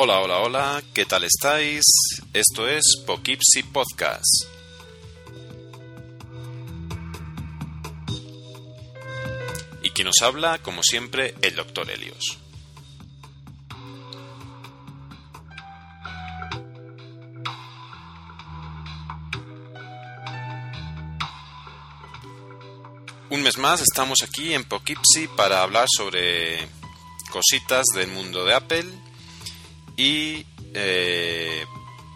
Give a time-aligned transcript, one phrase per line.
[0.00, 1.82] Hola, hola, hola, ¿qué tal estáis?
[2.32, 4.44] Esto es Poughkeepsie Podcast.
[9.82, 11.90] Y quien nos habla, como siempre, el Dr.
[11.90, 12.38] Helios.
[23.38, 26.58] Un mes más estamos aquí en Poughkeepsie para hablar sobre
[27.30, 28.84] cositas del mundo de Apple
[29.96, 31.64] y eh,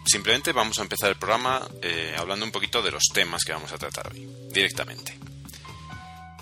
[0.04, 3.70] simplemente vamos a empezar el programa eh, hablando un poquito de los temas que vamos
[3.70, 5.16] a tratar hoy, directamente.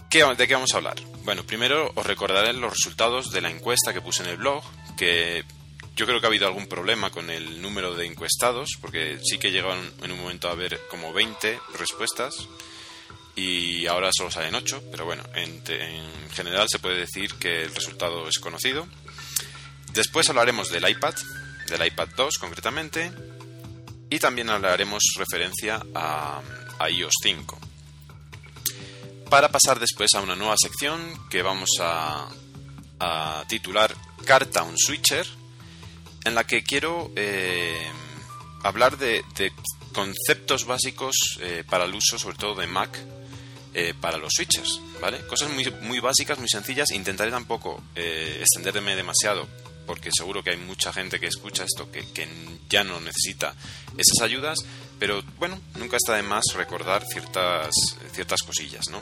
[0.09, 0.99] ¿Qué, ¿De qué vamos a hablar?
[1.25, 4.65] Bueno, primero os recordaré los resultados de la encuesta que puse en el blog,
[4.97, 5.45] que
[5.95, 9.53] yo creo que ha habido algún problema con el número de encuestados, porque sí que
[9.53, 12.49] llegaron en un momento a haber como 20 respuestas
[13.37, 17.75] y ahora solo salen 8, pero bueno, en, en, general se puede decir que el
[17.75, 18.87] resultado es conocido.
[19.93, 21.15] Después hablaremos del iPad,
[21.69, 23.11] del iPad 2 concretamente,
[24.11, 26.43] y también hablaremos referencia a,
[26.89, 27.59] iOS 5.
[29.29, 32.29] Para pasar después a una nueva sección que vamos a,
[33.49, 33.95] titular
[34.27, 35.27] Carta un Switcher,
[36.25, 37.91] en la que quiero eh,
[38.63, 39.53] hablar de, de,
[39.93, 42.97] conceptos básicos eh, para el uso sobre todo de Mac
[43.73, 45.25] eh, para los switchers, ¿vale?
[45.29, 46.91] Cosas muy, muy básicas, muy sencillas.
[46.91, 49.47] Intentaré tampoco eh, extenderme demasiado,
[49.87, 52.27] porque seguro que hay mucha gente que escucha esto que, que,
[52.69, 53.55] ya no necesita
[53.97, 54.59] esas ayudas,
[54.99, 57.71] pero bueno, nunca está de más recordar ciertas,
[58.13, 59.01] ciertas cosillas, ¿no?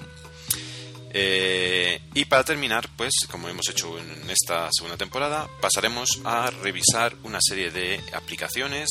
[1.10, 7.14] Eh, y para terminar, pues como hemos hecho en esta segunda temporada, pasaremos a revisar
[7.22, 8.88] una serie de aplicaciones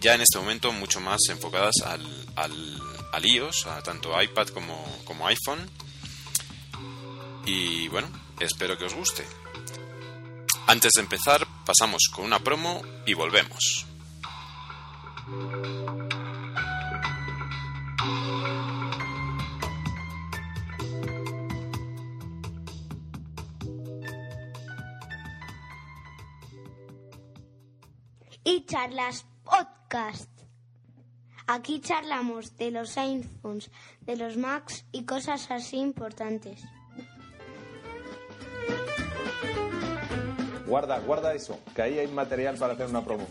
[0.00, 2.80] ya en este momento mucho más enfocadas al, al
[3.12, 5.68] al iOS, a tanto iPad como, como iPhone.
[7.44, 8.08] Y bueno,
[8.40, 9.26] espero que os guste.
[10.66, 13.86] Antes de empezar, pasamos con una promo y volvemos.
[28.44, 30.35] Y charlas podcast.
[31.48, 33.70] Aquí charlamos de los iPhones,
[34.00, 36.62] de los Macs y cosas así importantes.
[40.66, 43.26] Guarda, guarda eso, que ahí hay material para hacer una promo.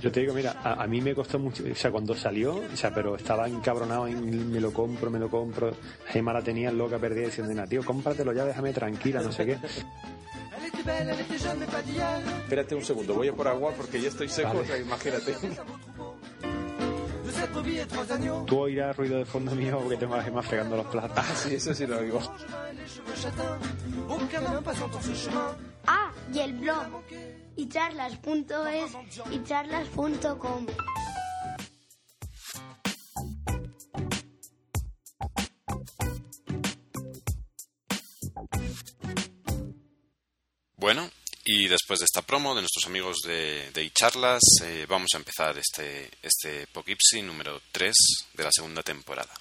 [0.00, 2.76] Yo te digo, mira, a, a, mí me costó mucho, o sea, cuando salió, o
[2.76, 5.74] sea, pero estaba encabronado en me lo compro, me lo compro.
[6.06, 9.58] Gema la tenía loca perdida diciendo, tío, cómpratelo ya, déjame tranquila, no sé qué.
[12.42, 14.60] Espérate un segundo, voy a por agua porque ya estoy seco, vale.
[14.60, 15.34] o sea, imagínate.
[18.46, 21.18] Tú oirás ruido de fondo mío porque tengo a Gemma fregando los platos.
[21.18, 22.20] Ah, sí, eso sí lo oigo.
[25.86, 27.02] Ah, y el blog.
[27.56, 28.96] Y charlas.es
[29.30, 30.66] y charlas.com.
[40.84, 41.10] Bueno,
[41.46, 45.56] y después de esta promo de nuestros amigos de, de iCharlas, eh, vamos a empezar
[45.56, 47.94] este, este número 3
[48.34, 49.32] de la segunda temporada.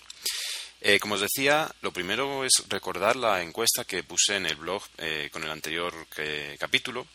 [0.80, 4.84] Eh, como os decía, lo primero es recordar la encuesta que puse en el blog
[5.00, 5.94] eh, con el anterior
[6.58, 7.08] capítulo.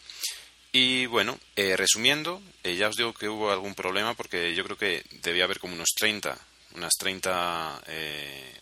[0.72, 5.44] Y bueno, resumiendo, ya os digo que hubo algún problema porque yo creo que debía
[5.44, 6.38] haber como unos 30,
[6.74, 7.80] unas 30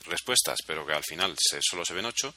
[0.04, 2.32] respuestas, pero que al final se, solo se ven 8.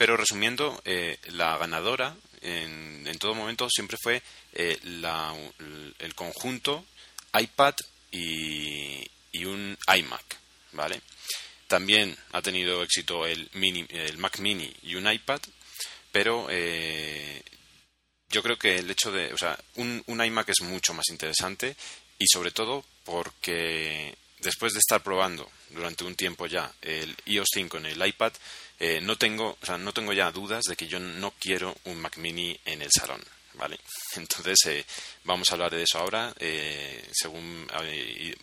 [0.00, 0.82] Pero resumiendo,
[1.26, 4.22] la ganadora en, todo momento siempre fue
[4.54, 4.78] eh,
[5.98, 6.86] el conjunto
[7.38, 7.74] iPad
[8.10, 10.38] y, y, un iMac,
[10.72, 11.02] ¿vale?
[11.66, 15.40] También ha tenido éxito el, mini, el Mac Mini y un iPad,
[16.10, 17.42] pero eh,
[18.30, 21.76] yo creo que el hecho de, o sea, un, un iMac es mucho más interesante
[22.18, 27.76] y sobre todo porque después de estar probando durante un tiempo ya el iOS 5
[27.76, 28.32] en el iPad,
[28.82, 32.00] eh, no tengo, o sea, no tengo ya dudas de que yo no quiero un
[32.00, 33.22] Mac Mini en el salón,
[33.54, 33.78] ¿vale?
[34.16, 34.86] Entonces eh,
[35.24, 37.66] vamos a hablar de eso ahora, eh, según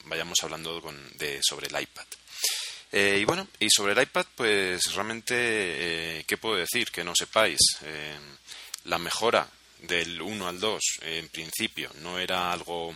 [0.06, 2.06] vayamos hablando con, de, sobre el iPad.
[2.94, 6.92] y bueno, y sobre el iPad, pues realmente, ¿qué puedo decir?
[6.92, 7.60] Que no sepáis.
[8.84, 9.50] la mejora
[9.81, 12.95] del 1 al 2, en principio, no era algo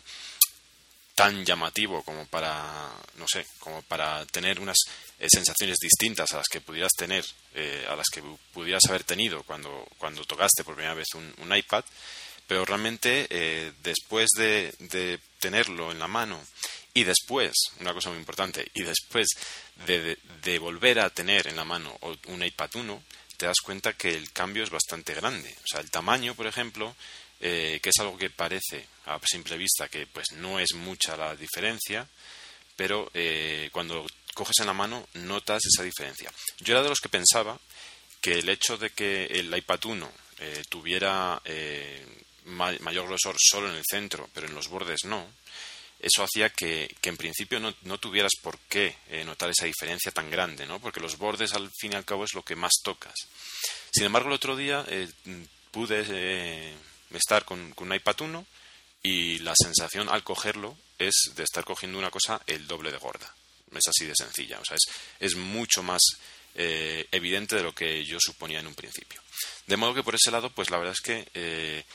[1.16, 6.47] tan llamativo como para, no sé, como para tener unas eh, sensaciones distintas a las
[6.47, 8.23] que pudieras tener, eh, a las que
[8.53, 11.83] pudieras haber tenido cuando, cuando tocaste por primera vez un, un iPad,
[12.47, 16.39] pero realmente eh, después de, de, tenerlo en la mano
[16.94, 19.27] y después, una cosa muy importante, y después
[19.88, 21.97] de, de, volver a tener en la mano
[22.27, 23.03] un iPad 1,
[23.38, 25.56] te das cuenta que el cambio es bastante grande.
[25.63, 26.95] O sea, el tamaño, por ejemplo,
[27.39, 31.35] eh, que es algo que parece a simple vista que pues no es mucha la
[31.35, 32.07] diferencia,
[32.75, 36.31] pero eh, cuando coges en la mano notas esa diferencia.
[36.60, 37.60] Yo era de los que pensaba
[38.19, 41.42] que el hecho de que el iPad 1 eh, tuviera
[42.45, 45.28] mayor grosor solo en el centro, pero en los bordes no,
[46.01, 50.31] eso hacía que, en principio no, no, tuvieras por qué eh, notar esa diferencia tan
[50.31, 50.80] grande, ¿no?
[50.80, 53.13] Porque los bordes al fin y al cabo es lo que más tocas.
[53.94, 55.07] Sin embargo, el otro día eh,
[55.69, 56.74] pude eh,
[57.12, 58.45] estar con, un iPad 1
[59.04, 63.33] y la sensación al cogerlo es de estar cogiendo una cosa el doble de gorda.
[63.71, 64.59] Es así de sencilla.
[64.59, 66.01] O sea, es, es mucho más
[66.53, 69.21] evidente de lo que yo suponía en un principio.
[69.68, 71.85] De modo que por ese lado, pues la verdad es que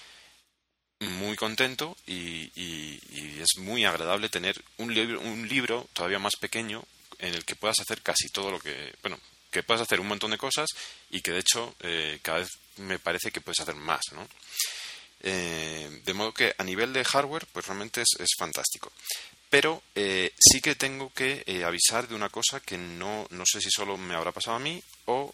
[1.01, 2.51] muy contento y,
[3.41, 6.83] es muy agradable tener un libro, un libro todavía más pequeño
[7.19, 9.19] en el que puedas hacer casi todo lo que, bueno,
[9.51, 10.69] que puedas hacer un montón de cosas
[11.11, 14.27] y que de hecho eh, cada vez me parece que puedes hacer más, ¿no?
[15.21, 18.93] Eh, de modo que a nivel de hardware, pues realmente es, es fantástico.
[19.49, 23.71] Pero eh, sí que tengo que avisar de una cosa que no, no sé si
[23.71, 25.33] solo me habrá pasado a mí o,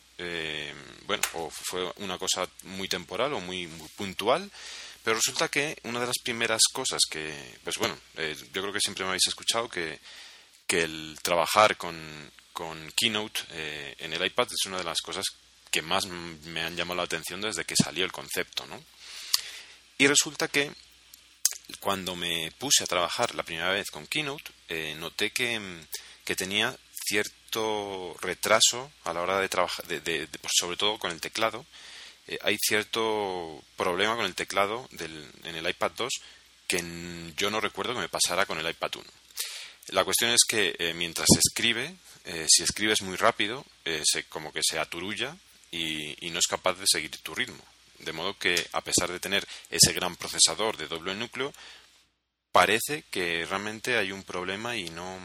[1.07, 4.51] bueno, o fue una cosa muy temporal o muy, muy puntual
[5.03, 8.81] pero resulta que una de las primeras cosas que, pues bueno, eh, yo creo que
[8.81, 9.99] siempre me habéis escuchado que,
[10.67, 15.25] que el trabajar con, con Keynote eh, en el iPad es una de las cosas
[15.71, 18.81] que más me han llamado la atención desde que salió el concepto, ¿no?
[19.99, 20.71] Y resulta que
[21.81, 25.61] cuando me puse a trabajar la primera vez con Keynote, eh, noté que,
[26.25, 26.77] que, tenía
[27.07, 31.67] cierto retraso a la hora de trabajar, de, sobre todo con el teclado,
[32.29, 36.13] eh, hay cierto problema con el teclado del, en el iPad 2
[36.69, 39.05] que yo no recuerdo que me pasara con el iPad 1.
[39.89, 41.97] La cuestión es que eh, mientras se escribe,
[42.49, 43.67] si escribes muy rápido,
[44.05, 45.37] se, como que se aturulla
[45.73, 47.65] y, no es capaz de seguir tu ritmo.
[48.03, 51.53] De modo que, a pesar de tener ese gran procesador de doble núcleo,
[52.53, 55.19] parece que realmente hay un problema y no,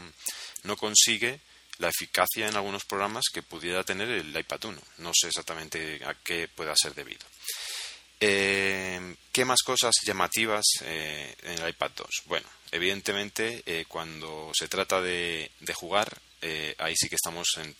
[0.62, 1.40] no consigue
[1.78, 4.82] la eficacia en algunos programas que pudiera tener el iPad 1.
[4.98, 7.24] No sé exactamente a qué pueda ser debido.
[8.20, 12.08] Eh, ¿Qué más cosas llamativas eh, en el iPad 2?
[12.26, 16.20] Bueno, evidentemente eh, cuando se trata de, jugar,
[16.78, 17.76] ahí sí que estamos en,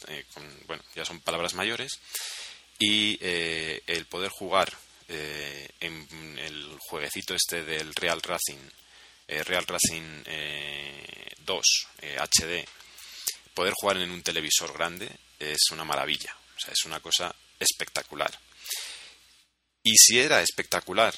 [0.67, 1.99] bueno, ya son palabras mayores,
[2.79, 4.73] y el poder jugar
[5.09, 8.59] en el jueguecito este del Real Racing,
[9.27, 10.25] Real Racing
[11.39, 11.65] 2
[12.19, 12.69] HD,
[13.55, 18.39] poder jugar en un televisor grande es una maravilla, o sea, es una cosa espectacular.
[19.83, 21.15] Y si era espectacular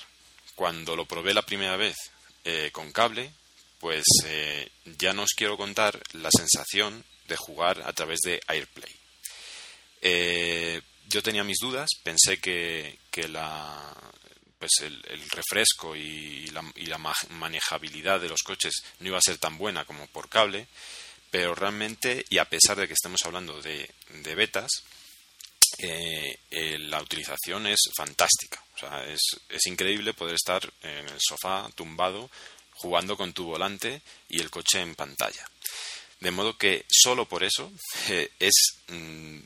[0.55, 1.97] cuando lo probé la primera vez
[2.45, 3.33] eh, con cable,
[3.79, 8.95] pues eh, ya no os quiero contar la sensación de jugar a través de AirPlay.
[10.03, 12.99] Eh, yo tenía mis dudas, pensé que,
[13.29, 13.95] la,
[14.59, 16.99] pues el, refresco y la, y la
[17.31, 20.69] manejabilidad de los coches no iba a ser tan buena como por cable,
[21.31, 23.89] pero realmente, y a pesar de que estemos hablando de,
[24.35, 24.71] betas,
[25.79, 28.63] eh, eh, la utilización es fantástica.
[29.07, 32.31] Es, es, increíble poder estar en el sofá tumbado
[32.73, 35.45] jugando con tu volante y el coche en pantalla.
[36.21, 37.71] De modo que solo por eso
[38.09, 38.55] eh, es
[38.89, 39.39] mm,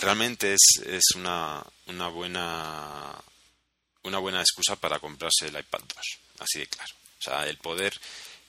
[0.00, 3.14] realmente es, es una, una, buena
[4.02, 5.98] una buena excusa para comprarse el iPad 2.
[6.40, 6.92] Así de claro.
[7.18, 7.98] O sea, el poder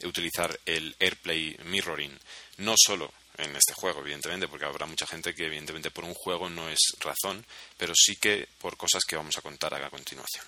[0.03, 2.17] utilizar el AirPlay Mirroring,
[2.57, 6.49] no solo en este juego, evidentemente, porque habrá mucha gente que, evidentemente, por un juego
[6.49, 7.45] no es razón,
[7.77, 10.45] pero sí que por cosas que vamos a contar a continuación.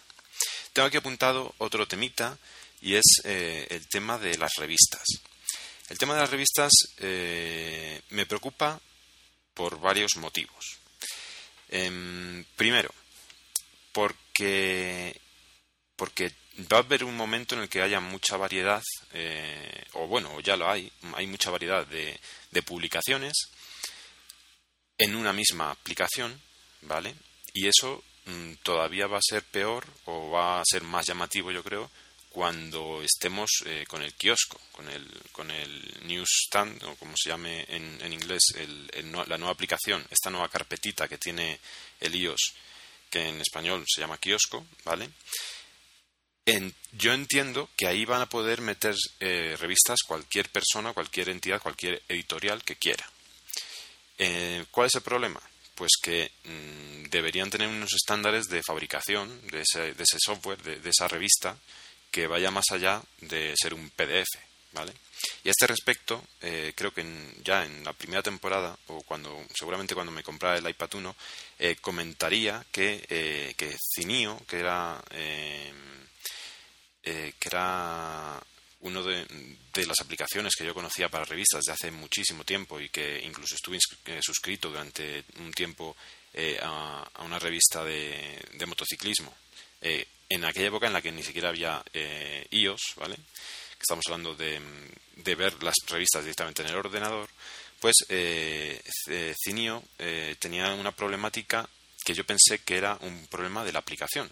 [0.74, 2.38] Tengo aquí apuntado otro temita
[2.82, 5.04] y es eh, el tema de las revistas.
[5.90, 8.80] El tema de las revistas eh, me preocupa
[9.54, 10.78] por varios motivos.
[11.70, 12.94] Em, primero,
[13.92, 15.20] porque,
[15.96, 16.32] porque
[16.72, 18.82] va a haber un momento en el que haya mucha variedad,
[19.14, 22.20] eh, o bueno, ya lo hay, hay mucha variedad de,
[22.66, 23.34] publicaciones
[24.98, 26.42] en una misma aplicación,
[26.82, 27.14] ¿vale?
[27.54, 31.64] Y eso mm, todavía va a ser peor o va a ser más llamativo, yo
[31.64, 31.92] creo,
[32.38, 37.66] cuando estemos eh, con el kiosco, con el, con el newsstand, o como se llame
[37.68, 38.44] en, en inglés,
[39.26, 41.60] la nueva aplicación, esta nueva carpetita que tiene
[42.00, 42.54] el iOS,
[43.10, 45.10] que en español se llama kiosco, ¿vale?
[46.92, 52.04] yo entiendo que ahí van a poder meter eh, revistas cualquier persona, cualquier entidad, cualquier
[52.08, 53.10] editorial que quiera.
[54.20, 55.42] Eh, ¿Cuál es el problema?
[55.74, 60.88] Pues que mm, deberían tener unos estándares de fabricación de ese, de ese software, de,
[60.88, 61.58] esa revista,
[62.12, 64.28] que vaya más allá de ser un PDF,
[64.74, 64.94] ¿vale?
[65.44, 67.06] Y a este respecto, eh, creo que
[67.44, 71.16] ya en la primera temporada, o cuando seguramente cuando me comprara el iPad 1,
[71.60, 75.04] eh, comentaría que, eh, que Cinio, que era,
[77.02, 78.42] que era
[78.82, 79.26] uno de,
[79.86, 83.80] las aplicaciones que yo conocía para revistas de hace muchísimo tiempo y que incluso estuve
[84.22, 85.96] suscrito durante un tiempo
[86.62, 89.34] a, una revista de, de motociclismo,
[89.82, 91.84] en aquella época en la que ni siquiera había
[92.52, 93.18] iOS, ¿vale?
[93.82, 94.60] estamos hablando de,
[95.36, 97.30] ver las revistas directamente en el ordenador,
[97.80, 98.82] pues eh,
[99.44, 101.68] Cinio eh, tenía una problemática
[102.04, 104.30] que yo pensé que era un problema de la aplicación.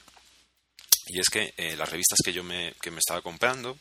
[1.07, 3.77] Y es que eh, las revistas que yo me, que me estaba comprando,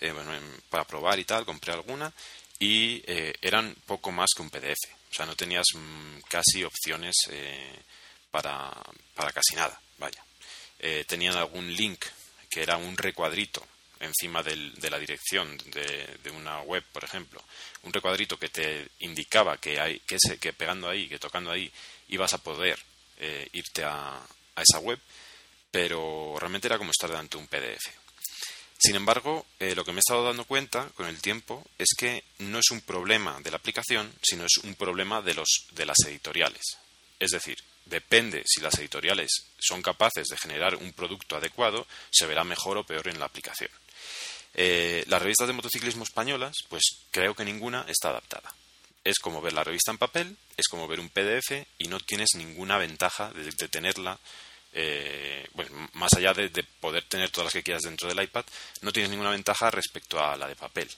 [0.00, 0.32] eh, bueno,
[0.68, 2.12] para probar y tal, compré alguna
[2.58, 3.02] y
[3.40, 4.78] eran poco más que un PDF.
[5.10, 7.16] O sea, no tenías mm, casi opciones
[8.30, 8.72] para,
[9.14, 10.24] para casi nada, vaya.
[11.06, 12.04] Tenían algún link
[12.50, 13.64] que era un recuadrito
[14.02, 17.42] encima de la dirección de, una web, por ejemplo,
[17.82, 21.70] un recuadrito que te indicaba que, que, que pegando ahí, que tocando ahí,
[22.08, 22.78] ibas a poder
[23.18, 24.20] eh, irte a,
[24.56, 24.98] esa web,
[25.70, 27.88] pero realmente era como estar delante de un PDF.
[28.78, 32.24] Sin embargo, eh, lo que me he estado dando cuenta con el tiempo es que
[32.38, 35.96] no es un problema de la aplicación, sino es un problema de, los, de las
[36.04, 36.62] editoriales.
[37.18, 42.44] Es decir, depende si las editoriales son capaces de generar un producto adecuado, se verá
[42.44, 43.70] mejor o peor en la aplicación.
[44.54, 48.52] Eh, las revistas de motociclismo españolas, pues creo que ninguna está adaptada.
[49.04, 52.30] Es como ver la revista en papel, es como ver un PDF y no tienes
[52.36, 54.18] ninguna ventaja de, tenerla,
[54.72, 55.48] eh,
[55.94, 58.44] más allá de, poder tener todas las que quieras dentro del iPad,
[58.82, 60.88] no tienes ninguna ventaja respecto a la de papel.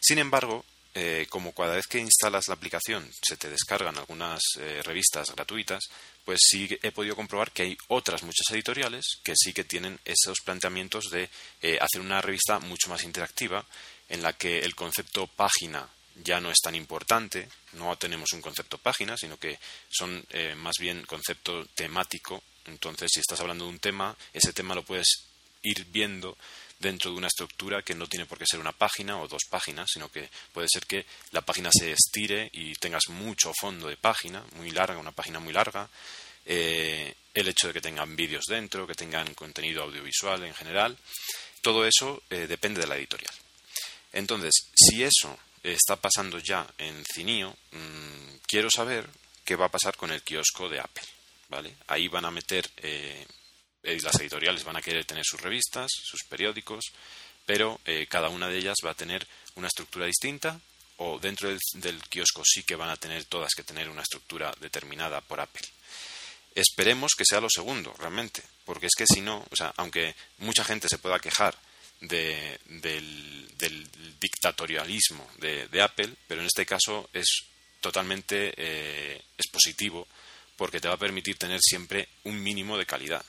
[0.00, 0.64] Sin embargo,
[0.94, 4.40] eh, como cada vez que instalas la aplicación se te descargan algunas
[4.82, 5.84] revistas gratuitas,
[6.26, 10.40] pues sí he podido comprobar que hay otras muchas editoriales que sí que tienen esos
[10.44, 11.30] planteamientos de
[11.62, 13.64] eh, hacer una revista mucho más interactiva,
[14.08, 15.88] en la que el concepto página
[16.24, 19.56] ya no es tan importante, no tenemos un concepto página, sino que
[19.88, 22.42] son eh, más bien concepto temático.
[22.64, 25.26] Entonces, si estás hablando de un tema, ese tema lo puedes
[25.62, 26.36] ir viendo
[26.78, 29.88] dentro de una estructura que no tiene por qué ser una página o dos páginas,
[29.92, 34.44] sino que puede ser que la página se estire y tengas mucho fondo de página,
[34.56, 35.88] muy larga, una página muy larga.
[36.44, 40.96] Eh, el hecho de que tengan vídeos dentro, que tengan contenido audiovisual en general,
[41.60, 43.34] todo eso eh, depende de la editorial.
[44.12, 49.08] Entonces, si eso está pasando ya en Cinio, mm, quiero saber
[49.44, 51.02] qué va a pasar con el kiosco de Apple.
[51.48, 51.74] ¿vale?
[51.88, 53.26] Ahí van a meter eh,
[54.02, 56.92] las editoriales van a querer tener sus revistas, sus periódicos,
[57.44, 60.60] pero eh, cada una de ellas va a tener una estructura distinta
[60.98, 65.20] o dentro del, kiosco sí que van a tener todas que tener una estructura determinada
[65.20, 65.66] por Apple.
[66.54, 70.64] Esperemos que sea lo segundo, realmente, porque es que si no, o sea, aunque mucha
[70.64, 71.56] gente se pueda quejar
[72.00, 72.58] del,
[74.18, 77.44] dictatorialismo de, Apple, pero en este caso es
[77.80, 80.08] totalmente eh, positivo
[80.56, 83.24] porque te va a permitir tener siempre un mínimo de calidad.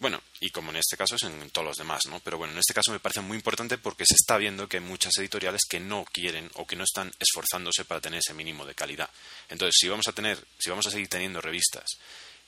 [0.00, 2.20] Bueno, y como en este caso es en todos los demás, ¿no?
[2.20, 4.82] Pero bueno, en este caso me parece muy importante porque se está viendo que hay
[4.82, 8.76] muchas editoriales que no quieren o que no están esforzándose para tener ese mínimo de
[8.76, 9.10] calidad.
[9.48, 11.84] Entonces, si vamos a tener, si vamos a seguir teniendo revistas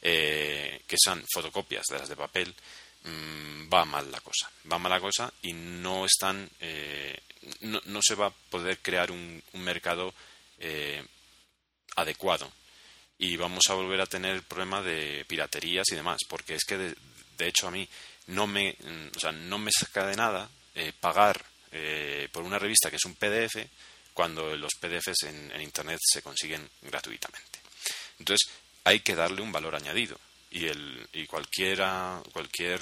[0.01, 2.55] eh, que sean fotocopias de las de papel,
[3.03, 4.49] mm, va mal la cosa.
[4.71, 7.19] Va mal la cosa y no están, eh,
[7.63, 10.15] no, se va a poder crear un, mercado
[10.59, 11.05] eh,
[11.97, 12.51] adecuado
[13.19, 16.79] y vamos a volver a tener el problema de piraterías y demás, porque es que
[16.79, 16.95] de,
[17.41, 17.89] de hecho, a mí
[18.29, 21.43] no me, mm, o sea, no me saca de nada eh, pagar
[21.73, 23.67] eh, por una revista que es un PDF
[24.13, 27.59] cuando los PDFs en, Internet se consiguen gratuitamente.
[28.19, 28.51] Entonces,
[28.85, 30.19] hay que darle un valor añadido.
[30.51, 32.81] Y, el, y cualquiera, cualquier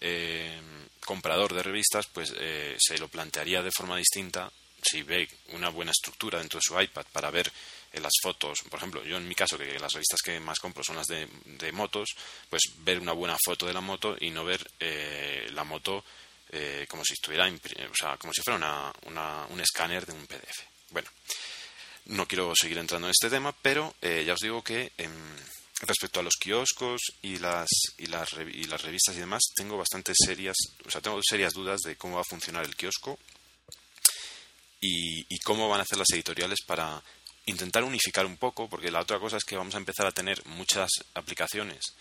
[0.00, 0.60] eh,
[1.04, 2.28] comprador de revistas pues
[2.78, 4.52] se lo plantearía de forma distinta
[4.82, 7.50] si ve una buena estructura dentro de su iPad para ver
[8.00, 10.96] las fotos, por ejemplo, yo en mi caso, que las revistas que más compro son
[10.96, 12.10] las de, motos,
[12.48, 16.04] pues ver una buena foto de la moto y no ver eh, la moto
[16.50, 20.62] eh, como si estuviera, o sea, como si fuera una, un escáner de un PDF.
[20.90, 21.08] Bueno,
[22.06, 25.36] no quiero seguir entrando en este tema, pero eh, ya os digo que em,
[25.80, 30.12] respecto a los kioscos y las, y las, y las revistas y demás, tengo bastante
[30.14, 33.18] serias, o sea, tengo serias dudas de cómo va a funcionar el kiosco
[34.80, 37.02] y, cómo van a hacer las editoriales para
[37.46, 40.44] intentar unificar un poco, porque la otra cosa es que vamos a empezar a tener
[40.46, 41.94] muchas aplicaciones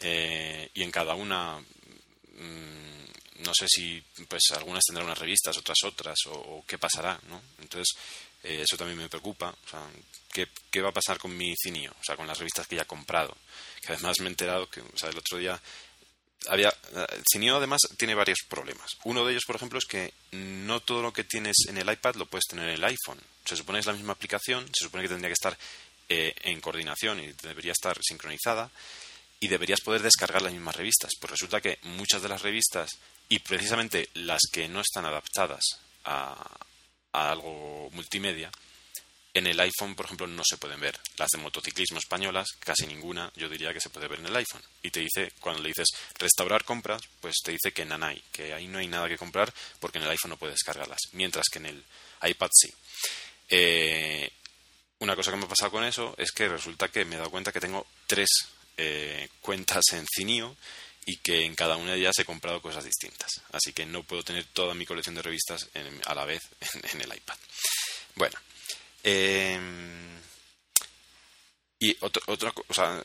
[0.00, 2.98] eh, y en cada una mm,
[3.44, 7.40] no sé si pues algunas tendrán unas revistas, otras otras, o, qué pasará, ¿no?
[7.58, 7.96] Entonces,
[8.42, 9.54] eh, eso también me preocupa.
[9.66, 9.82] O sea,
[10.32, 11.92] ¿qué, ¿qué, va a pasar con mi cinio?
[11.92, 13.36] O sea, con las revistas que ya he comprado.
[13.80, 15.60] Que además me he enterado que, o sea, el otro día
[16.46, 16.72] había
[17.30, 18.96] Cineo además tiene varios problemas.
[19.04, 22.14] Uno de ellos, por ejemplo, es que no todo lo que tienes en el iPad
[22.14, 23.20] lo puedes tener en el iPhone.
[23.44, 25.58] Se supone que es la misma aplicación, se supone que tendría que estar
[26.08, 28.70] eh, en coordinación y debería estar sincronizada
[29.40, 31.12] y deberías poder descargar las mismas revistas.
[31.20, 32.90] Pues resulta que muchas de las revistas
[33.28, 35.64] y precisamente las que no están adaptadas
[36.04, 36.34] a,
[37.12, 38.50] a algo multimedia
[39.38, 40.98] en el iPhone, por ejemplo, no se pueden ver.
[41.16, 44.62] Las de motociclismo españolas, casi ninguna, yo diría que se puede ver en el iPhone.
[44.82, 48.68] Y te dice, cuando le dices restaurar compras, pues te dice que nanay, que ahí
[48.68, 51.66] no hay nada que comprar porque en el iPhone no puedes descargarlas, mientras que en
[51.66, 51.84] el
[52.22, 52.72] iPad sí.
[53.48, 54.30] Eh,
[55.00, 57.30] una cosa que me ha pasado con eso es que resulta que me he dado
[57.30, 58.28] cuenta que tengo tres
[58.76, 60.56] eh, cuentas en Cineo
[61.06, 63.30] y que en cada una de ellas he comprado cosas distintas.
[63.52, 65.68] Así que no puedo tener toda mi colección de revistas
[66.04, 66.42] a la vez
[66.92, 67.36] en el iPad.
[68.14, 68.38] Bueno,
[69.10, 70.20] Em,
[71.80, 73.02] y otra cosa,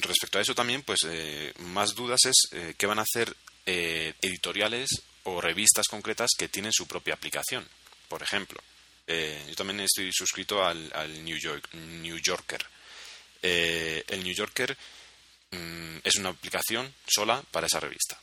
[0.00, 3.34] respecto a eso también, pues eh, más dudas es eh, qué van a hacer
[3.66, 4.90] eh, editoriales
[5.24, 7.66] o revistas concretas que tienen su propia aplicación.
[8.08, 8.60] Por ejemplo,
[9.08, 12.64] yo también estoy suscrito al, New, York, New Yorker.
[13.42, 14.76] el New Yorker
[15.50, 18.20] mm, es una aplicación sola para esa revista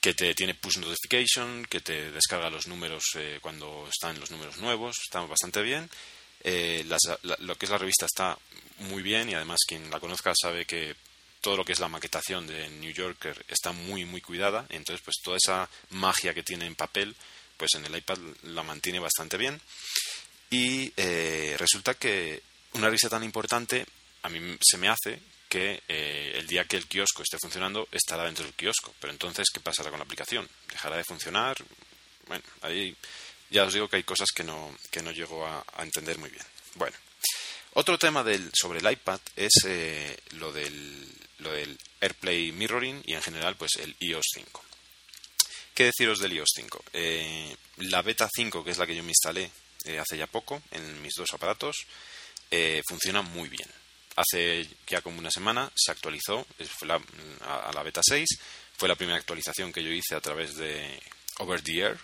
[0.00, 3.02] que te tiene push notification, que te descarga los números
[3.40, 5.90] cuando están los números nuevos, está bastante bien
[6.48, 6.86] eh,
[7.40, 8.38] lo que es la revista está
[8.78, 10.94] muy bien y además quien la conozca sabe que
[11.40, 14.64] todo lo que es la maquetación de New Yorker está muy muy cuidada.
[14.68, 17.16] Entonces pues toda esa magia que tiene en papel
[17.56, 19.60] pues en el iPad la mantiene bastante bien.
[20.48, 22.40] Y eh, resulta que
[22.74, 23.84] una revista tan importante
[24.22, 28.22] a mí se me hace que eh, el día que el kiosco esté funcionando estará
[28.22, 28.94] dentro del kiosco.
[29.00, 31.56] Pero entonces qué pasará con la aplicación dejará de funcionar
[32.28, 32.96] bueno ahí
[33.50, 36.44] ya os digo que hay cosas que no, que no llego a, entender muy bien.
[36.74, 36.96] Bueno,
[37.74, 41.06] otro tema del, sobre el iPad es eh, lo, del,
[41.38, 44.64] lo del AirPlay Mirroring y en general pues el iOS 5.
[45.74, 46.84] ¿Qué deciros del iOS 5?
[46.92, 49.50] Eh, la beta 5, que es la que yo me instalé
[49.84, 51.86] eh, hace ya poco en mis dos aparatos,
[52.88, 53.68] funciona muy bien.
[54.16, 56.46] Hace ya como una semana se actualizó
[56.78, 58.26] fue a, a la beta 6.
[58.78, 61.00] Fue la primera actualización que yo hice a través de
[61.38, 61.98] Over the Air,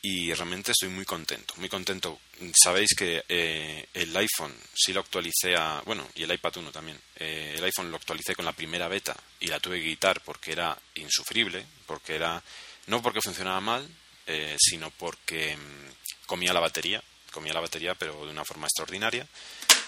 [0.00, 2.20] y realmente estoy muy contento, muy contento.
[2.54, 7.00] Sabéis que eh, el iPhone sí lo actualicé a, bueno, y el iPad 1 también.
[7.16, 10.52] Eh, el iPhone lo actualicé con la primera beta y la tuve que quitar porque
[10.52, 12.42] era insufrible, porque era,
[12.86, 13.88] no porque funcionaba mal,
[14.26, 19.26] eh, sino porque mm, comía la batería, comía la batería pero de una forma extraordinaria.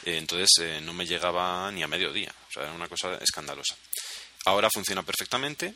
[0.05, 3.77] entonces no me llegaba ni a mediodía, o sea, era una cosa escandalosa.
[4.47, 5.75] Ahora funciona perfectamente,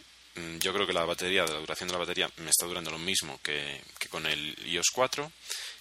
[0.59, 3.39] yo creo que la batería, la duración de la batería me está durando lo mismo
[3.43, 5.31] que, con el iOS 4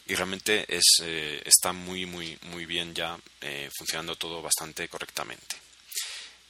[0.08, 5.56] y realmente es, eh, está muy, muy, muy bien ya eh, funcionando todo bastante correctamente.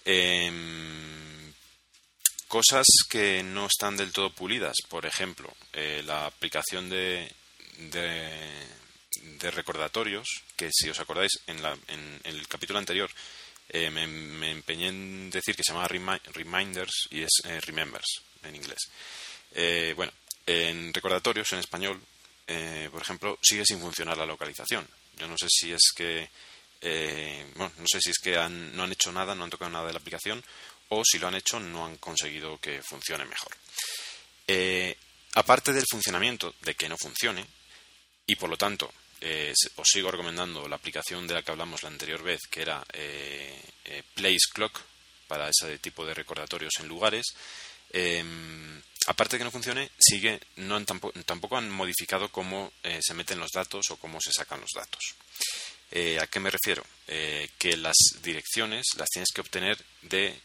[0.04, 1.54] Em,
[2.48, 7.32] cosas que no están del todo pulidas, por ejemplo, eh, la aplicación de,
[7.78, 13.10] de, recordatorios, que si os acordáis en, la, en el capítulo anterior
[13.76, 18.78] eh, me, empeñé en decir que se llama Reminders y es eh, Remembers en inglés.
[19.52, 20.14] Eh, bueno,
[20.46, 22.00] en recordatorios en español,
[22.92, 24.88] por ejemplo, sigue sin funcionar la localización.
[25.18, 26.30] Yo no sé si es que
[27.56, 29.94] bueno, no sé si es que no han hecho nada, no han tocado nada de
[29.94, 30.44] la aplicación
[30.90, 33.56] o si lo han hecho no han conseguido que funcione mejor.
[35.34, 37.44] aparte del funcionamiento de que no funcione
[38.28, 38.94] y por lo tanto
[39.26, 42.84] eh, os sigo recomendando la aplicación de la que hablamos la anterior vez, que era
[42.92, 44.82] eh, eh, Place Clock,
[45.30, 47.28] para ese tipo de recordatorios en lugares.
[47.90, 53.52] Em, aparte de que no funcione, sigue, no tampoco, han modificado cómo se meten los
[53.52, 55.16] datos o cómo se sacan los datos.
[56.22, 56.84] ¿A qué me refiero?
[57.06, 60.36] que las direcciones las tienes que obtener de,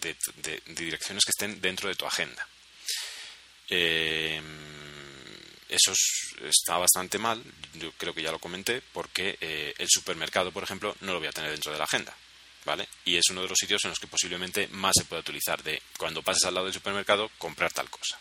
[0.00, 2.46] de direcciones que estén dentro de tu agenda.
[3.68, 4.93] Em,
[5.68, 5.92] eso
[6.42, 7.42] está bastante mal,
[7.74, 11.28] yo creo que ya lo comenté, porque eh, el supermercado, por ejemplo, no lo voy
[11.28, 12.14] a tener dentro de la agenda.
[12.64, 12.88] ¿Vale?
[13.04, 15.82] Y es uno de los sitios en los que posiblemente más se puede utilizar de
[15.98, 18.18] cuando pases al lado del supermercado comprar tal cosa.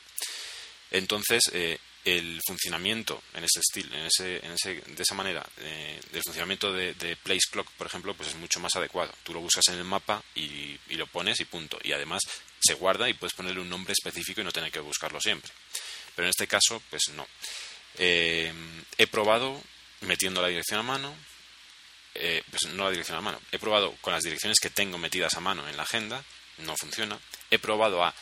[0.92, 5.98] Entonces, eh, el funcionamiento en ese estilo, en ese, en ese, de esa manera, eh,
[6.12, 9.14] del funcionamiento de, Place Clock, por ejemplo, pues es mucho más adecuado.
[9.24, 11.80] Tú lo buscas en el mapa y, y, lo pones y punto.
[11.82, 12.22] Y además
[12.60, 15.54] se guarda y puedes ponerle un nombre específico y no tener que buscarlo siempre
[16.16, 17.28] pero en este caso, pues no.
[17.98, 18.52] Eh,
[18.98, 19.62] he probado
[20.02, 21.16] metiendo la dirección a mano,
[22.16, 25.34] eh, pues no la dirección a mano, he probado con las direcciones que tengo metidas
[25.36, 26.24] a mano en la agenda,
[26.60, 27.20] no funciona.
[27.50, 28.14] He probado a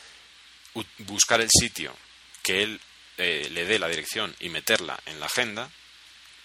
[0.99, 1.95] buscar el sitio
[2.43, 2.79] que él
[3.17, 5.69] eh, le dé la dirección y meterla en la agenda,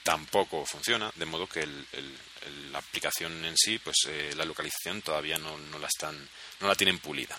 [0.03, 3.97] tampoco funciona, de modo que la aplicación en sí, pues
[4.37, 6.29] la localización todavía no, no, la están,
[6.61, 7.37] no la tienen pulida.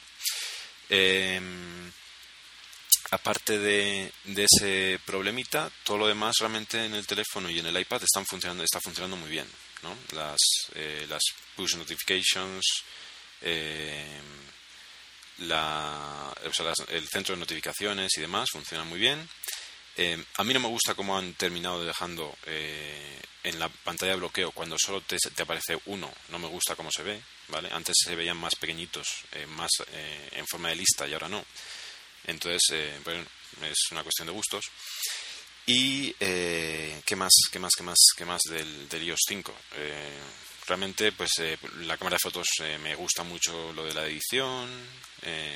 [3.12, 8.04] Aparte de, ese problemita, todo lo demás realmente en el teléfono y en el iPad
[8.04, 9.48] están funcionando, está funcionando muy bien.
[9.84, 9.96] ¿no?
[10.16, 10.40] Las,
[10.74, 11.22] eh, las
[11.56, 12.66] push notifications,
[13.42, 14.20] eh,
[15.40, 16.34] la,
[16.90, 19.28] el centro de notificaciones y demás funcionan muy bien.
[19.96, 24.20] Eh, a mí no me gusta cómo han terminado dejando eh, en la pantalla de
[24.20, 26.12] bloqueo cuando solo te, aparece uno.
[26.30, 27.70] No me gusta cómo se ve, ¿vale?
[27.72, 29.08] Antes se veían más pequeñitos,
[29.50, 29.72] más
[30.32, 31.44] en forma de lista y ahora no.
[32.28, 33.26] Entonces, eh, bueno,
[33.64, 34.66] es una cuestión de gustos.
[35.66, 39.54] Y eh, qué más, qué más, qué más, qué más del, del iOS 5.
[39.76, 40.18] Eh,
[40.66, 44.70] realmente, pues eh, la cámara de fotos eh, me gusta mucho lo de la edición.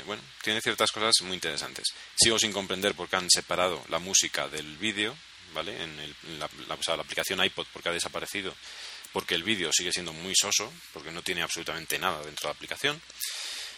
[0.05, 1.85] Bueno, tiene ciertas cosas muy interesantes.
[2.15, 5.15] Sigo sin comprender por qué han separado la música del vídeo,
[5.53, 5.81] ¿vale?
[5.81, 8.53] En, el, la, la aplicación iPod porque ha desaparecido,
[9.13, 12.57] porque el vídeo sigue siendo muy soso, porque no tiene absolutamente nada dentro de la
[12.57, 13.01] aplicación.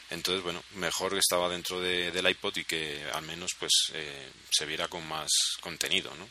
[0.10, 4.30] Entonces, bueno, mejor que estaba dentro de, del iPod y que al menos pues eh,
[4.50, 6.28] se viera con más contenido, ¿no?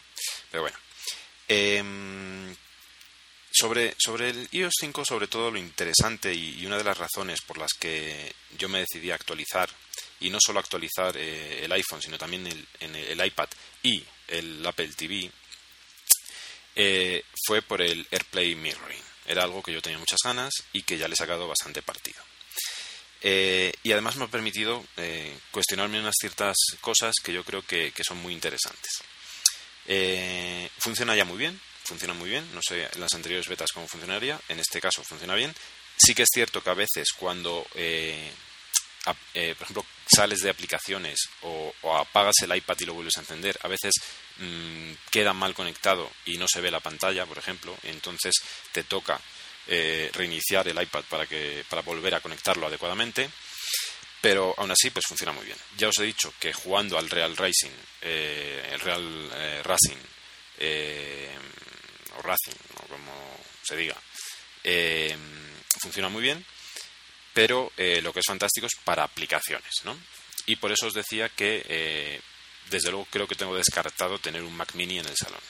[0.51, 0.79] Pero bueno.
[1.49, 2.55] Eh,
[3.55, 7.43] sobre, sobre el iOS 5, sobre todo lo interesante y, y, una de las razones
[7.43, 9.69] por las que yo me decidí a actualizar,
[10.23, 13.49] y no solo actualizar eh, el iPhone, sino también el, en el iPad
[13.83, 15.31] y el Apple TV,
[16.75, 19.03] eh, fue por el AirPlay Mirroring.
[19.27, 22.23] Era algo que yo tenía muchas ganas y que ya le he sacado bastante partido.
[23.25, 27.93] Eh, y además me ha permitido eh, cuestionarme unas ciertas cosas que yo creo que,
[28.03, 29.03] son muy interesantes.
[29.87, 33.87] Eh, funciona ya muy bien, funciona muy bien, no sé en las anteriores betas cómo
[33.87, 35.55] funcionaría, en este caso funciona bien.
[35.97, 38.31] Sí que es cierto que a veces cuando, eh,
[39.35, 43.59] eh, por ejemplo, sales de aplicaciones o, apagas el iPad y lo vuelves a encender,
[43.63, 43.93] a veces
[44.39, 48.35] mmm, queda mal conectado y no se ve la pantalla, por ejemplo, entonces
[48.73, 49.21] te toca
[49.67, 53.31] eh, reiniciar el iPad para, que, para volver a conectarlo adecuadamente.
[54.23, 55.59] Pero aún así, pues funciona muy bien.
[55.77, 57.73] Ya os he dicho que jugando al Real Racing,
[58.03, 59.99] eh, el Real eh, Racing,
[60.59, 61.37] eh,
[62.17, 63.97] o Racing, o como se diga,
[65.81, 66.47] funciona muy bien,
[67.35, 69.99] pero lo que es fantástico es para aplicaciones, ¿no?
[70.47, 72.21] Y por eso os decía que,
[72.71, 75.41] desde luego, creo que tengo descartado tener un Mac Mini en el salón.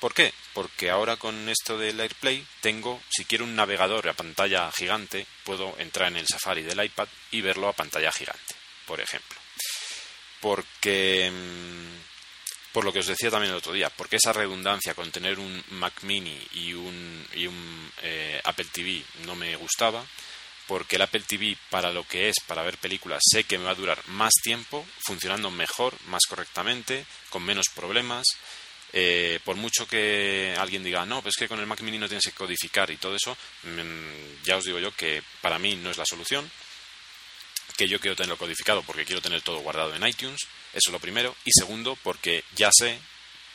[0.00, 0.32] ¿Por qué?
[0.52, 5.74] Porque ahora con esto del AirPlay tengo, si quiero un navegador a pantalla gigante, puedo
[5.78, 8.54] entrar en el Safari del iPad y verlo a pantalla gigante,
[8.86, 9.38] por ejemplo.
[10.40, 15.10] Porque, mm, por lo que os decía también el otro día, porque esa redundancia con
[15.10, 20.06] tener un Mac Mini y un, y un eh, Apple TV no me gustaba,
[20.68, 23.72] porque el Apple TV para lo que es, para ver películas, sé que me va
[23.72, 28.26] a durar más tiempo, funcionando mejor, más correctamente, con menos problemas
[28.92, 32.08] eh, por mucho que alguien diga, no, pues es que con el Mac Mini no
[32.08, 35.90] tienes que codificar y todo eso, mmm, ya os digo yo que para mí no
[35.90, 36.50] es la solución,
[37.76, 40.40] que yo quiero tenerlo codificado porque quiero tener todo guardado en iTunes,
[40.72, 42.98] eso es lo primero, y segundo, porque ya sé,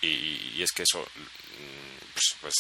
[0.02, 1.06] y, es que eso,
[2.14, 2.54] pues, pues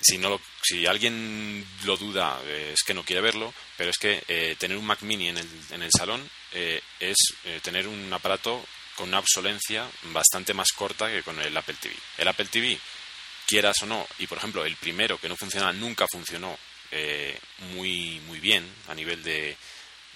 [0.00, 3.98] si, no lo, si alguien lo duda, eh, es que no quiere verlo, pero es
[3.98, 7.88] que eh, tener un Mac Mini en el, en el salón eh, es eh, tener
[7.88, 8.64] un aparato
[8.96, 11.94] con una obsolencia bastante más corta que con el Apple TV.
[12.18, 12.78] El Apple TV,
[13.46, 16.58] quieras o no, y por ejemplo el primero que no funcionaba, nunca funcionó
[16.90, 17.38] eh,
[17.72, 19.56] muy, muy bien a nivel de,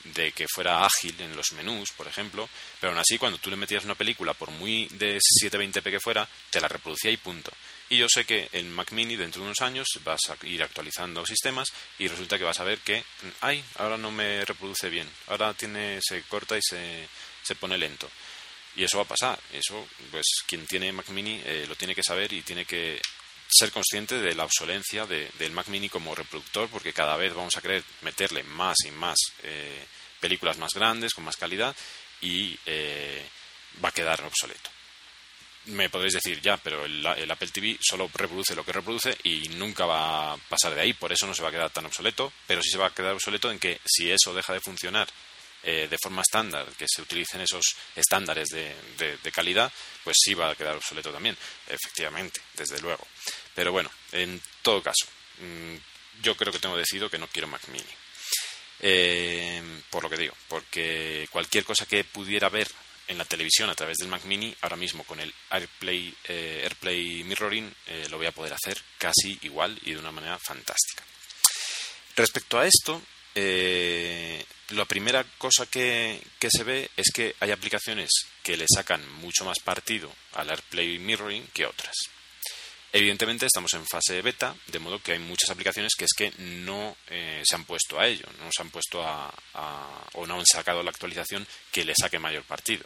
[0.05, 2.49] de que fuera ágil en los menús, por ejemplo,
[2.81, 6.29] pero aún así cuando tú le metías una película, por muy de 720p que fuera,
[6.51, 7.53] te la reproducía y punto.
[7.91, 11.25] Y yo sé que el Mac Mini dentro de unos años vas a ir actualizando
[11.25, 13.03] sistemas y resulta que vas a ver que,
[13.41, 17.09] ay, ahora no me reproduce bien, ahora tiene, se corta y se,
[17.43, 18.11] se pone lento.
[18.79, 19.38] Y eso va a pasar.
[19.53, 23.01] Eso, pues quien tiene Mac Mini eh, lo tiene que saber y tiene que
[23.49, 27.57] ser consciente de la obsolencia de, del Mac Mini como reproductor, porque cada vez vamos
[27.57, 29.85] a querer meterle más y más eh,
[30.21, 31.75] películas más grandes, con más calidad,
[32.21, 33.27] y eh,
[33.85, 34.71] va a quedar obsoleto.
[35.67, 39.49] Me podréis decir, ya, pero el, el, Apple TV solo reproduce lo que reproduce y
[39.49, 42.33] nunca va a pasar de ahí, por eso no se va a quedar tan obsoleto,
[42.47, 45.09] pero sí se va a quedar obsoleto en que si eso deja de funcionar
[45.62, 47.64] eh, de forma estándar, que se utilicen esos
[47.97, 49.73] estándares de, de, calidad,
[50.05, 53.07] pues sí va a quedar obsoleto también, efectivamente, desde luego.
[53.55, 55.07] Pero bueno, en todo caso,
[55.40, 55.75] mmm,
[56.23, 57.85] yo creo que tengo decidido que no quiero Mac Mini.
[58.81, 62.68] Eh, por lo que digo, porque cualquier cosa que pudiera ver
[63.09, 67.25] en la televisión a través del Mac Mini, ahora mismo con el AirPlay, eh, AirPlay
[67.25, 67.75] Mirroring
[68.11, 71.05] lo voy a poder hacer casi igual y de una manera fantástica.
[72.18, 73.01] Respecto a esto,
[73.35, 78.11] eh, la primera cosa que, que, se ve es que hay aplicaciones
[78.43, 81.95] que le sacan mucho más partido al AirPlay Mirroring que otras.
[82.91, 86.97] Evidentemente estamos en fase beta, de modo que hay muchas aplicaciones que es que no
[87.09, 89.31] eh, se han puesto a ello, no se han puesto a,
[90.14, 92.85] o no han sacado la actualización que le saque mayor partido.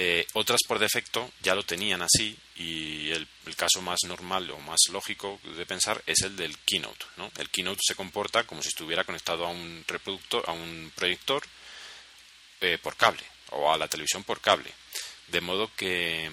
[0.00, 4.78] Eh, otras por defecto ya lo tenían así y el, caso más normal o más
[4.92, 7.04] lógico de pensar es el del Keynote.
[7.16, 7.32] ¿no?
[7.36, 11.42] El Keynote se comporta como si estuviera conectado a un reproductor, a un proyector
[12.60, 14.72] eh, por cable o a la televisión por cable.
[15.26, 16.30] De modo que,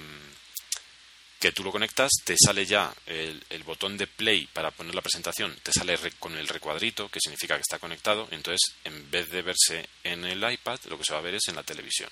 [1.39, 5.01] que tú lo conectas, te sale ya el, el, botón de play para poner la
[5.01, 8.27] presentación, te sale con el recuadrito, que significa que está conectado.
[8.29, 11.47] Entonces, en vez de verse en el iPad, lo que se va a ver es
[11.47, 12.11] en la televisión.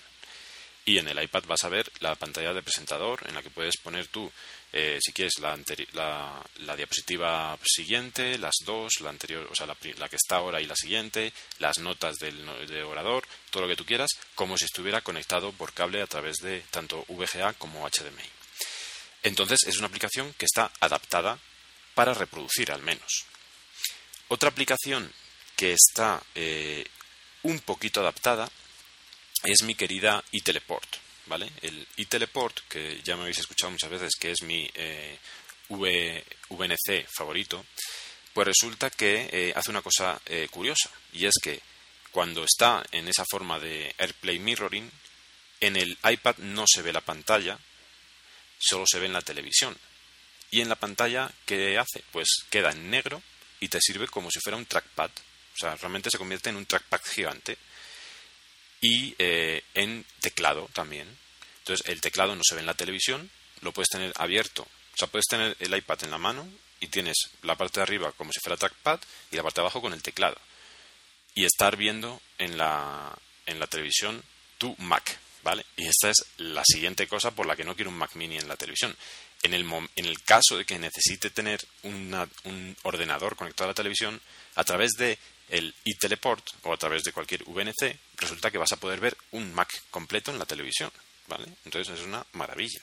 [0.85, 3.77] Y en el iPad vas a ver la pantalla de presentador en la que puedes
[3.77, 4.29] poner tú,
[4.73, 5.55] eh, si quieres, la,
[6.57, 10.75] la, diapositiva siguiente, las dos, la anterior, o sea, la, que está ahora y la
[10.75, 12.47] siguiente, las notas del,
[12.83, 16.61] orador, todo lo que tú quieras, como si estuviera conectado por cable a través de
[16.69, 18.29] tanto VGA como HDMI.
[19.23, 21.39] Entonces es una aplicación que está adaptada
[21.95, 23.25] para reproducir al menos.
[24.27, 25.09] Otra aplicación
[25.55, 26.85] que está eh,
[27.43, 28.49] un poquito adaptada
[29.43, 31.51] es mi querida iTeleport, ¿vale?
[31.61, 35.17] El iTeleport, que ya me habéis escuchado muchas veces, que es mi eh,
[35.69, 37.65] VNC favorito,
[38.33, 41.61] pues resulta que eh, hace una cosa eh, curiosa, y es que
[42.11, 44.89] cuando está en esa forma de AirPlay Mirroring,
[45.59, 47.57] en el iPad no se ve la pantalla,
[48.59, 49.77] solo se ve en la televisión.
[50.51, 52.03] Y en la pantalla, ¿qué hace?
[52.11, 53.23] Pues queda en negro
[53.59, 55.09] y te sirve como si fuera un trackpad.
[55.09, 57.57] O sea, realmente se convierte en un trackpad gigante
[58.83, 61.07] y eh, en teclado también.
[61.59, 64.63] Entonces el teclado no se ve en la televisión, lo puedes tener abierto.
[64.63, 66.47] O sea, puedes tener el iPad en la mano
[66.81, 68.99] y tienes la parte de arriba como si fuera trackpad
[69.31, 70.35] y la parte de abajo con el teclado.
[71.33, 74.21] Y estar viendo en la, en la televisión
[74.57, 75.65] tu Mac, ¿vale?
[75.77, 78.49] Y esta es la siguiente cosa por la que no quiero un Mac mini en
[78.49, 78.95] la televisión.
[79.43, 79.65] En el,
[79.95, 84.21] en el caso de que necesite tener un ordenador conectado a la televisión,
[84.55, 85.17] a través de
[85.53, 89.53] el eTeleport o a través de cualquier VNC, resulta que vas a poder ver un
[89.53, 90.91] Mac completo en la televisión,
[91.27, 91.45] ¿vale?
[91.63, 92.81] Entonces es una maravilla.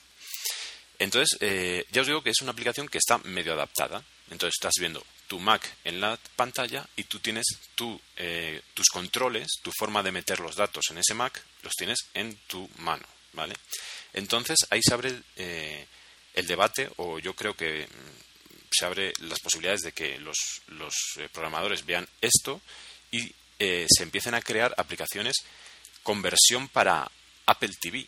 [0.97, 4.01] Entonces, eh, ya os digo que es una aplicación que está medio adaptada.
[4.29, 7.45] Entonces estás viendo tu Mac en la pantalla y tú tienes
[8.15, 12.37] eh, tus controles, tu forma de meter los datos en ese Mac, los tienes en
[12.47, 13.55] tu mano, ¿vale?
[14.13, 15.85] Entonces ahí se abre eh,
[16.33, 18.30] el debate, o yo creo que mm,
[18.71, 20.37] se abre las posibilidades de que los,
[21.17, 22.61] eh, programadores vean esto
[23.11, 25.35] y eh, se empiecen a crear aplicaciones
[26.03, 27.09] con versión para
[27.45, 28.07] Apple TV.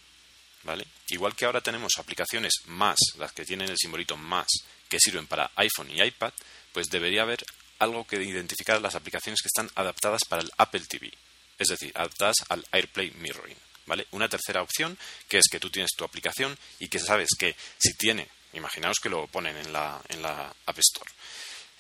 [0.64, 0.86] ¿Vale?
[1.10, 4.48] Igual que ahora tenemos aplicaciones más, las que tienen el simbolito más,
[4.88, 6.32] que sirven para iPhone y iPad,
[6.72, 7.44] pues debería haber
[7.80, 11.12] algo que identificar las aplicaciones que están adaptadas para el Apple TV,
[11.60, 13.58] es decir, adaptadas al AirPlay Mirroring.
[13.86, 14.08] ¿Vale?
[14.12, 14.98] Una tercera opción,
[15.28, 19.10] que es que tú tienes tu aplicación y que sabes que si tiene Imaginaos que
[19.10, 21.12] lo ponen en la, en la App Store.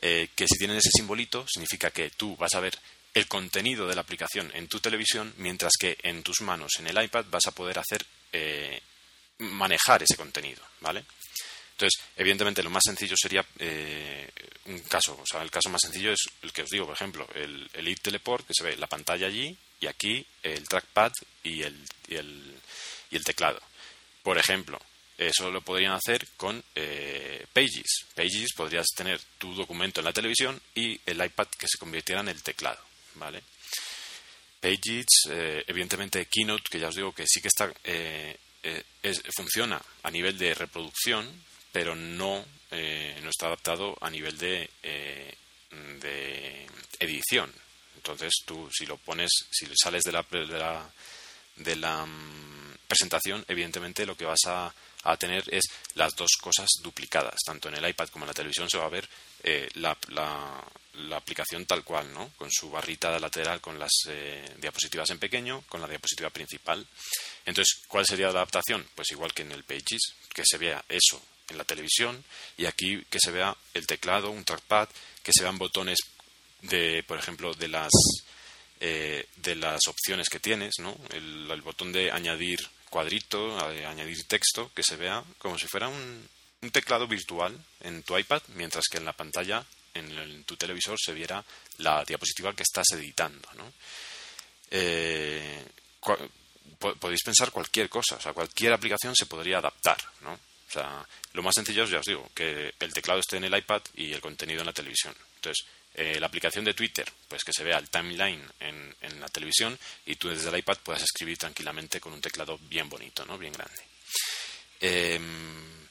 [0.01, 2.77] Eh, que si tienen ese simbolito, significa que tú vas a ver
[3.13, 7.03] el contenido de la aplicación en tu televisión, mientras que en tus manos, en el
[7.03, 8.81] iPad, vas a poder hacer eh,
[9.37, 11.05] manejar ese contenido, ¿vale?
[11.73, 14.29] Entonces, evidentemente, lo más sencillo sería eh,
[14.65, 17.27] un caso, o sea, el caso más sencillo es el que os digo, por ejemplo,
[17.33, 21.11] el, el teleport que se ve la pantalla allí y aquí el trackpad
[21.43, 22.61] y el, y el,
[23.09, 23.61] y el teclado.
[24.21, 24.79] Por ejemplo,
[25.17, 28.05] eso lo podrían hacer con eh, Pages.
[28.15, 32.29] Pages podrías tener tu documento en la televisión y el iPad que se convirtiera en
[32.29, 32.79] el teclado,
[33.15, 33.43] ¿vale?
[34.59, 38.37] Pages, eh, evidentemente Keynote, que ya os digo que sí que está eh,
[39.35, 41.29] funciona a nivel de reproducción,
[41.71, 44.69] pero no, no está adaptado a nivel de,
[45.99, 46.65] de
[46.99, 47.51] edición.
[47.97, 50.89] Entonces tú, si lo pones, si sales de la, de la,
[51.55, 55.63] de la mm, presentación, evidentemente lo que vas a a tener es
[55.95, 57.35] las dos cosas duplicadas.
[57.45, 59.07] Tanto en el iPad como en la televisión se va a ver
[59.43, 62.31] eh, la, la, aplicación tal cual, ¿no?
[62.37, 66.85] Con su barrita lateral con las eh, diapositivas en pequeño, con la diapositiva principal.
[67.45, 68.85] Entonces, ¿cuál sería la adaptación?
[68.95, 72.23] Pues igual que en el Pages, que se vea eso en la televisión
[72.57, 74.89] y aquí que se vea el teclado, un trackpad,
[75.21, 75.99] que se vean botones
[76.61, 77.91] de, por ejemplo, de las
[78.85, 80.93] eh, de las opciones que tienes, ¿no?
[81.11, 86.29] el botón de añadir cuadrito, añadir texto, que se vea como si fuera un,
[86.69, 91.41] teclado virtual en tu iPad, mientras que en la pantalla, en, tu televisor, se viera
[91.77, 93.47] la diapositiva que estás editando.
[93.55, 93.71] ¿no?
[94.69, 95.65] Eh,
[96.99, 100.33] podéis pensar cualquier cosa, o sea, cualquier aplicación se podría adaptar, ¿no?
[100.33, 103.57] O sea, lo más sencillo es, ya os digo, que el teclado esté en el
[103.57, 105.15] iPad y el contenido en la televisión.
[105.35, 109.27] Entonces, eh, la aplicación de Twitter, pues que se vea el timeline en, en, la
[109.27, 113.37] televisión y tú desde el iPad puedas escribir tranquilamente con un teclado bien bonito, ¿no?
[113.37, 113.83] Bien grande.
[114.79, 115.87] Em,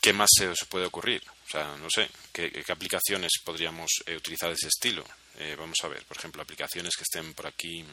[0.00, 1.22] ¿qué más se os puede ocurrir?
[1.46, 5.04] O sea, no sé, ¿qué, qué aplicaciones podríamos eh, utilizar de ese estilo?
[5.38, 7.84] Eh, vamos a ver, por ejemplo, aplicaciones que estén por aquí,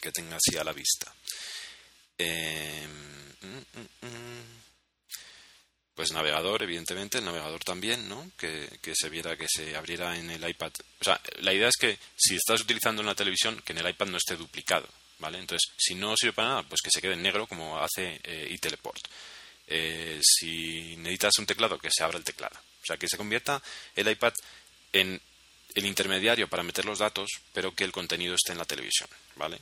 [0.00, 1.14] que tenga así a la vista.
[2.18, 2.86] Eh,
[3.40, 4.62] mm, mm, mm.
[5.94, 8.30] Pues navegador, evidentemente, el navegador también, ¿no?
[8.38, 10.72] Que, que, se viera, que se abriera en el iPad.
[11.00, 14.06] O sea, la idea es que si estás utilizando una televisión, que en el iPad
[14.06, 15.38] no esté duplicado, ¿vale?
[15.38, 18.48] Entonces, si no sirve para nada, pues que se quede en negro como hace eh,
[18.50, 19.06] iTeleport.
[19.66, 22.56] Eh, si necesitas un teclado, que se abra el teclado.
[22.56, 23.62] O sea, que se convierta
[23.94, 24.32] el iPad
[24.92, 25.20] en
[25.74, 29.58] el intermediario para meter los datos, pero que el contenido esté en la televisión, ¿vale?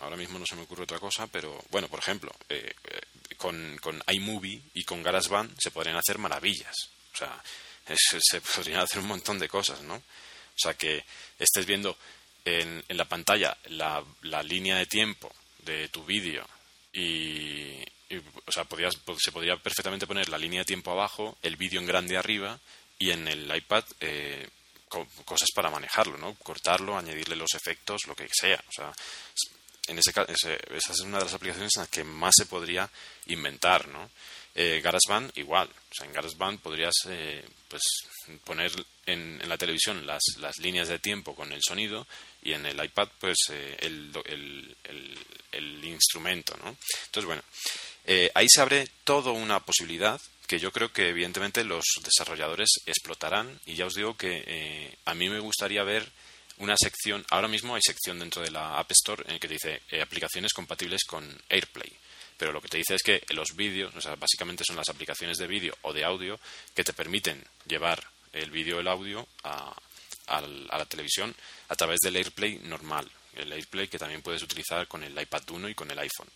[0.00, 3.00] Ahora mismo no se me ocurre otra cosa, pero bueno, por ejemplo, eh, eh,
[3.36, 6.74] con, con, iMovie y con GarageBand se podrían hacer maravillas.
[7.14, 7.42] O sea,
[7.96, 9.96] se podrían hacer un montón de cosas, ¿no?
[9.96, 11.04] O sea, que
[11.38, 11.96] estés viendo
[12.44, 16.44] en, en la pantalla la, la, línea de tiempo de tu vídeo
[16.92, 18.16] y, y,
[18.46, 21.86] o sea, podrías, se podría perfectamente poner la línea de tiempo abajo, el vídeo en
[21.86, 22.58] grande arriba
[22.98, 24.48] y en el iPad eh,
[24.88, 26.34] cosas para manejarlo, ¿no?
[26.34, 28.62] Cortarlo, añadirle los efectos, lo que sea.
[28.68, 28.92] O sea,
[29.88, 32.88] en ese, ese, esa es una de las aplicaciones en las que más se podría
[33.26, 34.10] inventar, ¿no?
[34.54, 35.68] Eh, GarageBand igual.
[35.68, 37.82] O sea, en GarageBand podrías eh, pues,
[38.44, 38.72] poner
[39.06, 42.06] en, en, la televisión las, las líneas de tiempo con el sonido
[42.42, 44.76] y en el iPad pues eh, el, el,
[45.52, 46.76] el, instrumento, ¿no?
[47.06, 47.42] Entonces, bueno,
[48.04, 53.60] eh, ahí se abre toda una posibilidad que yo creo que evidentemente los desarrolladores explotarán.
[53.66, 56.10] Y ya os digo que eh, a mí me gustaría ver
[56.56, 60.02] una sección, ahora mismo hay sección dentro de la App Store en que dice eh,
[60.02, 61.92] aplicaciones compatibles con AirPlay,
[62.36, 65.36] pero lo que te dice es que los vídeos, o sea, básicamente son las aplicaciones
[65.36, 66.40] de vídeo o de audio
[66.74, 69.72] que te permiten llevar el vídeo o el audio a
[70.40, 71.32] la televisión
[71.68, 75.68] a través del AirPlay normal, el AirPlay que también puedes utilizar con el iPad 1
[75.68, 76.28] y con el iPhone.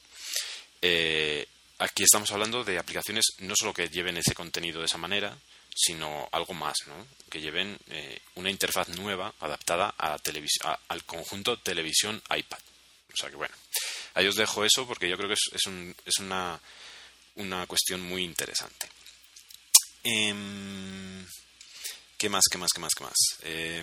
[0.80, 1.46] Eh,
[1.82, 5.36] aquí estamos hablando de aplicaciones no solo que lleven ese contenido de esa manera,
[5.74, 7.06] sino algo más, ¿no?
[7.30, 12.58] que lleven eh, una interfaz nueva adaptada a a, al conjunto televisión iPad.
[13.12, 13.54] O sea que bueno,
[14.14, 16.60] ahí os dejo eso porque yo creo que es, un, es una,
[17.36, 18.88] una cuestión muy interesante.
[20.04, 20.34] Eh,
[22.22, 23.16] ¿Qué más, qué más, qué más, qué más?
[23.42, 23.82] Eh,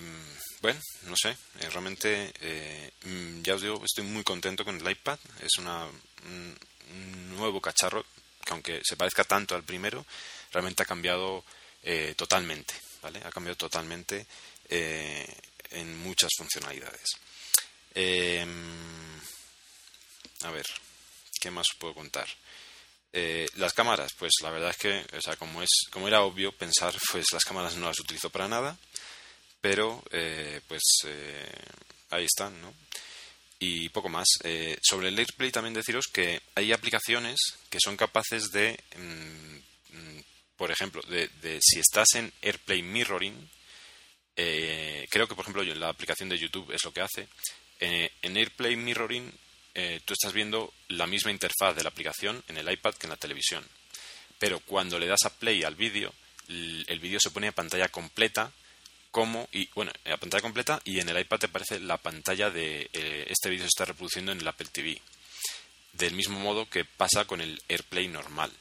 [0.62, 4.90] bueno, no sé, eh, realmente eh, mm, ya os digo, estoy muy contento con el
[4.90, 5.18] iPad.
[5.42, 5.92] Es una, un,
[6.24, 6.58] un
[6.90, 8.04] nuevo cacharro
[8.44, 10.04] que aunque se parezca tanto al primero,
[10.52, 11.44] realmente ha cambiado
[11.82, 13.20] eh, totalmente, ¿vale?
[13.24, 14.26] Ha cambiado totalmente
[14.68, 15.26] eh,
[15.70, 17.10] en muchas funcionalidades.
[17.94, 18.46] Eh,
[20.42, 20.64] a ver,
[21.40, 22.28] ¿qué más os puedo contar?
[23.12, 26.52] Eh, las cámaras, pues la verdad es que, o sea, como es, como era obvio
[26.52, 28.76] pensar, pues las cámaras no las utilizo para nada,
[29.60, 30.02] pero
[30.66, 30.82] pues
[32.10, 32.72] ahí están, ¿no?
[33.62, 34.26] Y poco más.
[34.42, 40.20] Eh, sobre el AirPlay también deciros que hay aplicaciones que son capaces de, mmm,
[40.56, 43.50] por ejemplo, de, si estás en AirPlay Mirroring,
[44.34, 47.28] eh, creo que por ejemplo la aplicación de YouTube es lo que hace.
[47.78, 49.30] Eh, en AirPlay Mirroring
[50.04, 53.16] tú estás viendo la misma interfaz de la aplicación en el iPad que en la
[53.16, 53.64] televisión.
[54.38, 56.12] Pero cuando le das a play al vídeo,
[56.48, 58.52] el vídeo se pone a pantalla completa
[59.10, 62.88] como y bueno a pantalla completa y en el iPad te aparece la pantalla de
[62.92, 65.00] eh, este vídeo se está reproduciendo en el Apple TV
[65.92, 68.52] del mismo modo que pasa con el AirPlay normal.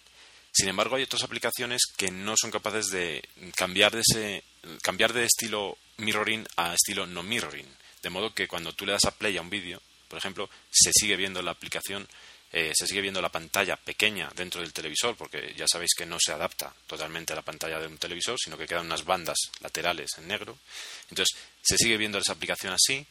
[0.51, 3.23] Sin embargo hay otras aplicaciones que no son capaces de
[3.55, 4.43] cambiar de ese
[4.81, 7.67] cambiar de estilo mirroring a estilo no mirroring.
[8.01, 10.91] De modo que cuando tú le das a play a un vídeo por ejemplo se
[10.91, 12.07] sigue viendo la aplicación
[12.51, 16.17] eh, se sigue viendo la pantalla pequeña dentro del televisor, porque ya sabéis que no
[16.19, 20.09] se adapta totalmente a la pantalla de un televisor, sino que quedan unas bandas laterales
[20.17, 20.57] en negro.
[21.09, 23.05] Entonces, se sigue viendo esa aplicación así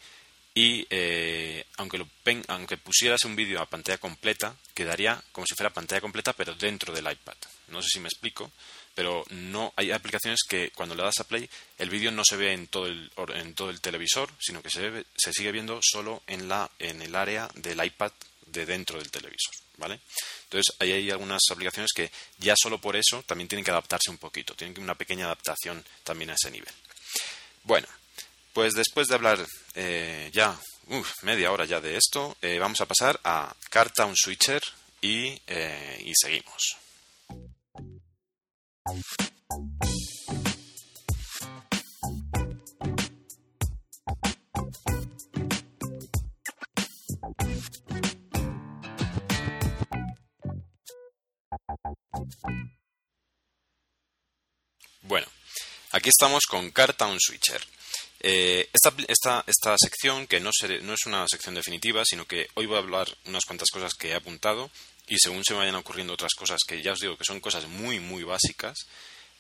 [0.54, 2.08] y eh, aunque, lo,
[2.48, 6.92] aunque pusieras un vídeo a pantalla completa, quedaría como si fuera pantalla completa, pero dentro
[6.92, 7.36] del iPad.
[7.68, 8.50] No sé si me explico,
[8.92, 11.48] pero no hay aplicaciones que cuando le das a play
[11.78, 15.04] el vídeo no se ve en todo el, en todo el televisor, sino que se,
[15.16, 18.10] se sigue viendo solo en, la, en el área del iPad
[18.50, 20.00] de dentro del televisor, ¿vale?
[20.44, 24.18] Entonces, ahí hay algunas aplicaciones que ya solo por eso también tienen que adaptarse un
[24.18, 26.72] poquito, tienen una pequeña adaptación también a ese nivel.
[27.64, 27.86] Bueno,
[28.52, 30.58] pues después de hablar eh, ya
[31.22, 34.62] media hora ya de esto, eh, vamos a pasar a Carta un Switcher
[35.00, 36.76] y, eh, y seguimos.
[56.08, 57.60] Aquí estamos con Carta un Switcher.
[58.20, 60.50] Eh, esta, esta, esta, sección, que no,
[60.82, 64.08] no es una sección definitiva, sino que hoy voy a hablar unas cuantas cosas que
[64.08, 64.70] he apuntado
[65.06, 67.66] y según se me vayan ocurriendo otras cosas que ya os digo que son cosas
[67.66, 68.86] muy, muy básicas,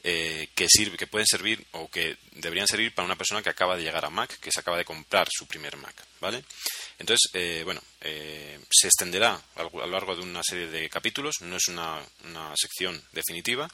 [0.04, 3.74] eh, que, sirve, que pueden servir o que deberían servir para una persona que acaba
[3.74, 6.44] de llegar a Mac, que se acaba de comprar su primer Mac, ¿vale?
[6.98, 11.68] Entonces, eh, bueno, se extenderá a lo largo de una serie de capítulos, no es
[11.68, 13.70] una, una sección definitiva,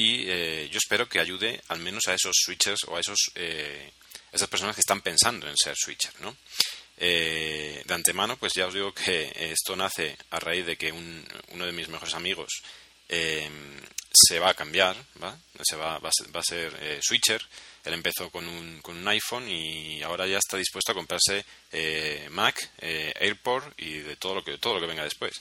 [0.00, 3.18] y yo espero que ayude al menos a esos switchers o a esos
[4.32, 6.36] esas personas que están pensando en ser switcher, ¿no?
[6.96, 11.72] de antemano, pues ya os digo que esto nace a raíz de que uno de
[11.72, 12.50] mis mejores amigos
[14.12, 15.36] se va a cambiar, ¿va?
[15.62, 17.40] Se va, va, a ser, eh, switcher.
[17.84, 22.28] Él empezó con un, con un iPhone y ahora ya está dispuesto a comprarse eh,
[22.30, 25.40] Mac, eh, AirPort y de todo lo que todo lo que venga después.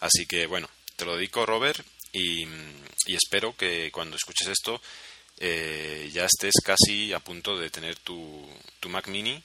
[0.00, 1.84] Así que bueno, te lo dedico Robert
[2.16, 4.80] y, espero que cuando escuches esto
[5.38, 8.48] ya estés casi a punto de tener tu,
[8.88, 9.42] Mac Mini.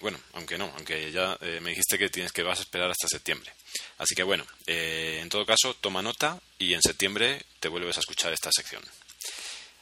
[0.00, 3.52] bueno, aunque no, aunque ya me dijiste que tienes que vas a esperar hasta septiembre.
[4.00, 8.00] Así que bueno, eh, en todo caso, toma nota y en septiembre te vuelves a
[8.00, 8.82] escuchar esta sección.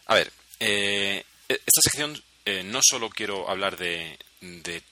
[0.07, 4.19] A ver, eh, e-, esta sección eh, no solo quiero hablar de,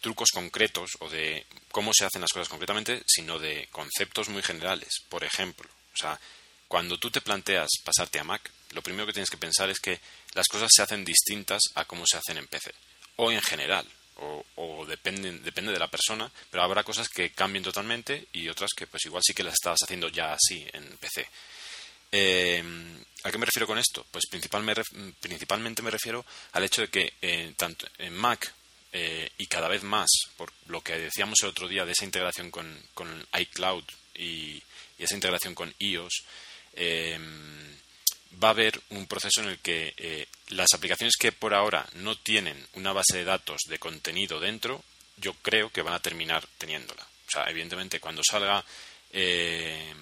[0.01, 5.03] trucos concretos o de cómo se hacen las cosas concretamente, sino de conceptos muy generales.
[5.09, 6.21] Por ejemplo, o sea,
[6.69, 10.01] cuando tú te planteas pasarte a Mac, lo primero que tienes que pensar es que
[10.35, 12.73] las cosas se hacen distintas a cómo se hacen en PC.
[13.17, 13.87] O en general
[14.19, 18.87] o, depende, depende de la persona, pero habrá cosas que cambien totalmente y otras que
[18.87, 21.29] pues igual sí que las estabas haciendo ya así en PC.
[22.13, 22.65] Eh,
[23.25, 24.07] ¿A qué me refiero con esto?
[24.11, 28.55] Pues principalmente me refiero al hecho de que eh, tanto en Mac
[28.93, 32.51] eh, y cada vez más, por lo que decíamos el otro día de esa integración
[32.51, 34.63] con, iCloud y,
[34.99, 36.25] esa integración con iOS,
[38.43, 42.17] va a haber un proceso en el que eh, las aplicaciones que por ahora no
[42.17, 44.85] tienen una base de datos de contenido dentro,
[45.17, 47.03] yo creo que van a terminar teniéndola.
[47.03, 48.65] O sea, evidentemente, cuando salga
[49.11, 49.95] eh,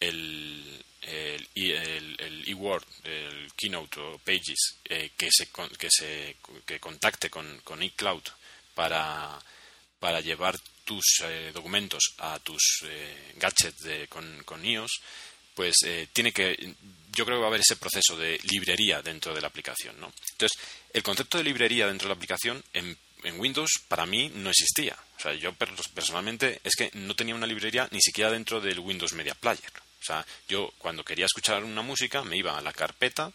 [0.00, 6.36] el, el, el eWord, el Keynote o Pages, eh, que, se, que, se,
[6.66, 8.22] que contacte con, con iCloud
[8.74, 9.38] para,
[10.00, 11.22] para llevar tus
[11.54, 12.84] documentos a tus
[13.36, 15.00] gadgets de, con, con iOS,
[15.54, 15.74] pues
[16.12, 16.74] tiene que
[17.14, 19.98] yo creo que va a haber ese proceso de librería dentro de la aplicación.
[20.00, 20.12] ¿no?
[20.32, 20.58] Entonces,
[20.92, 22.96] el concepto de librería dentro de la aplicación en,
[23.38, 24.94] Windows para mí no existía.
[25.16, 29.14] O sea, yo personalmente es que no tenía una librería ni siquiera dentro del Windows
[29.14, 29.72] Media Player.
[29.98, 33.32] O sea, yo cuando quería escuchar una música me iba a la carpeta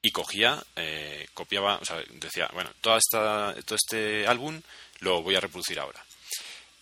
[0.00, 4.62] y cogía, eh, copiaba, o sea, decía, bueno, toda esta, todo este álbum
[5.00, 6.02] lo voy a reproducir ahora.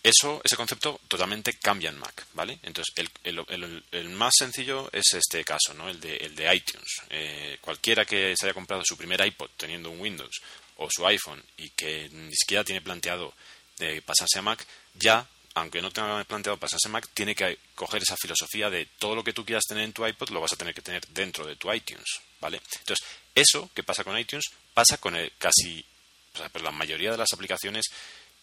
[0.03, 2.57] Eso, ese concepto totalmente cambia en Mac, ¿vale?
[2.63, 2.91] Entonces,
[3.23, 5.89] el, más sencillo es este caso, ¿no?
[5.89, 6.87] El de, el de iTunes.
[7.11, 10.41] Eh, cualquiera que se haya comprado su primer iPod teniendo un Windows
[10.77, 13.31] o su iPhone y que ni siquiera tiene planteado
[13.77, 18.01] de pasarse a Mac, ya, aunque no tenga planteado pasarse a Mac, tiene que coger
[18.01, 20.57] esa filosofía de todo lo que tú quieras tener en tu iPod lo vas a
[20.57, 22.59] tener que tener dentro de tu iTunes, ¿vale?
[22.79, 25.85] Entonces, eso que pasa con iTunes pasa con el, casi,
[26.33, 27.85] o sea, la mayoría de las aplicaciones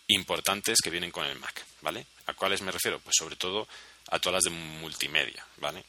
[0.09, 2.07] importantes que vienen con el Mac, ¿vale?
[2.27, 2.99] ¿A cuáles me refiero?
[3.01, 3.69] Pues sobre todo
[4.11, 5.85] a todas las de multimedia, ¿vale?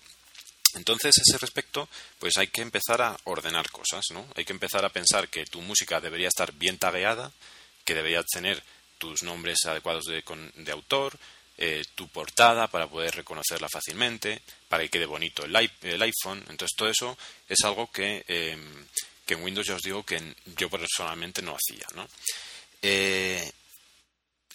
[0.76, 1.90] Entonces, a ese respecto,
[2.20, 4.28] pues hay que empezar a ordenar cosas, ¿no?
[4.36, 7.32] Hay que empezar a pensar que tu música debería estar bien tagueada,
[7.84, 8.62] que debería tener
[8.98, 11.18] tus nombres adecuados de, autor,
[11.58, 16.44] eh, tu portada para poder reconocerla fácilmente, para que quede bonito el, iPhone.
[16.50, 17.18] Entonces, todo eso
[17.48, 18.86] es algo que, em,
[19.26, 20.22] que en Windows ya os digo que
[20.58, 22.08] yo personalmente no hacía, ¿no?
[22.82, 23.52] Eh,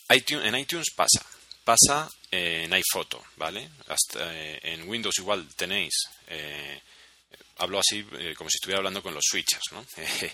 [0.09, 1.25] en iTunes pasa,
[1.65, 3.69] pasa en iPhoto, ¿vale?
[4.19, 5.95] Eh, en Windows igual tenéis,
[6.27, 6.81] eh,
[7.59, 9.85] hablo así eh, como si estuviera hablando con los switchers, ¿no?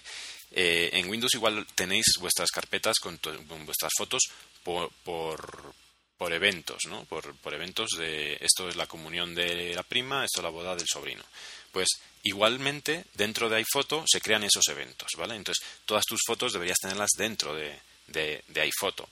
[0.52, 3.20] en Windows igual tenéis vuestras carpetas con,
[3.64, 4.22] vuestras fotos
[4.64, 7.04] por, por, eventos, ¿no?
[7.04, 10.74] Por, por, eventos de esto es la comunión de la prima, esto es la boda
[10.74, 11.24] del sobrino.
[11.70, 11.88] Pues
[12.24, 15.36] igualmente dentro de iPhoto se crean esos eventos, ¿vale?
[15.36, 19.08] Entonces todas tus fotos deberías tenerlas dentro de, de, de iPhoto.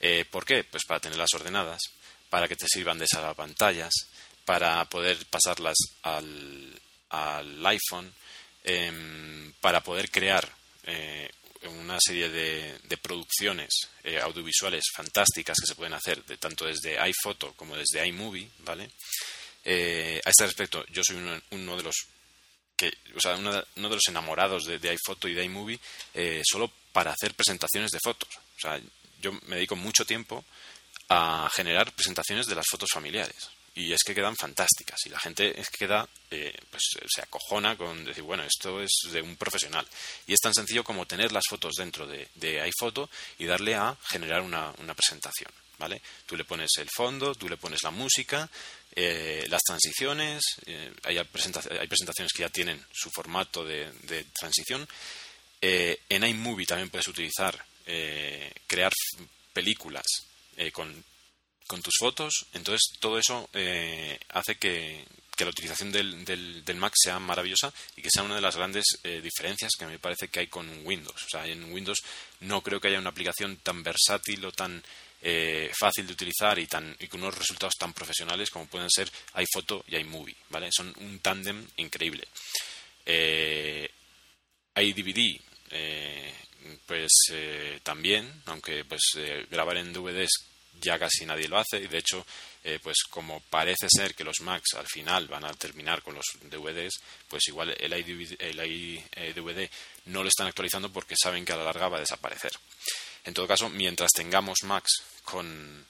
[0.00, 0.64] Eh, ¿Por qué?
[0.64, 1.80] Pues para tenerlas ordenadas,
[2.30, 3.92] para que te sirvan de pantallas,
[4.44, 6.80] para poder pasarlas al,
[7.10, 8.12] al iPhone,
[8.64, 10.48] em, para poder crear
[10.84, 11.30] eh,
[11.64, 13.68] una serie de, de producciones
[14.04, 18.90] eh, audiovisuales fantásticas que se pueden hacer de, tanto desde iPhoto como desde iMovie, ¿vale?
[19.64, 21.16] a este respecto, yo soy
[21.50, 21.94] uno, de los
[22.74, 25.78] que, o sea, uno de, los enamorados de, de iPhoto y de iMovie
[26.42, 28.30] solo para hacer presentaciones de fotos.
[28.56, 28.80] O sea,
[29.20, 30.44] yo me dedico mucho tiempo
[31.08, 33.50] a generar presentaciones de las fotos familiares.
[33.74, 37.76] y es que quedan fantásticas y la gente es que queda eh, pues se acojona
[37.76, 39.86] con decir bueno esto es de un profesional
[40.26, 43.08] y es tan sencillo como tener las fotos dentro de, de iPhoto
[43.38, 46.02] y darle a generar una, una presentación ¿vale?
[46.26, 48.48] Tú le pones el fondo, tú le pones la música,
[48.94, 53.90] eh, las transiciones, eh, hay, presentaciones que ya tienen su formato de,
[54.38, 54.86] transición.
[55.60, 57.64] Eh, en iMovie también puedes utilizar,
[58.66, 58.92] crear
[59.52, 60.04] películas
[60.72, 61.04] con,
[61.66, 62.46] con, tus fotos.
[62.52, 63.48] Entonces, todo eso
[64.28, 68.42] hace que, que, la utilización del, del, Mac sea maravillosa y que sea una de
[68.42, 68.84] las grandes
[69.22, 71.24] diferencias que me parece que hay con Windows.
[71.24, 72.02] O sea, en Windows
[72.40, 74.82] no creo que haya una aplicación tan versátil o tan
[75.20, 79.10] eh, fácil de utilizar y, tan, y con unos resultados tan profesionales como pueden ser
[79.32, 80.68] iPhoto y iMovie, ¿vale?
[80.70, 82.28] Son un tándem increíble.
[83.04, 83.90] Eh,
[84.76, 86.34] iDVD, eh,
[86.86, 89.02] pues eh, también, aunque pues
[89.50, 90.30] grabar en DVDs
[90.80, 91.78] ya casi nadie lo hace.
[91.78, 92.24] Y de hecho
[92.82, 97.00] pues como parece ser que los Macs al final van a terminar con los DVDs
[97.26, 99.70] pues igual el iDVD, el iDVD
[100.06, 102.52] no lo están actualizando porque saben que a la larga va a desaparecer.
[103.24, 105.86] En todo caso, mientras tengamos Macs con,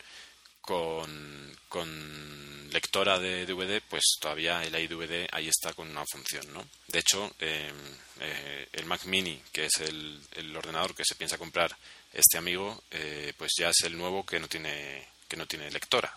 [0.68, 1.56] con,
[2.70, 6.68] lectora de DVD, pues todavía el iDVD ahí está con una función, ¿no?
[6.86, 7.74] De hecho, em,
[8.20, 10.20] eh, el Mac Mini, que es el,
[10.54, 11.74] ordenador que se piensa comprar
[12.12, 16.14] este amigo, eh, pues ya es el nuevo que no tiene, que no tiene lectora.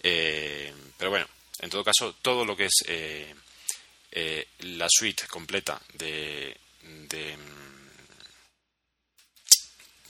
[0.00, 1.26] Eh, pero bueno,
[1.58, 2.84] en todo caso, todo lo que es
[4.60, 6.56] la suite completa de,
[7.08, 7.36] de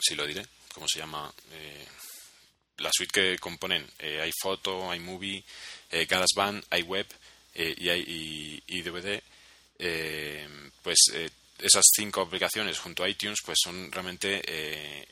[0.00, 1.32] sí lo diré, ¿cómo se llama?
[2.76, 5.44] Eh, la suite que componen eh, iPhoto, iMovie,
[5.90, 7.06] eh, GarageBand, iWeb
[7.54, 9.22] eh, y, y, DVD,
[10.82, 10.98] pues
[11.58, 15.06] esas cinco aplicaciones junto a iTunes pues son realmente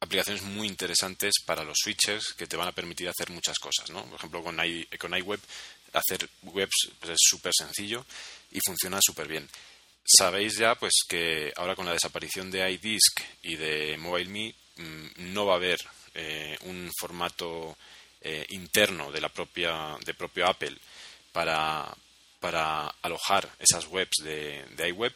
[0.00, 4.04] aplicaciones muy interesantes para los switchers que te van a permitir hacer muchas cosas, ¿no?
[4.04, 4.58] Por ejemplo, con,
[4.98, 5.40] con iWeb
[5.92, 8.04] hacer webs pues, es súper sencillo
[8.50, 9.48] y funciona súper bien
[10.04, 15.46] sabéis ya pues que ahora con la desaparición de iDisk y de MobileMe mm, no
[15.46, 15.78] va a haber
[16.20, 17.76] eh, un formato
[18.20, 20.76] eh, interno de la propia de propio Apple
[21.30, 21.86] para,
[22.40, 25.12] para alojar esas webs de, de iWeb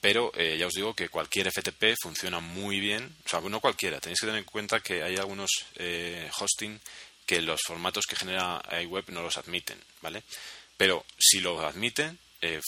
[0.00, 3.98] pero eh, ya os digo que cualquier FTP funciona muy bien o sea no cualquiera
[3.98, 5.50] tenéis que tener en cuenta que hay algunos
[6.38, 6.80] hosting
[7.26, 10.22] que los formatos que genera iWeb no los admiten vale
[10.76, 12.16] pero si lo admiten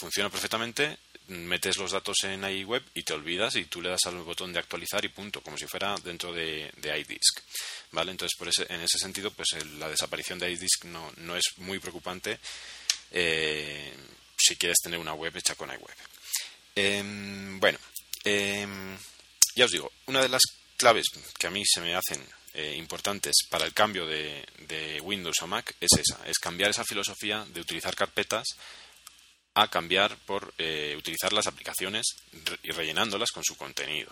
[0.00, 0.98] funciona perfectamente
[1.28, 4.58] metes los datos en iWeb y te olvidas y tú le das al botón de
[4.58, 7.40] actualizar y punto, como si fuera dentro de, iDisk.
[7.92, 8.12] ¿Vale?
[8.12, 9.48] Entonces, por ese, en ese sentido, pues
[9.78, 12.38] la desaparición de iDisk no, no es muy preocupante
[13.10, 13.92] eh,
[14.36, 15.96] si quieres tener una web hecha con iWeb.
[16.74, 17.78] Em, bueno,
[18.24, 18.96] em,
[19.54, 20.42] ya os digo, una de las
[20.76, 21.06] claves
[21.38, 22.22] que a mí se me hacen
[22.52, 26.84] eh, importantes para el cambio de, de Windows a Mac es esa, es cambiar esa
[26.84, 28.46] filosofía de utilizar carpetas
[29.56, 32.04] a cambiar por eh, utilizar las aplicaciones
[32.62, 34.10] y rellenándolas con su contenido.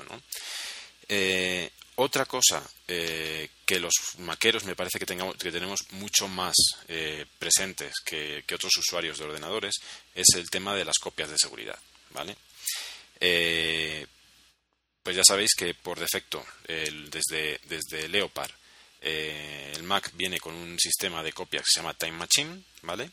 [1.06, 6.54] Eh, otra cosa eh, que los maqueros me parece que, tengamos, que tenemos mucho más
[7.38, 9.74] presentes que, otros usuarios de ordenadores
[10.14, 11.78] es el tema de las copias de seguridad.
[12.10, 12.36] ¿vale?
[15.02, 18.50] pues ya sabéis que por defecto desde, desde Leopard
[19.00, 23.10] el Mac viene con un sistema de copias que se llama Time Machine, ¿vale?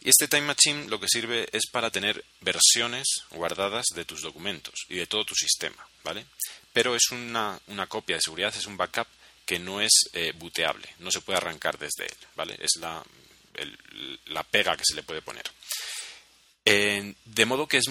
[0.00, 4.74] Y este Time Machine lo que sirve es para tener versiones guardadas de tus documentos
[4.88, 6.24] y de todo tu sistema, ¿vale?
[6.72, 9.06] Pero es una, copia de seguridad, es un backup
[9.44, 12.56] que no es eh, booteable, no se puede arrancar desde él, ¿vale?
[12.60, 13.02] Es la,
[14.26, 15.44] la pega que se le puede poner.
[16.64, 17.86] de modo que es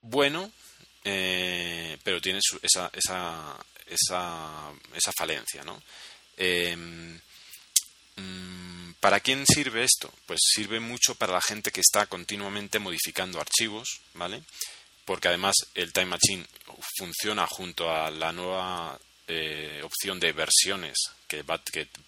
[0.00, 0.50] bueno,
[1.04, 5.80] eh, pero tiene esa, esa, esa, esa, falencia, ¿no?
[6.36, 6.76] Eh,
[8.16, 10.12] mm, ¿Para quién sirve esto?
[10.26, 14.42] Pues sirve mucho para la gente que está continuamente modificando archivos, ¿vale?
[15.04, 16.44] Porque además el Time Machine
[16.98, 18.98] funciona junto a la nueva
[19.28, 20.96] eh, opción de versiones
[21.28, 21.44] que,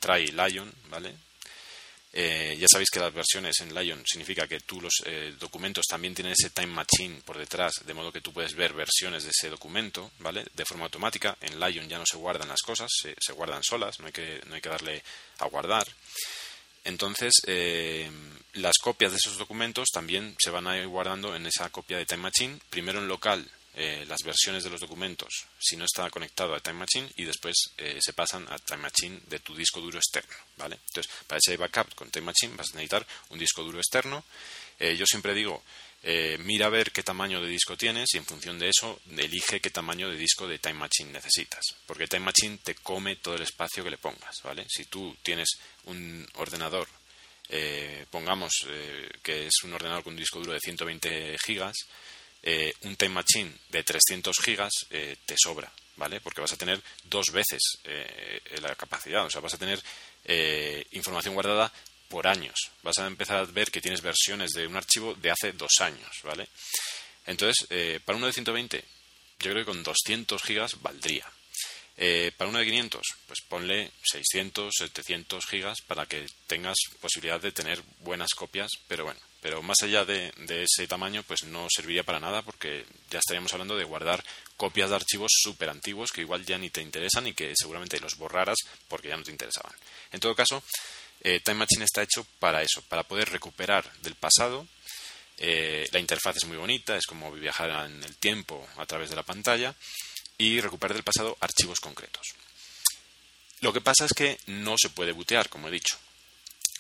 [0.01, 1.15] trae Lion, ¿vale?
[2.13, 6.17] Eh, ya sabéis que las versiones en Lion significa que tú los eh, documentos también
[6.17, 9.51] tienen ese time machine por detrás, de modo que tú puedes ver versiones de ese
[9.51, 10.45] documento, ¿vale?
[10.53, 11.39] De forma automática.
[11.43, 15.05] En Lion ya no se guardan las cosas, se, guardan solas, no hay que darle
[15.39, 15.87] a guardar.
[16.89, 18.11] Entonces, eh,
[18.55, 22.07] las copias de esos documentos también se van a ir guardando en esa copia de
[22.07, 26.55] Time Machine, primero en local eh, las versiones de los documentos si no está conectado
[26.55, 29.99] a Time Machine y después eh, se pasan a Time Machine de tu disco duro
[29.99, 30.79] externo, ¿vale?
[30.89, 34.25] Entonces, para ese backup con Time Machine vas a necesitar un disco duro externo.
[34.81, 35.63] yo siempre digo
[36.03, 39.61] eh, mira a ver qué tamaño de disco tienes y en función de eso elige
[39.61, 41.65] qué tamaño de disco de Time Machine necesitas.
[41.87, 44.65] Porque Time Machine te come todo el espacio que le pongas, ¿vale?
[44.69, 45.49] Si tú tienes
[45.85, 46.89] un ordenador
[47.51, 51.77] eh, pongamos eh, que es un ordenador con un disco duro de 120 gigas,
[52.43, 56.21] eh, un Time Machine de 300 gigas te sobra, ¿vale?
[56.21, 57.61] Porque vas a tener dos veces
[58.61, 59.83] la capacidad, o sea, vas a tener
[60.93, 61.73] información guardada
[62.09, 62.71] por años.
[62.83, 66.11] Vas a empezar a ver que tienes versiones de un archivo de hace dos años,
[66.23, 66.49] ¿vale?
[67.27, 67.67] Entonces,
[68.05, 68.85] para uno de 120,
[69.41, 71.31] yo creo que con 200 gigas valdría.
[72.01, 77.51] Eh, para uno de 500, pues ponle 600, 700 gigas para que tengas posibilidad de
[77.51, 82.21] tener buenas copias, pero bueno, pero más allá de, ese tamaño, pues no serviría para
[82.21, 84.23] nada porque ya estaríamos hablando de guardar
[84.57, 88.17] copias de archivos súper antiguos que igual ya ni te interesan y que seguramente los
[88.17, 89.73] borraras porque ya no te interesaban.
[90.13, 90.63] En todo caso,
[91.23, 94.67] eh, Time Machine está hecho para eso, para poder recuperar del pasado.
[95.37, 99.17] Eh, la interfaz es muy bonita, es como viajar en el tiempo a través de
[99.17, 99.75] la pantalla
[100.37, 102.35] y recuperar del pasado archivos concretos.
[103.61, 105.97] Lo que pasa es que no se puede bootear, como he dicho.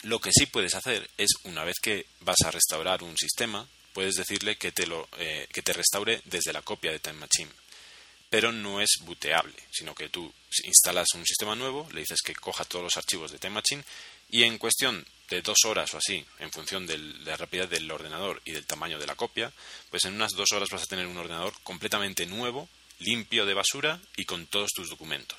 [0.02, 4.14] Lo que sí puedes hacer es, una vez que vas a restaurar un sistema, puedes
[4.14, 7.50] decirle que te, lo, eh, que te restaure desde la copia de Time Machine.
[8.30, 10.32] Pero no es booteable, sino que tú
[10.64, 13.82] instalas un sistema nuevo, le dices que coja todos los archivos de Time Machine
[14.30, 18.40] y en cuestión de dos horas o así, en función de la rapidez del ordenador
[18.44, 19.52] y del tamaño de la copia,
[19.90, 22.68] pues en unas dos horas vas a tener un ordenador completamente nuevo
[23.00, 25.38] limpio de basura y con todos tus documentos.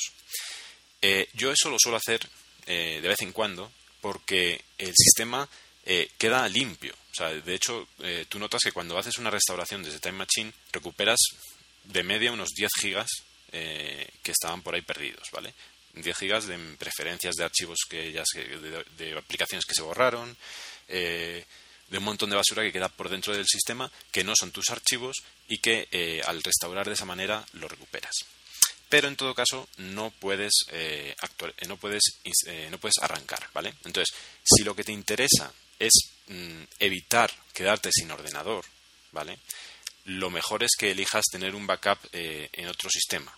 [1.01, 2.21] Eh, yo eso lo suelo hacer
[2.65, 3.71] eh, de vez en cuando
[4.01, 5.47] porque el sistema
[5.85, 6.93] eh, queda limpio.
[7.11, 7.87] O sea, de hecho,
[8.29, 11.19] tú notas que cuando haces una restauración desde Time Machine recuperas
[11.83, 13.09] de media unos 10 gigas
[13.51, 15.53] que estaban por ahí perdidos, ¿vale?
[15.93, 18.23] 10 gigas de preferencias de archivos que ya
[18.97, 20.37] de, aplicaciones que se borraron,
[21.89, 24.69] de un montón de basura que queda por dentro del sistema que no son tus
[24.69, 28.13] archivos y que eh, al restaurar de esa manera lo recuperas.
[28.89, 32.03] Pero en todo caso no puedes, eh, eh, no, puedes
[32.71, 33.73] no puedes arrancar, ¿vale?
[33.85, 35.91] Entonces, si lo que te interesa es
[36.27, 38.65] mm, evitar quedarte sin ordenador,
[39.11, 39.39] ¿vale?
[40.05, 43.35] Lo mejor es que elijas tener un backup en otro sistema.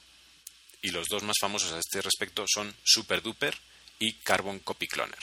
[0.81, 3.55] Y los dos más famosos a este respecto son SuperDuper
[3.99, 5.19] y Carbon Copy Cloner,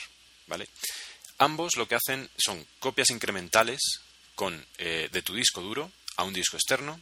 [0.46, 0.68] ¿vale?
[1.38, 3.80] Ambos lo que hacen son copias incrementales
[4.34, 7.00] con, eh, de tu disco duro a un disco externo,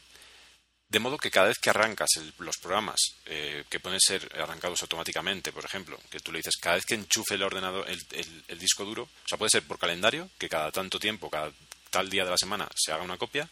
[0.89, 2.97] de modo que cada vez que arrancas los programas
[3.27, 6.95] eh, que pueden ser arrancados automáticamente, por ejemplo, que tú le dices cada vez que
[6.95, 11.01] enchufe el ordenador, el, disco duro, o sea, puede ser por calendario, que cada tanto
[11.01, 11.53] tiempo, cada
[11.91, 13.49] tal día de la semana se haga una copia,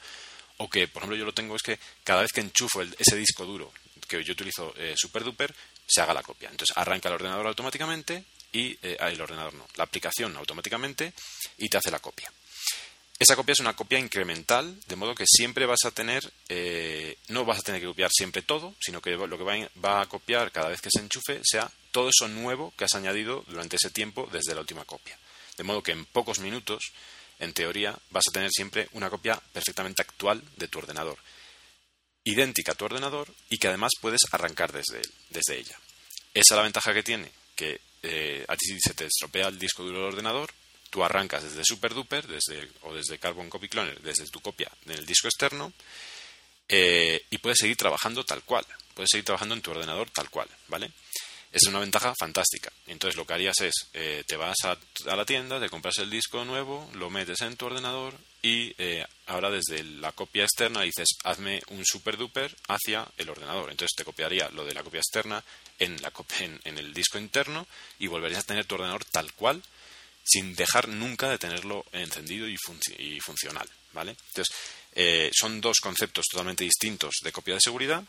[0.59, 3.44] o que, por ejemplo, yo lo tengo es que cada vez que enchufo ese disco
[3.44, 3.72] duro
[4.07, 5.55] que yo utilizo eh, SuperDuper,
[5.86, 6.50] se haga la copia.
[6.50, 8.24] Entonces arranca el ordenador automáticamente,
[8.55, 11.12] y eh, el ordenador no, la aplicación automáticamente
[11.59, 12.32] y te hace la copia.
[13.18, 17.44] Esa copia es una copia incremental, de modo que siempre vas a tener, eh, no
[17.44, 20.68] vas a tener que copiar siempre todo, sino que lo que va, a copiar cada
[20.68, 24.55] vez que se enchufe sea todo eso nuevo que has añadido durante ese tiempo desde
[24.55, 25.18] la última copia.
[25.57, 26.92] De modo que en pocos minutos,
[27.38, 31.18] en teoría, vas a tener siempre una copia perfectamente actual de tu ordenador,
[32.24, 35.78] idéntica a tu ordenador y que además puedes arrancar desde, desde ella.
[36.32, 39.84] Esa es la ventaja que tiene, que eh, a ti se te estropea el disco
[39.84, 40.50] duro del ordenador,
[40.90, 45.06] tú arrancas desde SuperDuper desde, o desde Carbon Copy Cloner, desde tu copia en el
[45.06, 45.72] disco externo,
[46.68, 48.64] eh, y puedes seguir trabajando tal cual.
[48.94, 50.90] Puedes seguir trabajando en tu ordenador tal cual, ¿vale?
[51.55, 52.72] Es una ventaja fantástica.
[52.88, 54.76] Entonces lo que harías es, eh, te vas a,
[55.14, 58.74] la tienda, te compras el disco nuevo, lo metes en tu ordenador y
[59.26, 63.70] ahora desde la copia externa dices, hazme un super duper hacia el ordenador.
[63.70, 65.42] Entonces te copiaría lo de la copia externa
[65.78, 67.66] en, la, en, en el disco interno
[67.98, 69.62] y volverías a tener tu ordenador tal cual
[70.24, 72.57] sin dejar nunca de tenerlo encendido y,
[72.98, 74.16] y funcional, ¿vale?
[74.28, 74.57] Entonces,
[74.92, 78.02] eh, son dos conceptos totalmente distintos de copia de seguridad.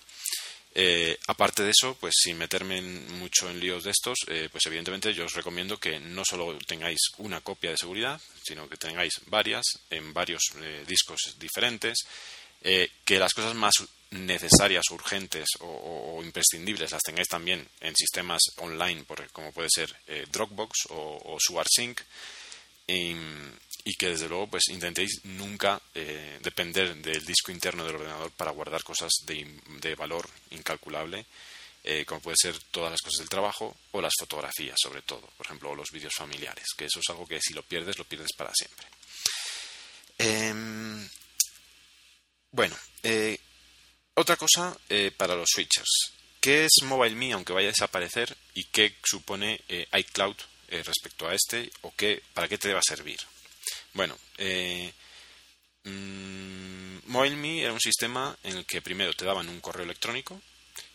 [0.77, 5.13] Eh, aparte de eso, pues sin meterme mucho en líos de estos, eh, pues evidentemente
[5.13, 9.63] yo os recomiendo que no solo tengáis una copia de seguridad, sino que tengáis varias
[9.89, 10.41] en varios
[10.85, 11.99] discos diferentes,
[12.61, 13.75] que las cosas más
[14.11, 20.87] necesarias, urgentes o, imprescindibles las tengáis también en sistemas online, como puede ser eh, Dropbox
[20.89, 21.99] o, o SuarSync,
[22.87, 23.15] y,
[23.93, 28.83] que desde luego pues intentéis nunca eh, depender del disco interno del ordenador para guardar
[28.83, 31.25] cosas de, valor incalculable,
[31.83, 35.45] eh, como puede ser todas las cosas del trabajo o las fotografías sobre todo, por
[35.45, 38.33] ejemplo, o los vídeos familiares, que eso es algo que si lo pierdes, lo pierdes
[38.35, 38.87] para siempre.
[40.17, 41.07] Em,
[42.51, 42.75] bueno,
[44.15, 46.13] otra cosa eh, para los switchers.
[46.39, 50.35] ¿Qué es MobileMe aunque vaya a desaparecer y qué supone eh, iCloud
[50.69, 53.19] eh, respecto a este o qué, para qué te va a servir?
[53.95, 54.15] Bueno,
[55.83, 60.39] mmm, MobileMe era un sistema en el que primero te daban un correo electrónico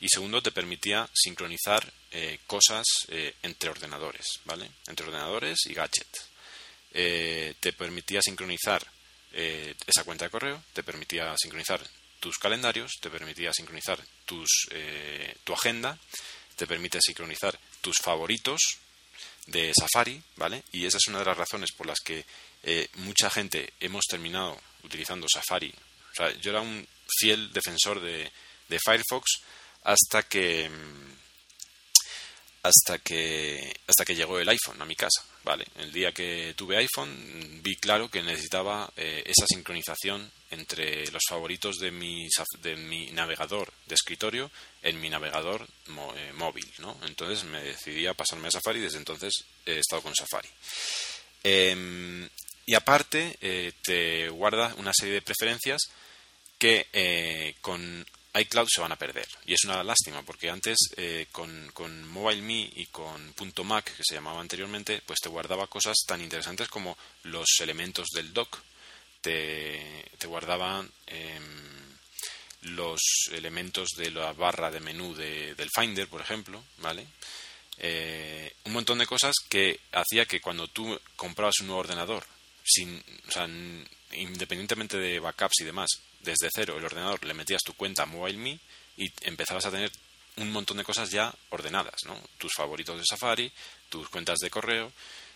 [0.01, 1.90] y segundo te permitía sincronizar
[2.46, 2.84] cosas
[3.42, 4.68] entre ordenadores, ¿vale?
[4.86, 6.28] Entre ordenadores y gadgets.
[6.92, 8.84] eh, te permitía sincronizar
[9.32, 11.80] eh, esa cuenta de correo, te permitía sincronizar
[12.18, 15.98] tus calendarios, te permitía sincronizar tus, eh, tu agenda,
[16.57, 18.61] te permite sincronizar tus favoritos
[19.46, 20.64] de Safari, ¿vale?
[20.72, 22.24] Y esa es una de las razones por las que
[22.96, 25.72] mucha gente hemos terminado utilizando Safari.
[26.40, 26.86] Yo era un
[27.18, 28.30] fiel defensor de,
[28.68, 29.42] de Firefox
[29.84, 31.11] hasta que mm,
[32.62, 36.76] hasta que hasta que llegó el iPhone a mi casa vale el día que tuve
[36.76, 43.11] iPhone vi claro que necesitaba eh, esa sincronización entre los favoritos de mi de mi
[43.12, 44.50] navegador de escritorio
[44.82, 45.66] en mi navegador
[46.16, 49.32] eh, móvil no entonces me decidí a pasarme a Safari y desde entonces
[49.64, 50.48] he estado con Safari.
[51.42, 52.28] Em,
[52.66, 55.80] y aparte eh, te guarda una serie de preferencias
[56.58, 58.04] que con
[58.34, 59.26] iCloud se van a perder.
[59.46, 63.34] Y es una lástima, porque antes eh, con, con MobileMe y con
[63.64, 68.32] .Mac, que se llamaba anteriormente, pues te guardaba cosas tan interesantes como los elementos del
[68.32, 68.58] dock.
[69.20, 71.70] Te, te guardaban em,
[72.62, 73.00] los
[73.32, 77.06] elementos de la barra de menú del Finder, por ejemplo, ¿vale?
[77.76, 82.24] Eh, un montón de cosas que hacía que cuando tú comprabas un nuevo ordenador,
[82.70, 83.48] sin, o sea,
[84.12, 85.88] independientemente de backups y demás,
[86.20, 88.58] desde cero el ordenador le metías tu cuenta MobileMe
[88.96, 89.90] y empezabas a tener
[90.36, 92.20] un montón de cosas ya ordenadas, ¿no?
[92.38, 93.50] Tus favoritos de Safari,
[93.88, 94.92] tus cuentas de correo,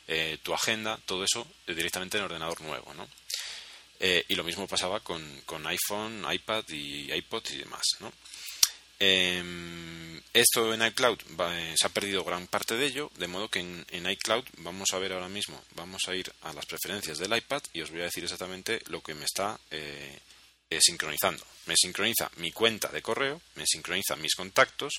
[0.07, 3.09] eh, tu agenda, todo eso directamente en ordenador nuevo, ¿no?
[4.01, 8.13] Eh, y lo mismo pasaba con, con, iPhone, iPad y iPod y demás, ¿no?
[8.99, 11.19] Em, esto en iCloud
[11.53, 14.99] eh, se ha perdido gran parte de ello, de modo que en, iCloud vamos a
[14.99, 18.05] ver ahora mismo, vamos a ir a las preferencias del iPad y os voy a
[18.05, 20.19] decir exactamente lo que me está eh,
[20.81, 21.45] sincronizando.
[21.67, 24.95] Me sincroniza mi cuenta de correo, me sincroniza mis contactos,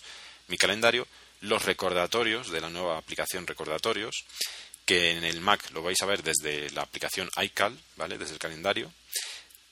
[0.48, 1.08] mi calendario,
[1.42, 4.26] los recordatorios de la nueva aplicación Recordatorios,
[4.86, 8.18] que en el Mac lo vais a ver desde la aplicación iCal, ¿vale?
[8.18, 8.92] Desde el calendario.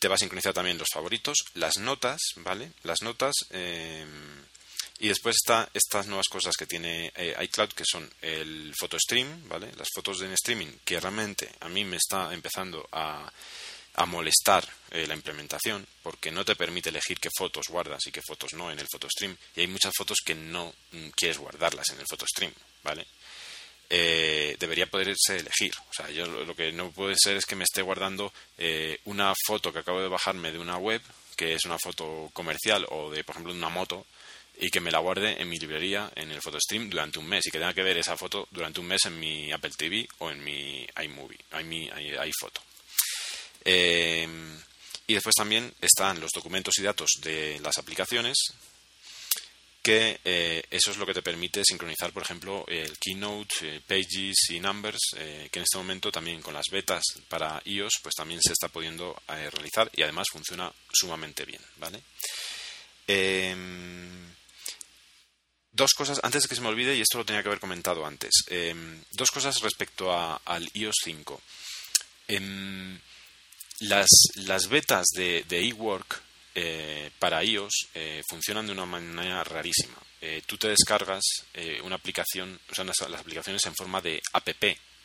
[0.03, 2.73] Te va a sincronizar también los favoritos, las notas, ¿vale?
[2.83, 3.33] Las notas.
[3.51, 4.05] Eh,
[4.99, 9.71] y después está estas nuevas cosas que tiene eh, iCloud, que son el PhotoStream, ¿vale?
[9.77, 13.31] Las fotos en streaming, que realmente a mí me está empezando a,
[13.95, 18.21] a molestar eh, la implementación porque no te permite elegir qué fotos guardas y qué
[18.21, 21.99] fotos no en el photostream y hay muchas fotos que no mm, quieres guardarlas en
[21.99, 22.51] el photostream
[22.83, 23.05] vale
[23.95, 27.63] eh, debería poderse elegir o sea yo lo que no puede ser es que me
[27.63, 30.99] esté guardando eh, una foto que acabo de bajarme de una web
[31.35, 34.07] que es una foto comercial o de por ejemplo de una moto
[34.57, 37.51] y que me la guarde en mi librería en el photostream durante un mes y
[37.51, 40.43] que tenga que ver esa foto durante un mes en mi Apple TV o en
[40.43, 42.61] mi iMovie, mi iPhoto.
[43.63, 44.27] Eh,
[45.05, 48.37] y después también están los documentos y datos de las aplicaciones,
[49.83, 54.49] que eh, eso es lo que te permite sincronizar, por ejemplo, el Keynote, eh, Pages
[54.51, 58.53] y Numbers, que en este momento también con las betas para iOS, pues también se
[58.53, 62.01] está pudiendo realizar y además funciona sumamente bien, ¿vale?
[63.05, 64.33] Em,
[65.69, 68.05] dos cosas, antes de que se me olvide, y esto lo tenía que haber comentado
[68.05, 71.41] antes, em, dos cosas respecto al iOS 5.
[73.79, 76.21] Las, las betas de, de eWork
[76.55, 79.97] eh, para iOS eh, funcionan de una manera rarísima.
[80.21, 81.23] Eh, tú te descargas
[81.83, 84.47] una aplicación, o sea, las, aplicaciones en forma de app,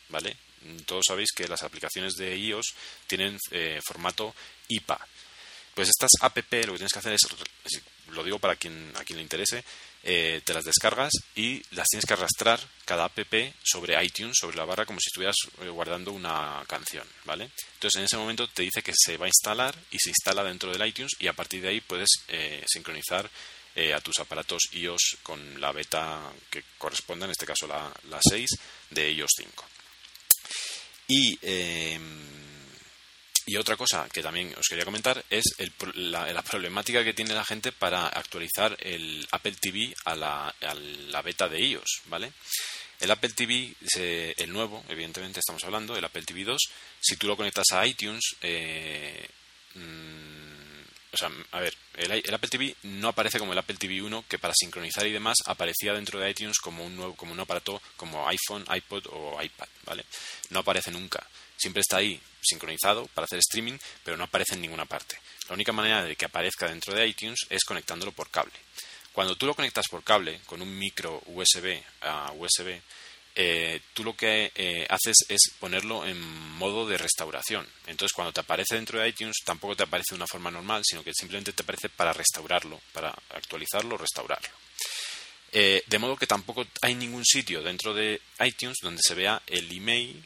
[0.09, 0.37] ¿vale?
[0.85, 2.73] Todos sabéis que las aplicaciones de iOS
[3.07, 3.37] tienen
[3.83, 4.33] formato
[4.69, 4.99] IPA.
[5.73, 7.21] Pues estas app lo que tienes que hacer es,
[8.11, 9.63] lo digo para quien, a quien le interese,
[10.03, 13.19] eh, te las descargas y las tienes que arrastrar cada app
[13.61, 17.49] sobre iTunes, sobre la barra, como si estuvieras eh, guardando una canción, ¿vale?
[17.73, 20.71] Entonces en ese momento te dice que se va a instalar y se instala dentro
[20.71, 23.29] del iTunes y a partir de ahí puedes eh, sincronizar
[23.95, 28.49] a tus aparatos iOS con la beta que corresponda, en este caso la, la 6
[28.89, 29.65] de iOS 5.
[31.07, 31.39] Y
[33.49, 35.55] y otra cosa que también os quería comentar es
[35.95, 41.59] la, problemática que tiene la gente para actualizar el Apple TV a la, beta de
[41.59, 42.31] iOS, ¿vale?
[42.99, 43.73] El Apple TV,
[44.37, 46.61] el nuevo, evidentemente estamos hablando, el Apple TV 2,
[46.99, 49.27] si tú lo conectas a iTunes, eh,
[49.73, 54.25] mm, o sea, a ver, el, Apple TV no aparece como el Apple TV 1,
[54.29, 57.81] que para sincronizar y demás aparecía dentro de iTunes como un nuevo, como un aparato
[57.97, 60.05] como iPhone, iPod o iPad, ¿vale?
[60.51, 61.25] No aparece nunca
[61.59, 65.19] siempre está ahí sincronizado para hacer streaming, pero no aparece en ninguna parte.
[65.47, 68.53] La única manera de que aparezca dentro de iTunes es conectándolo por cable.
[69.11, 72.79] Cuando tú lo conectas por cable con un micro USB a USB,
[73.35, 77.67] eh, tú lo que eh, haces es ponerlo en modo de restauración.
[77.87, 81.03] Entonces, cuando te aparece dentro de iTunes, tampoco te aparece de una forma normal, sino
[81.03, 84.49] que simplemente te aparece para restaurarlo, para actualizarlo, restaurarlo.
[85.51, 89.71] Eh, de modo que tampoco hay ningún sitio dentro de iTunes donde se vea el
[89.71, 90.23] email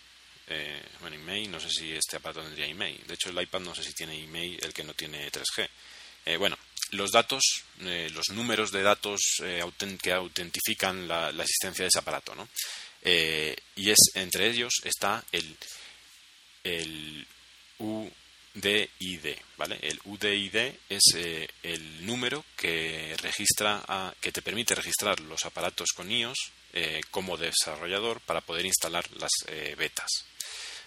[0.47, 3.01] Eh, bueno, email, no sé si este aparato tendría email.
[3.07, 5.69] De hecho, el iPad no sé si tiene email, el que no tiene 3G.
[6.25, 6.57] Eh, bueno,
[6.91, 7.43] los datos,
[7.81, 9.21] eh, los números de datos
[10.01, 12.47] que autentifican la, existencia de ese aparato, ¿no?
[13.05, 15.57] y es entre ellos está el,
[16.63, 17.27] el
[17.77, 19.77] UDID, ¿vale?
[19.81, 20.55] El UDID
[20.87, 21.01] es
[21.63, 26.53] el número que registra, que te permite registrar los aparatos con iOS
[27.11, 29.31] como desarrollador para poder instalar las
[29.77, 30.25] betas.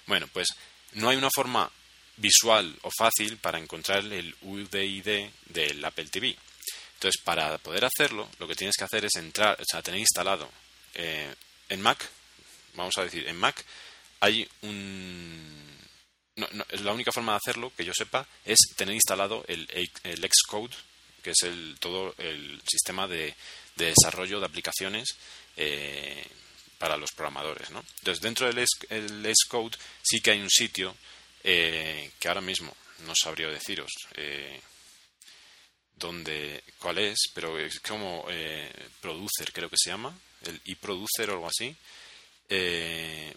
[0.07, 0.49] Bueno, pues
[0.93, 1.71] no hay una forma
[2.17, 6.37] visual o fácil para encontrar el UDID del Apple TV.
[6.95, 10.51] Entonces, para poder hacerlo, lo que tienes que hacer es entrar, o sea, tener instalado
[10.95, 11.35] eh,
[11.69, 12.09] en Mac,
[12.75, 13.65] vamos a decir, en Mac
[14.21, 15.67] hay un...
[16.37, 16.47] No,
[16.83, 19.69] la única forma de hacerlo, que yo sepa, es tener instalado el,
[20.03, 20.75] el Xcode,
[21.23, 23.35] que es el, todo el sistema de,
[23.75, 25.17] desarrollo de aplicaciones
[25.57, 26.27] eh,
[26.79, 27.71] para los programadores.
[27.71, 27.85] ¿no?
[27.99, 28.67] Entonces, dentro del
[29.35, 30.97] Xcode sí que hay un sitio
[31.43, 34.61] eh, que ahora mismo no sabría deciros eh,
[35.95, 38.71] dónde, cuál es, pero es como eh,
[39.01, 41.75] Producer, creo que se llama, el eProducer o algo así,
[42.49, 43.35] eh,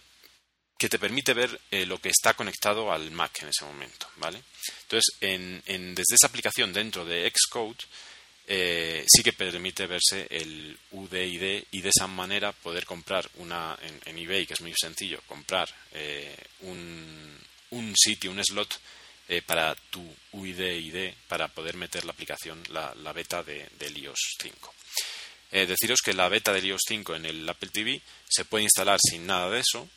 [0.78, 4.08] que te permite ver lo que está conectado al Mac en ese momento.
[4.16, 4.42] ¿vale?
[4.82, 5.62] Entonces, en,
[5.94, 7.76] desde esa aplicación dentro de Xcode,
[8.52, 14.18] eh, sí que permite verse el UDID y de esa manera poder comprar una en,
[14.18, 17.38] eBay, que es muy sencillo, comprar eh, un,
[17.70, 18.80] un, sitio, un slot
[19.28, 24.74] eh, para tu UID para poder meter la aplicación, la, beta de, del iOS 5.
[25.52, 29.26] deciros que la beta del iOS 5 en el Apple TV se puede instalar sin
[29.26, 29.88] nada de eso,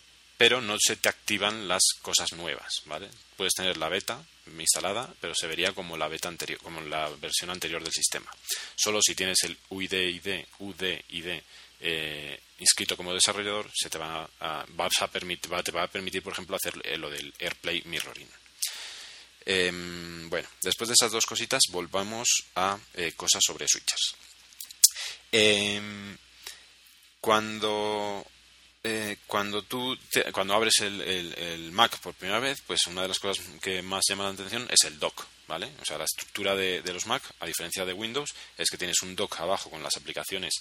[0.43, 3.07] pero no se te activan las cosas nuevas, ¿vale?
[3.37, 4.21] Puedes tener la beta
[4.59, 8.29] instalada, pero se vería como la beta anterior, como la versión anterior del sistema.
[8.75, 11.41] Solo si tienes el UID, UDID
[11.79, 16.75] eh, inscrito como desarrollador, se te va a, te va a permitir, por ejemplo, hacer
[16.99, 18.29] lo del AirPlay Mirroring.
[19.45, 24.15] Em, bueno, después de esas dos cositas, volvamos a eh, cosas sobre switchers.
[25.31, 26.17] Em,
[27.21, 28.27] cuando
[28.85, 29.97] eh, cuando tú
[30.33, 34.25] cuando abres el, Mac por primera vez, pues una de las cosas que más llama
[34.25, 35.71] la atención es el dock, ¿vale?
[35.81, 39.15] O sea, la estructura de, los Mac, a diferencia de Windows, es que tienes un
[39.15, 40.55] dock abajo con las aplicaciones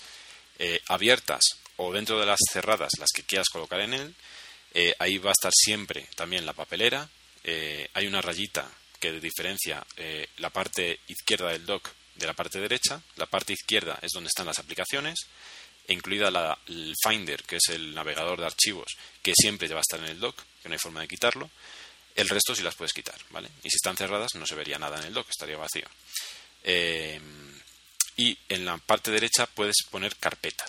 [0.61, 1.43] eh, abiertas
[1.79, 4.14] o dentro de las cerradas, las que quieras colocar en él.
[4.73, 7.09] Eh, ahí va a estar siempre también la papelera.
[7.45, 8.70] hay una rayita
[9.01, 9.85] que diferencia
[10.37, 13.03] la parte izquierda del dock de la parte derecha.
[13.16, 15.27] La parte izquierda es donde están las aplicaciones
[15.93, 20.01] incluida la, el Finder, que es el navegador de archivos, que siempre va a estar
[20.01, 21.51] en el dock, que no hay forma de quitarlo.
[22.14, 23.49] El resto sí las puedes quitar, ¿vale?
[23.62, 25.86] Y si están cerradas no se vería nada en el dock, estaría vacío.
[26.64, 27.20] Eh,
[28.16, 30.68] y en la parte derecha puedes poner carpetas.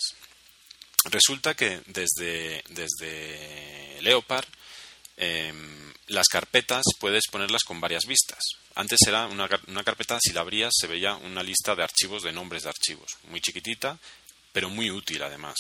[1.06, 4.48] Resulta que desde, desde Leopard
[5.18, 8.40] em, las carpetas puedes ponerlas con varias vistas.
[8.76, 12.32] Antes era una, una, carpeta, si la abrías, se veía una lista de archivos, de
[12.32, 14.00] nombres de archivos, muy chiquitita,
[14.54, 15.56] pero muy útil además.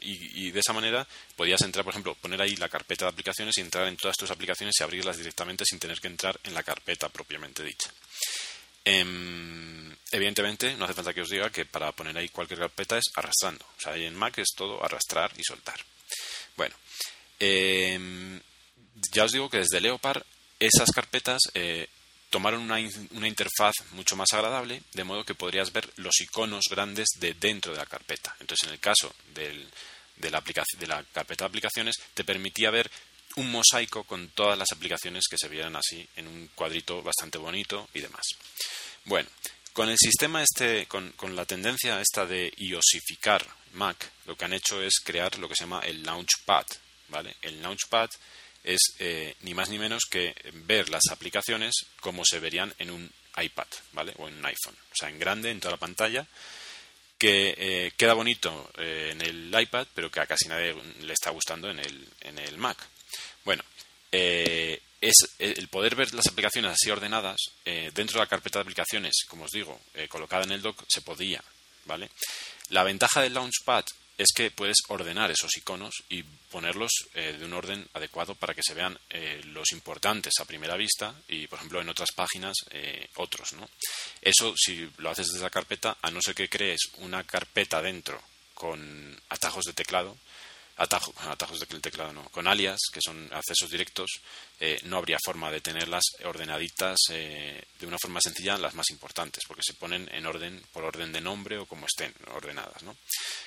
[0.00, 1.06] y, de esa manera
[1.36, 4.30] podías entrar, por ejemplo, poner ahí la carpeta de aplicaciones y entrar en todas tus
[4.30, 7.92] aplicaciones y abrirlas directamente sin tener que entrar en la carpeta propiamente dicha.
[8.84, 13.04] Em, evidentemente, no hace falta que os diga que para poner ahí cualquier carpeta es
[13.14, 13.66] arrastrando.
[13.76, 15.78] O sea, ahí en Mac es todo arrastrar y soltar.
[16.56, 16.74] Bueno,
[17.38, 18.40] em,
[19.12, 20.22] ya os digo que desde Leopard
[20.58, 21.88] esas carpetas eh,
[22.36, 22.76] tomaron una,
[23.12, 27.72] una, interfaz mucho más agradable, de modo que podrías ver los iconos grandes de dentro
[27.72, 28.36] de la carpeta.
[28.40, 29.66] Entonces, en el caso del,
[30.16, 30.42] de, la
[30.78, 32.90] de la carpeta de aplicaciones, te permitía ver
[33.36, 37.88] un mosaico con todas las aplicaciones que se vieran así en un cuadrito bastante bonito
[37.94, 38.26] y demás.
[39.06, 39.30] Bueno,
[39.72, 44.52] con el sistema este, con, con la tendencia esta de iosificar Mac, lo que han
[44.52, 46.66] hecho es crear lo que se llama el Launchpad,
[47.08, 47.34] ¿vale?
[47.40, 48.10] El Launchpad
[48.66, 50.34] es eh, ni más ni menos que
[50.66, 54.12] ver las aplicaciones como se verían en un iPad, ¿vale?
[54.18, 54.76] O en un iPhone.
[54.90, 56.26] O sea, en grande, en toda la pantalla,
[57.16, 61.30] que eh, queda bonito eh, en el iPad, pero que a casi nadie le está
[61.30, 62.76] gustando en el, en el Mac.
[63.44, 63.62] Bueno,
[64.10, 69.44] es el poder ver las aplicaciones así ordenadas dentro de la carpeta de aplicaciones, como
[69.44, 71.44] os digo, colocada en el dock, se podía,
[71.84, 72.08] ¿vale?
[72.70, 73.84] La ventaja del Launchpad
[74.18, 78.62] es que puedes ordenar esos iconos y ponerlos eh, de un orden adecuado para que
[78.62, 83.08] se vean eh, los importantes a primera vista y, por ejemplo, en otras páginas eh,
[83.16, 83.52] otros.
[83.52, 83.68] ¿no?
[84.22, 88.20] Eso, si lo haces desde la carpeta, a no ser que crees una carpeta dentro
[88.54, 90.16] con atajos de teclado,
[90.76, 94.10] atajos, atajos del teclado no, con alias, que son accesos directos,
[94.60, 99.44] eh, no habría forma de tenerlas ordenaditas eh, de una forma sencilla las más importantes,
[99.46, 102.96] porque se ponen en orden, por orden de nombre o como estén ordenadas, ¿no?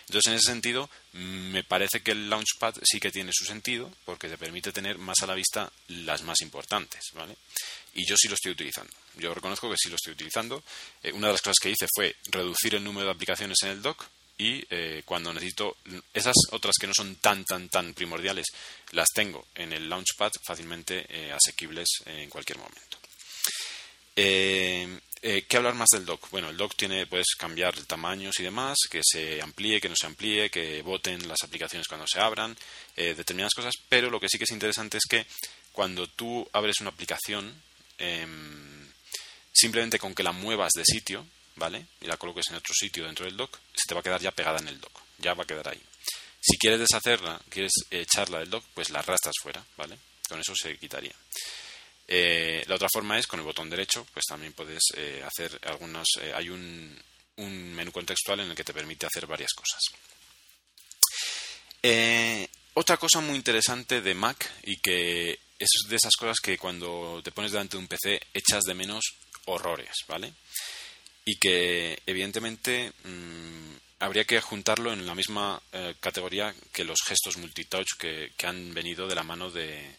[0.08, 4.28] Entonces, en ese sentido, me parece que el Launchpad sí que tiene su sentido, porque
[4.28, 7.36] te permite tener más a la vista las más importantes, ¿vale?
[7.94, 8.92] Y yo sí lo estoy utilizando.
[9.18, 10.64] Yo reconozco que sí lo estoy utilizando.
[11.04, 13.82] Eh, una de las cosas que hice fue reducir el número de aplicaciones en el
[13.82, 14.06] dock
[14.40, 15.78] y eh, cuando necesito
[16.14, 18.48] esas otras que no son tan tan tan primordiales
[18.92, 22.98] las tengo en el launchpad fácilmente eh, asequibles en cualquier momento
[24.16, 26.30] eh, ¿Qué hablar más del dock?
[26.30, 30.08] Bueno, el dock tiene, puedes cambiar tamaños y demás, que se amplíe, que no se
[30.08, 32.56] amplíe, que voten las aplicaciones cuando se abran,
[32.96, 35.26] determinadas cosas, pero lo que sí que es interesante es que
[35.74, 37.54] cuando tú abres una aplicación,
[37.98, 38.88] em,
[39.52, 41.26] simplemente con que la muevas de sitio,
[41.60, 41.86] ¿vale?
[42.02, 44.32] Y la coloques en otro sitio dentro del dock, se te va a quedar ya
[44.32, 45.82] pegada en el dock, ya va a quedar ahí.
[46.42, 50.00] Si quieres deshacerla, quieres echarla del dock, pues la arrastras fuera, ¿vale?
[50.28, 51.14] Con eso se quitaría.
[52.08, 56.08] Eh, la otra forma es con el botón derecho, pues también puedes eh, hacer algunos.
[56.22, 57.00] Eh, hay un,
[57.36, 59.80] un, menú contextual en el que te permite hacer varias cosas.
[62.74, 67.32] otra cosa muy interesante de Mac y que es de esas cosas que cuando te
[67.32, 69.04] pones delante de un PC echas de menos
[69.46, 70.34] horrores, ¿vale?
[71.26, 77.38] Y que evidentemente mm, habría que juntarlo en la misma eh, categoría que los gestos
[77.38, 79.96] multitouch que, que, han venido de la mano de,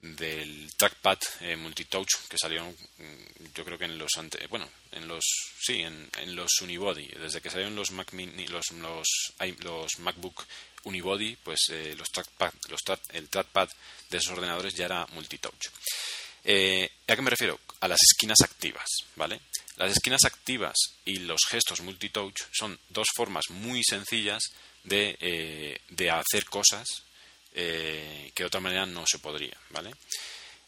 [0.00, 5.08] del trackpad eh, multitouch que salieron mm, yo creo que en los ante, bueno en
[5.08, 5.24] los
[5.60, 9.08] sí en, en, los unibody desde que salieron los Mac Mini, los, los,
[9.60, 10.44] los MacBook
[10.84, 12.80] unibody pues eh, los trackpad los
[13.10, 13.68] el trackpad
[14.10, 15.68] de esos ordenadores ya era multitouch
[16.44, 17.58] eh, ¿A qué me refiero?
[17.80, 18.86] A las esquinas activas,
[19.16, 19.40] ¿vale?
[19.78, 20.74] Las esquinas activas
[21.04, 24.42] y los gestos multitouch son dos formas muy sencillas
[24.84, 26.86] de, eh, hacer cosas
[27.54, 29.90] eh, que de otra manera no se podría, ¿vale?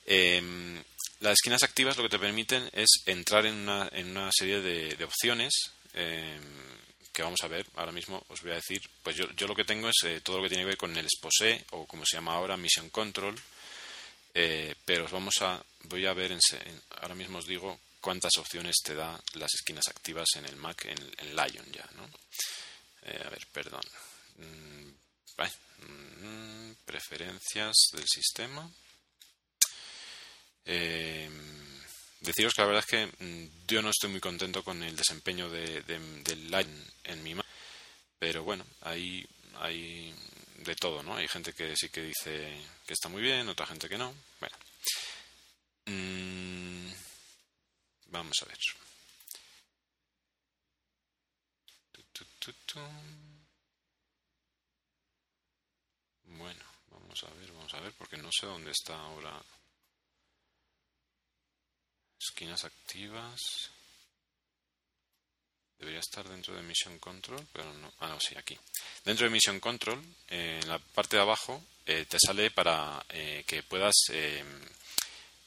[0.07, 0.83] Em,
[1.21, 5.05] las esquinas activas lo que te permiten es entrar en una, en una serie de,
[5.05, 5.53] opciones
[5.93, 6.43] em,
[7.13, 8.25] que vamos a ver ahora mismo.
[8.29, 10.63] Os voy a decir, pues yo, yo lo que tengo es todo lo que tiene
[10.63, 13.37] que ver con el expose o como se llama ahora Mission Control
[14.35, 16.41] eh, pero vamos a, voy a ver, en,
[17.01, 21.37] ahora mismo os digo cuántas opciones te da las esquinas activas en el Mac, en,
[21.37, 22.09] Lion ya, ¿no?
[23.03, 23.83] Eh, a ver, perdón.
[24.37, 24.91] Mm,
[25.87, 28.71] mm, preferencias del sistema.
[30.65, 31.31] Eh,
[32.21, 35.49] deciros que la verdad es que mm, yo no estoy muy contento con el desempeño
[35.49, 37.47] de, del Lion en mi Mac,
[38.19, 39.27] pero bueno, ahí
[39.57, 40.15] hay
[40.59, 41.17] de todo, ¿no?
[41.17, 44.15] Hay gente que sí que dice que está muy bien, otra gente que no.
[44.39, 44.57] Bueno.
[45.87, 46.20] Mm,
[48.11, 48.59] vamos a ver.
[56.25, 59.43] Bueno, vamos a ver, vamos a ver, porque no sé dónde está ahora.
[62.19, 63.41] Esquinas activas.
[65.79, 67.93] Debería estar dentro de Mission Control, pero no.
[68.01, 68.59] Ah, no, sí, aquí.
[69.05, 73.63] Dentro de Mission Control, en la parte de abajo, eh, te sale para eh, que
[73.63, 73.95] puedas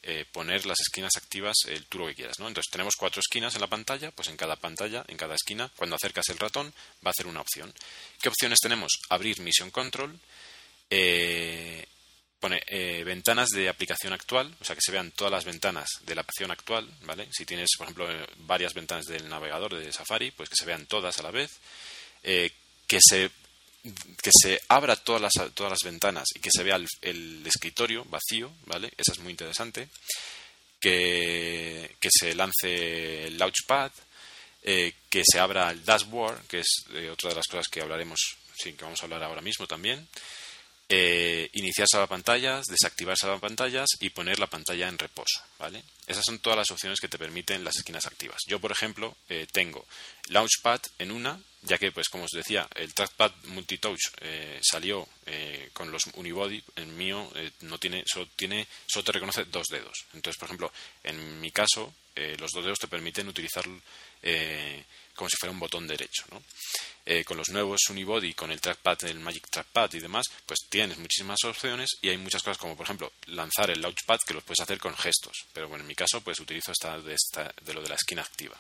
[0.04, 2.48] eh, poner las esquinas activas el tú que quieras, ¿no?
[2.48, 5.96] Entonces tenemos cuatro esquinas en la pantalla, pues en cada pantalla, en cada esquina, cuando
[5.96, 6.74] acercas el ratón,
[7.06, 7.74] va a hacer una opción.
[8.22, 8.92] ¿Qué opciones tenemos?
[9.10, 10.20] Abrir Mission Control,
[12.44, 16.14] pone eh, ventanas de aplicación actual, o sea que se vean todas las ventanas de
[16.14, 17.30] la aplicación actual, ¿vale?
[17.32, 18.06] Si tienes, por ejemplo,
[18.40, 21.52] varias ventanas del navegador de Safari, pues que se vean todas a la vez,
[22.22, 22.52] eh,
[22.86, 23.32] que se
[23.84, 28.52] que se abra todas las, todas las ventanas y que se vea el, escritorio vacío,
[28.66, 28.92] ¿vale?
[28.98, 29.90] Esa es muy interesante.
[30.80, 33.92] Que, que se lance el Launchpad,
[34.64, 38.20] eh, que se abra el dashboard, que es otra de las cosas que hablaremos,
[38.54, 40.08] sí, que vamos a hablar ahora mismo también
[40.96, 45.42] eh, iniciar pantallas, desactivar pantallas y poner la pantalla en reposo.
[45.58, 45.84] ¿vale?
[46.06, 48.38] Esas son todas las opciones que te permiten las esquinas activas.
[48.48, 49.88] Yo, por ejemplo, eh, tengo
[50.28, 55.72] Launchpad en una, ya que, pues como os decía, el trackpad multitouch eh, salió eh,
[55.74, 56.62] con los unibody.
[56.76, 57.28] El mío
[57.62, 60.06] no tiene, solo tiene, solo te reconoce dos dedos.
[60.14, 60.72] Entonces, por ejemplo,
[61.04, 63.66] en mi caso, los dos dedos te permiten utilizar
[65.16, 66.24] como si fuera un botón derecho.
[66.32, 66.42] ¿no?
[67.06, 70.98] Eh, con los nuevos Unibody, con el trackpad, el Magic Trackpad y demás, pues tienes
[70.98, 74.62] muchísimas opciones y hay muchas cosas como, por ejemplo, lanzar el Launchpad que los puedes
[74.62, 75.46] hacer con gestos.
[75.52, 78.22] Pero bueno, en mi caso, pues utilizo esta de, esta, de lo de la esquina
[78.22, 78.58] activa.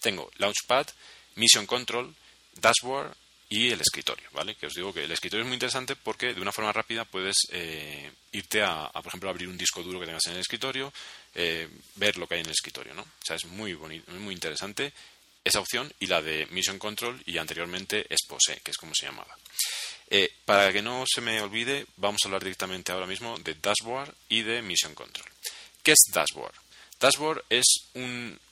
[0.00, 0.88] Tengo Launchpad,
[1.36, 2.12] Mission Control,
[2.56, 3.14] Dashboard
[3.48, 4.56] y el escritorio, ¿vale?
[4.56, 7.36] Que os digo que el escritorio es muy interesante porque de una forma rápida puedes
[7.52, 10.92] eh, irte a, por ejemplo, abrir un disco duro que tengas en el escritorio,
[11.34, 13.02] eh, ver lo que hay en el escritorio, ¿no?
[13.02, 14.92] O sea, es muy bonito, muy interesante
[15.44, 19.36] esa opción y la de Mission Control y anteriormente Expose, que es como se llamaba.
[20.08, 24.14] Eh, para que no se me olvide, vamos a hablar directamente ahora mismo de Dashboard
[24.28, 25.26] y de Mission Control.
[25.82, 26.54] ¿Qué es Dashboard?
[26.98, 27.64] Dashboard es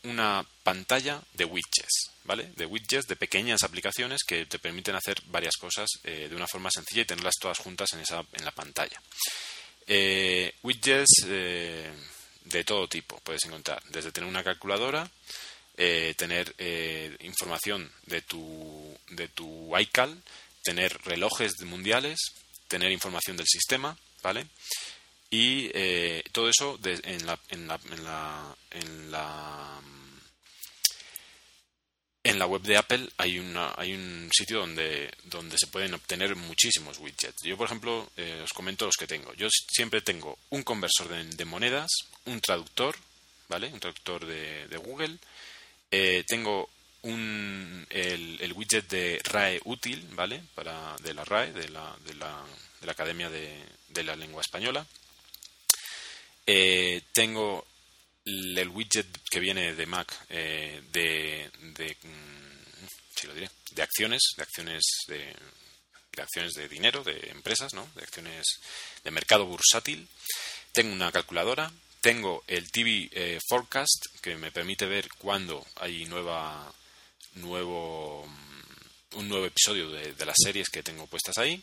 [0.03, 2.51] una pantalla de widgets, ¿vale?
[2.57, 6.71] De widgets, de pequeñas aplicaciones que te permiten hacer varias cosas eh, de una forma
[6.71, 9.01] sencilla y tenerlas todas juntas en, esa, en la pantalla.
[10.63, 11.27] Widgets
[12.45, 15.11] de todo tipo puedes encontrar, desde tener una calculadora,
[15.77, 16.55] tener
[17.21, 20.23] información de tu, de tu iCal,
[20.63, 22.19] tener relojes mundiales,
[22.69, 24.47] tener información del sistema, ¿vale?
[25.31, 29.81] Y eh, todo eso en, la, en, la, en, la, en, la,
[32.33, 35.11] en la web de Apple hay, una, hay un sitio donde,
[35.57, 37.43] se pueden obtener muchísimos widgets.
[37.45, 39.33] Yo, por ejemplo, eh, os comento los que tengo.
[39.35, 41.91] Yo siempre tengo un conversor de, monedas,
[42.25, 42.97] un traductor,
[43.49, 43.69] ¿vale?
[43.69, 45.19] Un traductor de, Google.
[45.91, 46.71] Eh, tengo
[47.03, 50.43] un, el, el, widget de RAE útil, ¿vale?
[50.55, 52.45] Para, de la RAE, de la, de la,
[52.81, 54.87] de la Academia de, de la Lengua Española.
[56.47, 57.67] Eh, tengo
[58.25, 64.43] el widget que viene de Mac eh, de, de, mm, lo diré, de acciones, de
[64.43, 65.35] acciones de,
[66.13, 67.89] de, acciones de dinero, de empresas, ¿no?
[67.95, 68.45] De acciones
[69.05, 70.09] de mercado bursátil.
[70.73, 71.73] Tengo una calculadora.
[72.01, 76.73] Tengo el TV eh, Forecast que me permite ver cuándo hay nueva
[77.35, 81.63] nuevo mm, un nuevo episodio de, de las series que tengo puestas ahí.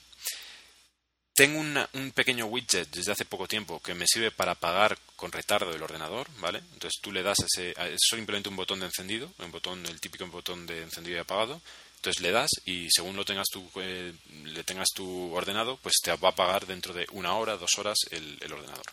[1.40, 5.74] Tengo un pequeño widget desde hace poco tiempo que me sirve para apagar con retardo
[5.74, 6.60] el ordenador, ¿vale?
[6.74, 10.28] Entonces tú le das ese, es simplemente un botón de encendido, un botón, el típico
[10.28, 11.62] botón de encendido y apagado.
[11.96, 14.14] Entonces le das y según lo tengas tú, eh,
[14.44, 18.00] le tengas tu ordenado, pues te va a apagar dentro de una hora, dos horas
[18.12, 18.92] el, ordenador.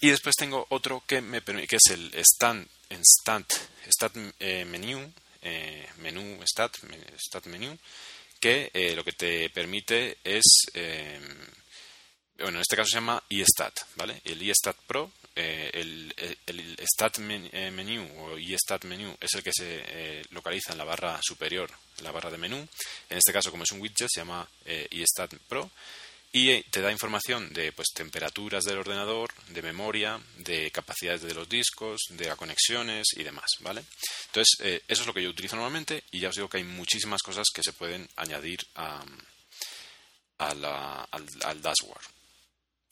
[0.00, 3.52] Y después tengo otro que me que es el stand, instant,
[3.90, 5.12] stat eh, menu,
[5.42, 6.78] eh, menú stat
[7.46, 7.76] menu,
[8.40, 11.20] que eh, lo que te permite es, eh,
[12.38, 14.20] bueno, en este caso se llama eStat, ¿vale?
[14.24, 16.14] El eStat Pro, eh, el,
[16.46, 21.70] el, Stat Menu o eStat Menu es el que se localiza en la barra superior,
[21.98, 22.56] en la barra de menú.
[23.08, 25.70] En este caso, como es un widget, se llama eStat Pro
[26.32, 31.34] y eh, te da información de pues temperaturas del ordenador, de memoria, de capacidades de
[31.34, 33.82] los discos, de conexiones y demás, ¿vale?
[34.26, 36.64] Entonces, eh, eso es lo que yo utilizo normalmente y ya os digo que hay
[36.64, 39.02] muchísimas cosas que se pueden añadir a,
[40.38, 42.04] al, al, dashboard.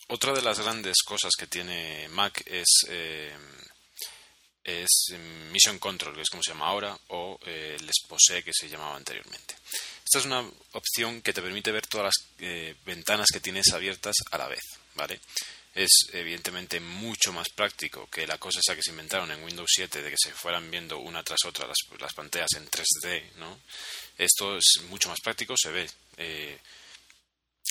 [0.08, 3.36] Otra de las grandes cosas que tiene Mac es, eh,
[4.64, 4.88] es
[5.52, 9.56] Mission Control, que es como se llama ahora, o el Exposé que se llamaba anteriormente.
[10.06, 14.14] Esta es una opción que te permite ver todas las eh, ventanas que tienes abiertas
[14.30, 14.62] a la vez,
[14.94, 15.18] ¿vale?
[15.74, 20.02] Es evidentemente mucho más práctico que la cosa esa que se inventaron en Windows 7
[20.02, 23.58] de que se fueran viendo una tras otra las, pantallas en 3D, ¿no?
[24.16, 26.56] Esto es mucho más práctico, se ve eh,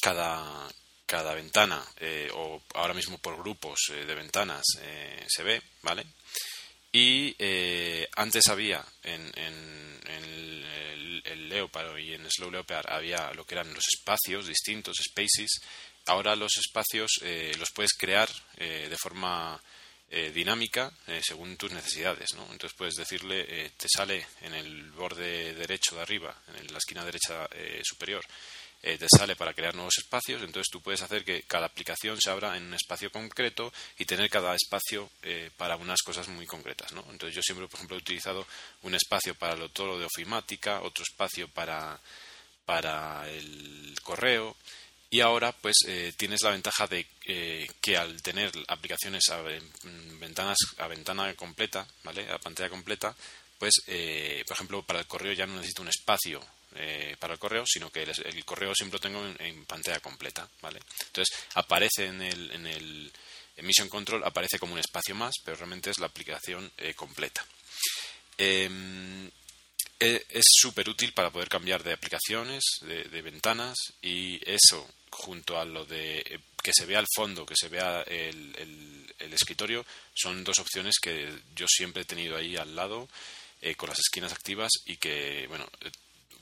[0.01, 0.69] cada,
[1.05, 4.65] cada ventana eh, o ahora mismo por grupos de ventanas
[5.25, 6.05] se ve, ¿vale?
[6.97, 7.35] Y
[8.15, 10.65] antes había en, en, el
[11.25, 15.61] el Leopard y en Slow Leopard había lo que eran los espacios distintos, spaces.
[16.05, 19.61] Ahora los espacios eh, los puedes crear eh, de forma
[20.09, 20.91] eh, dinámica
[21.21, 22.33] según tus necesidades.
[22.35, 22.43] ¿no?
[22.51, 27.49] Entonces puedes decirle, te sale en el borde derecho de arriba, en la esquina derecha
[27.83, 28.23] superior,
[28.87, 32.29] eh, te sale para crear nuevos espacios, entonces tú puedes hacer que cada aplicación se
[32.29, 36.93] abra en un espacio concreto y tener cada espacio eh, para unas cosas muy concretas.
[36.93, 37.03] ¿no?
[37.09, 38.45] Entonces yo siempre, por ejemplo, he utilizado
[38.83, 41.99] un espacio para lo, todo de ofimática, otro espacio para,
[42.67, 44.55] para el correo
[45.09, 47.07] y ahora pues eh, tienes la ventaja de
[47.81, 49.41] que al tener aplicaciones a
[50.19, 52.29] ventanas a ventana completa, ¿vale?
[52.29, 53.15] A pantalla completa,
[53.57, 53.73] pues
[54.45, 56.39] por ejemplo para el correo ya no necesito un espacio
[56.77, 60.79] eh, para el correo, sino que el, correo siempre lo tengo en, pantalla completa, ¿vale?
[61.07, 63.11] Entonces aparece en el, en el
[63.61, 67.45] Mission Control aparece como un espacio más, pero realmente es la aplicación eh, completa.
[68.37, 69.27] Em,
[69.97, 75.63] e, es súper útil para poder cambiar de aplicaciones, de, ventanas y eso junto a
[75.63, 78.53] lo de eh, que se vea el fondo, que se vea el,
[79.19, 83.07] el, escritorio, son dos opciones que yo siempre he tenido ahí al lado
[83.77, 85.67] con las esquinas activas y que, bueno,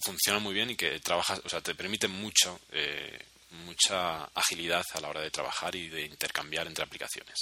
[0.04, 3.18] funciona muy bien y que trabaja, o sea, te permite mucho, eh,
[3.66, 7.36] mucha agilidad a la hora de trabajar y de intercambiar entre aplicaciones.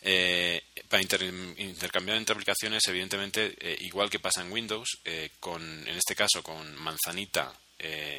[0.00, 4.98] Eh, para intercambiar entre aplicaciones, evidentemente, eh, igual que pasa en Windows,
[5.38, 7.52] con, en este caso con manzanita,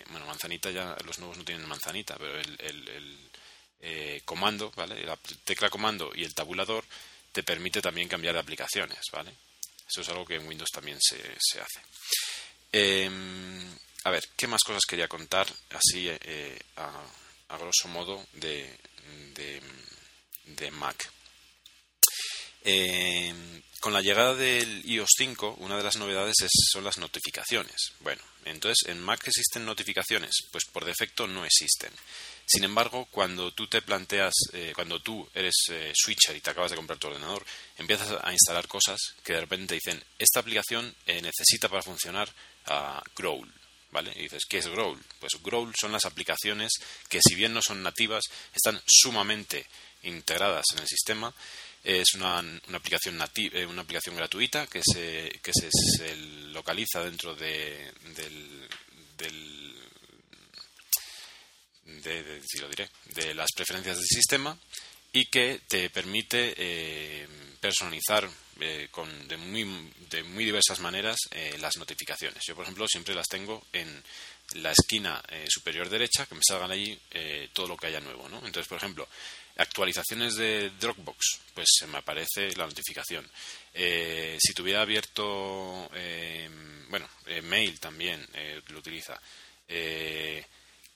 [0.10, 3.30] bueno, manzanita ya los nuevos no tienen manzanita, pero el,
[4.26, 5.04] comando, ¿vale?
[5.04, 6.86] La tecla comando y el tabulador
[7.32, 9.34] te permite también cambiar de aplicaciones, ¿vale?
[9.88, 11.82] Eso es algo que en Windows también se, se hace.
[12.76, 17.06] Em, a ver, ¿qué más cosas quería contar así eh, a,
[17.50, 18.68] a, grosso modo de,
[19.36, 21.08] de, Mac?
[22.64, 23.32] Eh,
[23.80, 27.94] con la llegada del iOS 5, una de las novedades es, son las notificaciones.
[28.00, 30.32] Bueno, entonces, ¿en Mac existen notificaciones?
[30.52, 31.94] Pues por defecto no existen.
[32.46, 36.72] Sin embargo, cuando tú te planteas, eh, cuando tú eres eh, switcher y te acabas
[36.72, 37.46] de comprar tu ordenador,
[37.78, 42.30] empiezas a instalar cosas que de repente te dicen, esta aplicación eh, necesita para funcionar
[42.66, 43.52] a Growl.
[43.92, 44.12] ¿Vale?
[44.16, 45.00] Y dices, ¿qué es Growl?
[45.20, 46.72] Pues Growl son las aplicaciones
[47.08, 49.68] que, si bien no son nativas, están sumamente
[50.02, 51.34] integradas en el sistema
[51.84, 57.92] es una, una aplicación nativa, una aplicación gratuita que se, que se, localiza dentro de,
[58.16, 58.70] del,
[59.18, 59.76] del
[61.86, 64.58] de, de, si lo diré, de las preferencias del sistema
[65.12, 67.28] y que te permite eh,
[67.60, 72.44] personalizar eh, con, de, muy, de muy diversas maneras eh, las notificaciones.
[72.46, 74.04] Yo, por ejemplo, siempre las tengo en
[74.56, 78.30] la esquina eh, superior derecha, que me salgan ahí eh, todo lo que haya nuevo.
[78.30, 78.38] ¿no?
[78.38, 79.08] Entonces, por ejemplo,
[79.58, 83.30] actualizaciones de Dropbox, pues se me aparece la notificación.
[83.74, 85.90] Eh, si tuviera abierto,
[86.90, 87.10] bueno,
[87.44, 88.26] mail también
[88.68, 89.20] lo utiliza.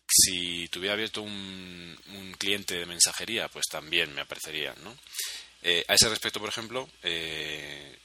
[0.10, 4.96] Si tuviera abierto un, un, cliente de mensajería, pues también me aparecería, ¿no?
[5.62, 7.98] Eh, a ese respecto, por ejemplo, eh,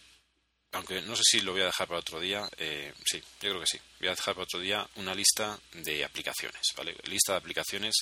[0.73, 3.61] aunque no sé si lo voy a dejar para otro día, eh, sí, yo creo
[3.61, 3.79] que sí.
[4.01, 6.97] Voy a dejar para otro día una lista de aplicaciones, ¿vale?
[7.05, 7.95] Lista de aplicaciones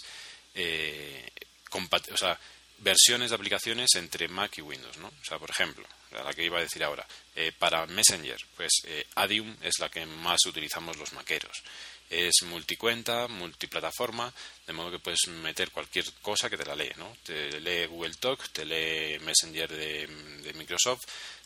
[0.54, 1.28] eh,
[2.12, 2.38] o sea,
[2.78, 5.08] versiones de aplicaciones entre Mac y Windows, ¿no?
[5.08, 9.06] O sea, por ejemplo, la que iba a decir ahora, eh, para Messenger, pues eh,
[9.16, 11.62] Adium es la que más utilizamos los maqueros.
[12.10, 14.32] Es multicuenta, multiplataforma,
[14.66, 17.16] de modo que puedes meter cualquier cosa que te la lee, ¿no?
[17.22, 21.02] Te lee Google Talk, te lee Messenger de, Microsoft,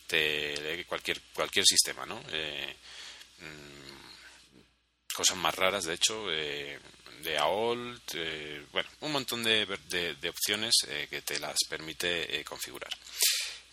[0.07, 2.23] te lee cualquier, cualquier sistema, ¿no?
[2.33, 2.75] Eh,
[3.41, 4.65] mmm,
[5.15, 6.79] cosas más raras, de hecho, eh,
[7.23, 12.39] de AOL, eh, bueno, un montón de, de, de opciones eh, que te las permite
[12.39, 12.91] eh, configurar.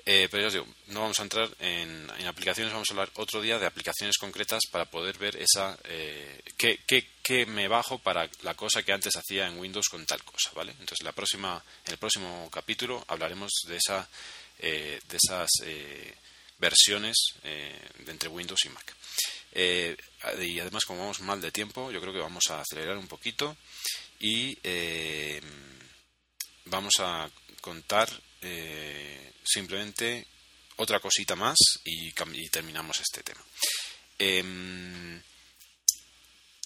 [0.05, 3.39] Eh, pero ya os digo, no vamos a entrar en, aplicaciones, vamos a hablar otro
[3.41, 8.27] día de aplicaciones concretas para poder ver esa eh, qué, qué, qué, me bajo para
[8.41, 10.71] la cosa que antes hacía en Windows con tal cosa, ¿vale?
[10.71, 14.09] Entonces, la próxima, en el próximo capítulo hablaremos de esa
[14.59, 16.15] eh, de esas eh,
[16.57, 18.95] versiones de entre Windows y Mac.
[19.53, 23.57] Y además, como vamos mal de tiempo, yo creo que vamos a acelerar un poquito
[24.19, 24.55] y
[26.65, 27.29] vamos a
[27.61, 28.09] contar
[28.41, 30.25] eh, simplemente
[30.77, 33.43] otra cosita más y, y terminamos este tema.
[34.17, 34.43] Eh,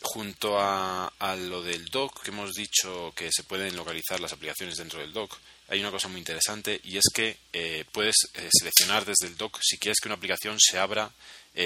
[0.01, 4.99] junto a, lo del dock que hemos dicho que se pueden localizar las aplicaciones dentro
[4.99, 5.37] del dock,
[5.67, 9.57] hay una cosa muy interesante y es que eh, puedes eh, seleccionar desde el dock
[9.61, 11.11] si quieres que una aplicación se abra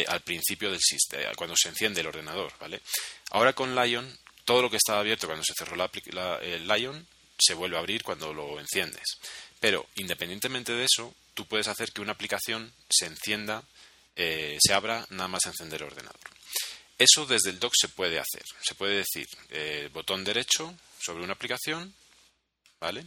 [0.08, 2.80] al principio del sistema, cuando se enciende el ordenador, ¿vale?
[3.32, 4.16] Ahora con Lion,
[4.46, 7.08] todo lo que estaba abierto cuando se cerró la, la, el Lion
[7.40, 9.18] se vuelve a abrir cuando lo enciendes.
[9.60, 13.64] Pero independientemente de eso, tú puedes hacer que una aplicación se encienda,
[14.16, 16.20] eh, se abra nada más encender el ordenador.
[16.98, 18.44] Eso desde el dock se puede hacer.
[18.62, 21.94] Se puede decir eh, botón derecho sobre una aplicación,
[22.80, 23.06] ¿vale?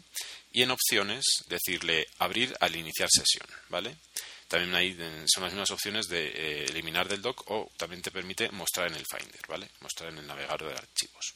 [0.53, 3.97] Y en opciones decirle abrir al iniciar sesión, ¿vale?
[4.49, 4.95] También hay,
[5.27, 8.97] son las mismas opciones de eh, eliminar del dock o también te permite mostrar en
[8.97, 9.70] el Finder, ¿vale?
[9.81, 11.33] Mostrar en el navegador de archivos.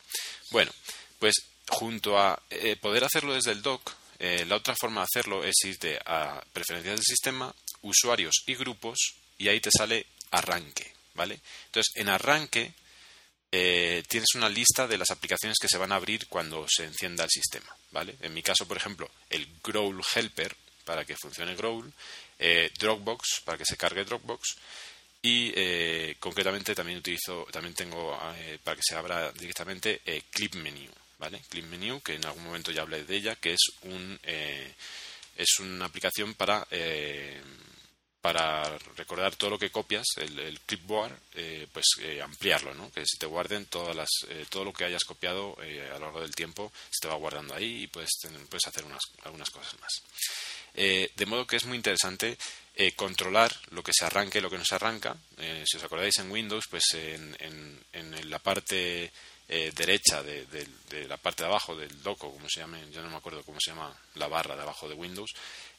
[0.50, 0.70] Bueno,
[1.18, 1.34] pues
[1.68, 5.54] junto a eh, poder hacerlo desde el dock, eh, la otra forma de hacerlo es
[5.64, 8.98] irte a preferencias del sistema, usuarios y grupos
[9.38, 11.40] y ahí te sale arranque, ¿vale?
[11.66, 12.72] Entonces, en arranque
[13.52, 17.24] eh, tienes una lista de las aplicaciones que se van a abrir cuando se encienda
[17.24, 18.16] el sistema, ¿vale?
[18.20, 21.92] En mi caso, por ejemplo, el Growl Helper para que funcione Growl,
[22.38, 24.56] eh, Dropbox para que se cargue Dropbox
[25.22, 28.16] y concretamente también utilizo, también tengo
[28.62, 30.88] para que se abra directamente Clip Menu,
[31.18, 31.42] ¿vale?
[31.48, 34.74] Clip Menu que en algún momento ya hablé de ella, que es un eh,
[35.36, 37.40] es una aplicación para eh,
[38.20, 42.90] para recordar todo lo que copias, el, clipboard, eh, pues eh, ampliarlo, ¿no?
[42.90, 44.08] Que se te guarden todas las,
[44.48, 47.84] todo lo que hayas copiado a lo largo del tiempo, se te va guardando ahí
[47.84, 50.02] y puedes, tener, puedes hacer unas, algunas cosas más.
[50.74, 52.36] de modo que es muy interesante
[52.96, 55.16] controlar lo que se arranca y lo que no se arranca.
[55.64, 57.36] si os acordáis en Windows, pues en,
[57.92, 59.12] en la parte
[59.48, 63.00] eh, derecha de, de, de, la parte de abajo del doco, como se llame, ya
[63.00, 65.30] no me acuerdo cómo se llama la barra de abajo de Windows,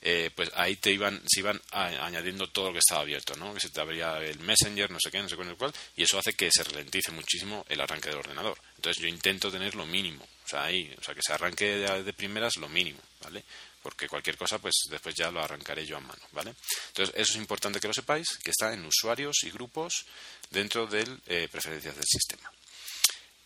[0.02, 3.54] eh, pues ahí te iban, se iban añadiendo todo lo que estaba abierto, ¿no?
[3.54, 6.18] Que se te abría el Messenger, no sé qué, no sé cuál, cuál, y eso
[6.18, 8.58] hace que se ralentice muchísimo el arranque del ordenador.
[8.78, 12.04] Entonces yo intento tener lo mínimo, o sea, ahí, o sea, que se arranque de,
[12.04, 13.44] de primeras lo mínimo, ¿vale?
[13.88, 16.54] porque cualquier cosa pues después ya lo arrancaré yo a mano, ¿vale?
[16.90, 20.06] Entonces eso es importante que lo sepáis, que está en usuarios y grupos
[20.50, 22.52] dentro de eh, preferencias del sistema.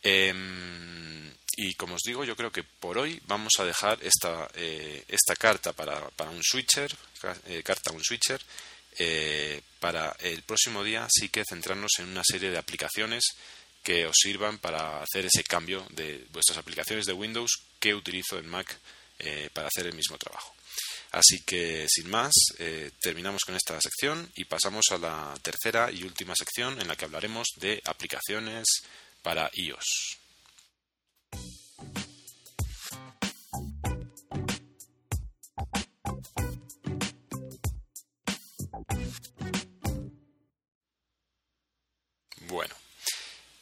[0.04, 5.04] Em, y como os digo, yo creo que por hoy vamos a dejar esta, eh,
[5.08, 6.96] esta carta para, para un switcher,
[7.48, 8.42] eh, carta un switcher,
[8.98, 13.24] eh, para el próximo día sí que centrarnos en una serie de aplicaciones
[13.84, 18.48] que os sirvan para hacer ese cambio de vuestras aplicaciones de Windows que utilizo en
[18.48, 18.78] Mac
[19.54, 20.56] para hacer el mismo trabajo.
[21.12, 22.32] Así que, sin más,
[23.00, 27.06] terminamos con esta sección y pasamos a la tercera y última sección en la que
[27.06, 28.66] hablaremos de aplicaciones
[29.22, 30.18] para iOS.
[42.48, 42.76] Bueno,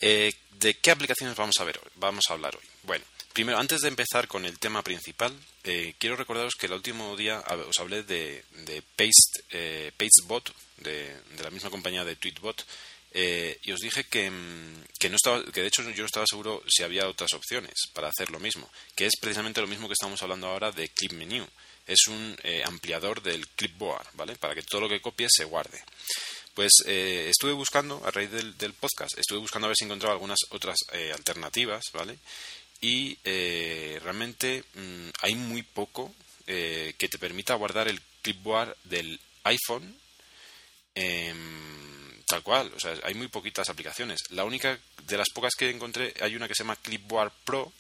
[0.02, 2.64] eh, ¿de qué aplicaciones vamos a ver Vamos a hablar hoy.
[2.84, 5.32] Bueno, primero, antes de empezar con el tema principal,
[5.64, 11.14] eh, quiero recordaros que el último día os hablé de, de Paste, eh, Pastebot, de,
[11.36, 12.66] de, la misma compañía de Tweetbot,
[13.12, 16.26] eh, y os dije que, mm, que, no estaba, que de hecho yo no estaba
[16.30, 19.94] seguro si había otras opciones para hacer lo mismo, que es precisamente lo mismo que
[19.94, 21.48] estamos hablando ahora de Clip Menu.
[21.88, 24.36] Es un eh, ampliador del clipboard, ¿vale?
[24.36, 25.82] Para que todo lo que copies se guarde.
[26.54, 30.38] Pues eh, estuve buscando, a raíz del, podcast, estuve buscando a ver si encontraba algunas
[30.50, 30.78] otras
[31.16, 32.20] alternativas, ¿vale?
[32.82, 33.18] Y
[34.04, 36.14] realmente mm, hay muy poco
[36.46, 39.96] que te permita guardar el clipboard del iPhone.
[42.30, 44.20] Tal cual, o sea, hay muy poquitas aplicaciones.
[44.30, 47.74] La única de las pocas que encontré, hay una que se llama Clipboard Pro,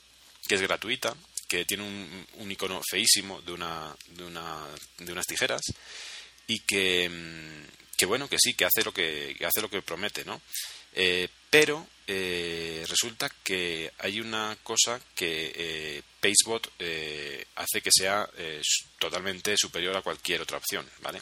[0.47, 1.15] que es gratuita,
[1.47, 4.65] que tiene un, icono feísimo de, una, de, una,
[4.97, 5.61] de unas tijeras
[6.47, 10.41] y que, mm, bueno, que sí, que hace lo que, hace lo que promete, ¿no?
[10.93, 16.01] Eh, pero eh, resulta que hay una cosa que eh,
[16.79, 18.27] eh, hace que sea
[18.97, 21.21] totalmente superior a cualquier otra opción, ¿vale?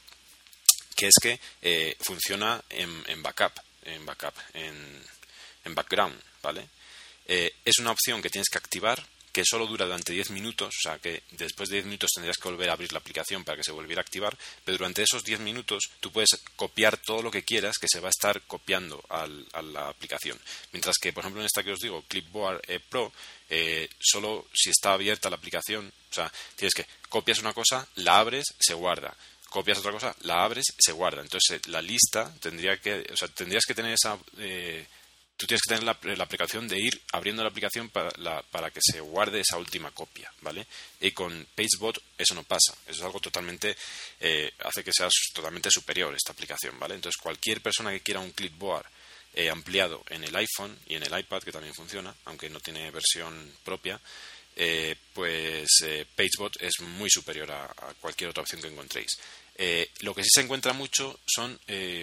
[0.98, 3.53] Que es que eh, funciona en, backup,
[3.84, 6.68] en backup, en, background, ¿vale?
[7.28, 10.82] Eh, es una opción que tienes que activar que solo dura durante 10 minutos, o
[10.82, 13.64] sea que después de 10 minutos tendrías que volver a abrir la aplicación para que
[13.64, 17.44] se volviera a activar, pero durante esos 10 minutos tú puedes copiar todo lo que
[17.44, 19.28] quieras que se va a estar copiando a
[19.61, 20.40] la aplicación.
[20.72, 23.14] Mientras que, por ejemplo, en esta que os digo, Clipboard eh, Pro,
[23.99, 28.45] solo si está abierta la aplicación, o sea, tienes que copias una cosa, la abres,
[28.57, 29.15] se guarda
[29.49, 31.22] copias otra cosa, la abres, se guarda.
[31.22, 34.86] Entonces la lista tendría que, o sea, tendrías que tener esa, eh,
[35.38, 38.72] tú tienes que tener la, la, aplicación de ir abriendo la aplicación para, la, para,
[38.72, 40.65] que se guarde esa última copia, ¿vale?
[40.99, 42.74] Y con Pagebot eso no pasa.
[42.88, 43.76] Eso es algo totalmente,
[44.19, 46.95] eh, hace que sea totalmente superior esta aplicación, ¿vale?
[46.95, 48.86] Entonces cualquier persona que quiera un clipboard
[49.34, 52.90] eh, ampliado en el iPhone y en el iPad, que también funciona, aunque no tiene
[52.90, 54.02] versión propia,
[54.59, 57.67] eh, pues eh, Pagebot es muy superior a,
[58.01, 59.11] cualquier otra opción que encontréis.
[59.55, 61.59] Eh, lo que sí se encuentra mucho son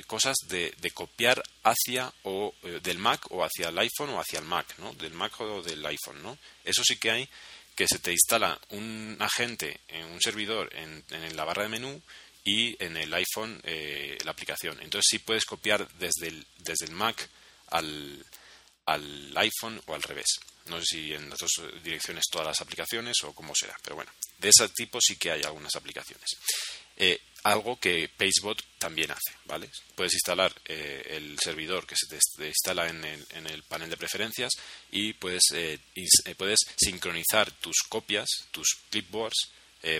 [0.07, 4.67] cosas de, copiar hacia o del Mac o hacia el iPhone o hacia el Mac,
[4.79, 4.93] ¿no?
[4.95, 6.39] Del Mac o del iPhone, ¿no?
[6.65, 7.29] Eso sí que hay
[7.75, 12.01] que se te instala un agente en un servidor en, en la barra de menú
[12.45, 13.61] y en el iPhone
[14.25, 14.81] la aplicación.
[14.81, 17.29] Entonces sí puedes copiar desde el, desde el Mac
[17.71, 18.25] al,
[18.87, 20.39] al iPhone o al revés.
[20.67, 21.51] No sé si en las dos
[21.83, 25.43] direcciones todas las aplicaciones o cómo será, pero bueno, de ese tipo sí que hay
[25.43, 26.27] algunas aplicaciones.
[26.97, 29.69] Eh, algo que Pagebot también hace, ¿vale?
[29.95, 34.53] Puedes instalar eh, el servidor que se te, instala en el, panel de preferencias
[34.91, 35.79] y puedes, eh,
[36.39, 39.51] puedes sincronizar tus copias, tus clipboards,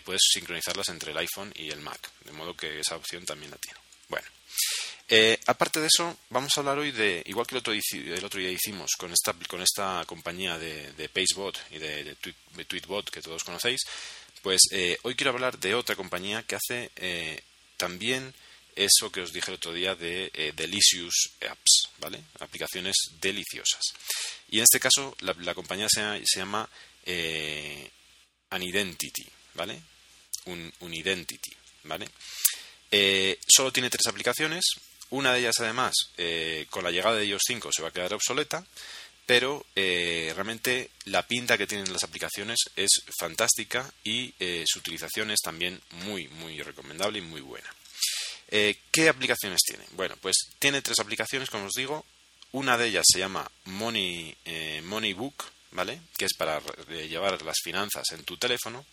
[0.03, 3.59] puedes sincronizarlas entre el iPhone y el Mac, de modo que esa opción también la
[3.59, 3.79] tiene.
[4.09, 4.27] Bueno,
[5.09, 8.93] eh, aparte de eso, vamos a hablar hoy de, igual que el otro, día hicimos
[8.97, 12.17] con esta, con esta compañía de, de Pacebot y de,
[12.67, 13.83] Tweetbot que todos conocéis,
[14.43, 17.43] pues eh, hoy quiero hablar de otra compañía que hace eh,
[17.77, 18.33] también
[18.75, 22.21] eso que os dije el otro día de Delicious Apps, ¿vale?
[22.41, 23.83] Aplicaciones deliciosas.
[24.49, 26.69] Y en este caso la, compañía se, se llama
[28.51, 29.81] Unidentity, ¿vale?
[30.47, 31.53] Un, Unidentity,
[31.85, 32.09] ¿vale?
[33.49, 34.65] solo tiene tres aplicaciones
[35.11, 38.15] una de ellas, además, eh, con la llegada de iOS 5 se va a quedar
[38.15, 38.65] obsoleta,
[39.27, 45.31] pero eh, realmente la pinta que tienen las aplicaciones es fantástica y eh, su utilización
[45.31, 47.73] es también muy, muy recomendable y muy buena.
[48.93, 49.85] ¿Qué aplicaciones tiene?
[49.93, 52.05] Bueno, pues tiene tres aplicaciones, como os digo.
[52.53, 54.37] Una de ellas se llama Money,
[54.85, 56.01] Money Book, ¿vale?
[56.17, 58.87] Que es para llevar las finanzas en tu teléfono.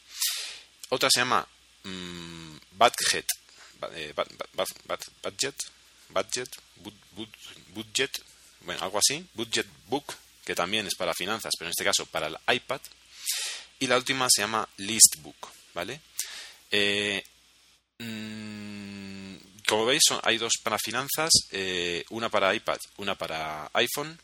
[0.90, 1.48] Otra se llama
[1.84, 3.28] mm, Budget,
[5.22, 5.56] Budget,
[6.14, 6.50] Budget,
[7.74, 8.12] Budget,
[8.62, 10.06] bueno, algo así, Budget Book,
[10.46, 12.82] que también es para finanzas, pero en este caso para el iPad.
[13.80, 16.02] Y la última se llama List Book, ¿vale?
[16.70, 17.24] Eh,
[18.00, 19.36] mm,
[19.68, 24.20] como veis, hay dos para finanzas, eh, una para iPad, una para iPhone.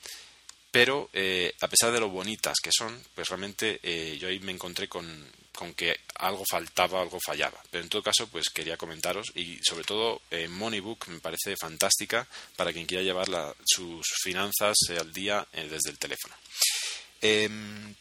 [0.70, 4.52] pero eh, a pesar de lo bonitas que son, pues realmente eh, yo ahí me
[4.52, 5.08] encontré con,
[5.58, 7.60] con, que algo faltaba, algo fallaba.
[7.72, 12.28] Pero en todo caso, pues quería comentaros y sobre todo eh, Moneybook me parece fantástica
[12.56, 13.28] para quien quiera llevar
[13.66, 16.36] sus finanzas al día desde el teléfono.
[17.22, 17.96] Em,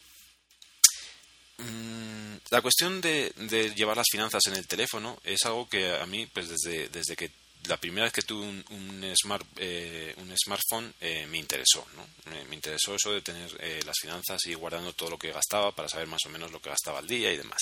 [1.57, 6.05] mm, la cuestión de, de, llevar las finanzas en el teléfono es algo que a
[6.05, 7.31] mí, pues desde, desde que
[7.65, 12.07] la primera vez que tuve un, smart, eh, un smartphone eh, me interesó, ¿no?
[12.31, 15.89] Me, interesó eso de tener eh, las finanzas y guardando todo lo que gastaba para
[15.89, 17.61] saber más o menos lo que gastaba al día y demás.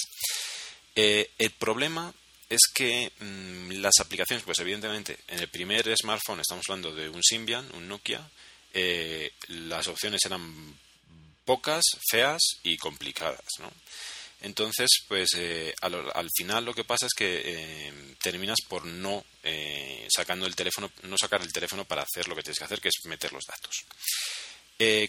[0.96, 2.14] el problema
[2.50, 7.24] es que mm, las aplicaciones, pues evidentemente, en el primer smartphone estamos hablando de un
[7.24, 8.30] Symbian, un Nokia,
[9.48, 10.76] las opciones eran
[11.46, 13.72] pocas, feas y complicadas, ¿no?
[14.46, 20.08] Entonces, pues eh, al, final lo que pasa es que eh, terminas por no eh,
[20.16, 22.90] sacando el teléfono, no sacar el teléfono para hacer lo que tienes que hacer, que
[22.90, 23.86] es meter los datos.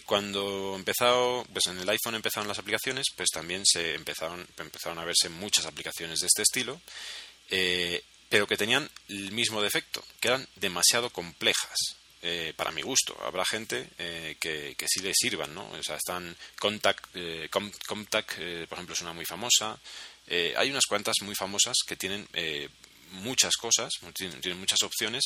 [0.06, 5.04] cuando empezado, pues en el iPhone empezaron las aplicaciones, pues también se empezaron, empezaron a
[5.04, 6.80] verse muchas aplicaciones de este estilo,
[8.30, 11.95] pero que tenían el mismo defecto, que eran demasiado complejas.
[12.22, 13.16] Eh, para mi gusto.
[13.22, 15.68] Habrá gente eh, que, que, sí le sirvan, ¿no?
[15.70, 18.36] O sea, están Contact, eh, Contact
[18.68, 19.78] por ejemplo, es una muy famosa.
[20.28, 22.26] hay unas cuantas muy famosas que tienen
[23.16, 25.24] muchas cosas, tienen, muchas opciones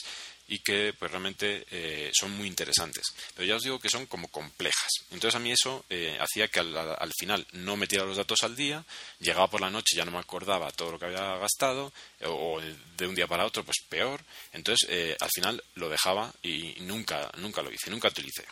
[0.48, 3.04] y que pues realmente eh, son muy interesantes.
[3.34, 4.90] Pero ya os digo que son como complejas.
[5.10, 8.84] Entonces a mí eso eh, hacía que al, final no metiera los datos al día,
[9.20, 11.92] llegaba por la noche ya no me acordaba todo lo que había gastado,
[12.24, 12.60] o,
[12.96, 14.24] de un día para otro pues peor.
[14.52, 18.44] Entonces eh, al final lo dejaba y nunca, nunca lo hice, nunca utilicé.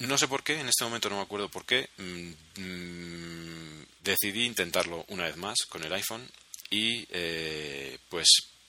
[0.00, 4.44] no sé por qué, en este momento no me acuerdo por qué, mm, mm, decidí
[4.44, 6.26] intentarlo una vez más con el iPhone
[6.70, 8.26] y eh, pues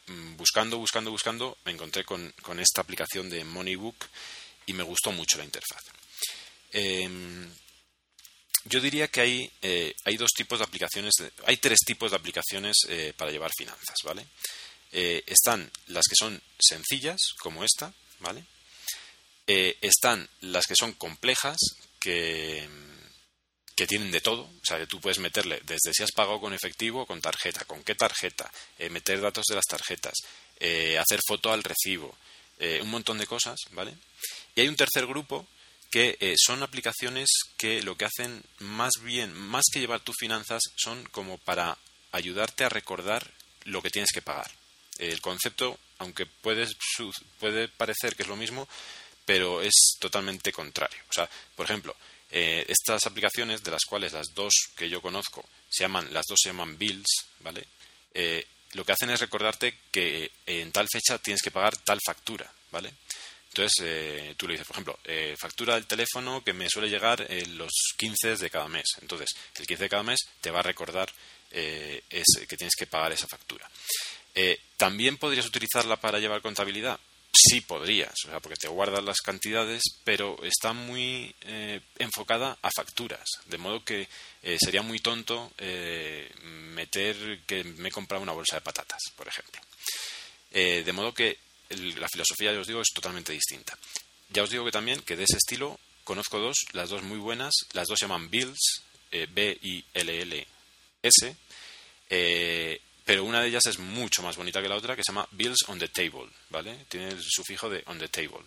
[0.07, 4.05] mm, buscando, buscando, buscando, me encontré con, esta aplicación de Moneybook
[4.65, 5.81] y me gustó mucho la interfaz.
[6.71, 7.49] Em,
[8.65, 11.13] yo diría que hay, eh, hay dos tipos de aplicaciones,
[11.45, 14.27] hay tres tipos de aplicaciones eh, para llevar finanzas, ¿vale?
[14.89, 18.45] están las que son sencillas, como esta, ¿vale?
[19.45, 21.57] están las que son complejas,
[21.99, 22.67] que
[23.77, 26.51] que tienen de todo, o sea, que tú puedes meterle desde si has pagado con
[26.51, 30.15] efectivo con tarjeta, con qué tarjeta, eh, meter datos de las tarjetas,
[30.59, 32.17] eh, hacer foto al recibo,
[32.57, 33.93] eh, un montón de cosas, ¿vale?
[34.55, 35.45] Y hay un tercer grupo
[35.91, 41.03] que son aplicaciones que lo que hacen más bien, más que llevar tus finanzas, son
[41.11, 41.77] como para
[42.11, 43.31] ayudarte a recordar
[43.63, 44.51] lo que tienes que pagar.
[44.97, 46.67] El concepto, aunque puede,
[47.39, 48.67] puede parecer que es lo mismo,
[49.23, 50.99] pero es totalmente contrario.
[51.09, 51.95] O sea, por ejemplo,
[52.29, 56.39] eh, estas aplicaciones, de las cuales las dos que yo conozco se llaman, las dos
[56.41, 57.65] se llaman bills, ¿vale?
[58.13, 62.51] Eh, lo que hacen es recordarte que en tal fecha tienes que pagar tal factura,
[62.71, 62.91] ¿vale?
[63.49, 64.99] Entonces, eh, tú le dices, por ejemplo,
[65.39, 68.85] factura del teléfono que me suele llegar en los 15 de cada mes.
[69.01, 71.11] Entonces, el 15 de cada mes te va a recordar
[71.49, 73.67] que tienes que pagar esa factura.
[74.75, 76.99] También podrías utilizarla para llevar contabilidad
[77.37, 82.69] sí podrías, o sea, porque te guardas las cantidades, pero está muy eh, enfocada a
[82.75, 84.07] facturas, de modo que
[84.43, 89.27] eh, sería muy tonto eh, meter que me he comprado una bolsa de patatas, por
[89.27, 89.61] ejemplo.
[90.51, 91.37] de modo que
[91.69, 93.77] la filosofía, ya os digo, es totalmente distinta.
[94.29, 97.53] Ya os digo que también que de ese estilo conozco dos, las dos muy buenas,
[97.73, 100.47] las dos se llaman Bills, B-I-L-L-S,
[103.07, 105.63] pero una de ellas es mucho más bonita que la otra, que se llama Bills
[105.67, 106.85] on the Table, ¿vale?
[106.89, 108.43] Tiene el sufijo de on the table.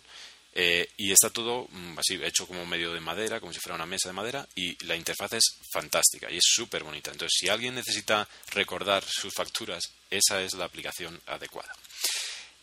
[0.53, 3.87] Eh, y está todo mm, así, hecho como medio de madera, como si fuera una
[3.87, 7.09] mesa de madera, y la interfaz es fantástica y es súper bonita.
[7.09, 9.81] Entonces, si alguien necesita recordar sus facturas,
[10.11, 11.73] esa es la aplicación adecuada.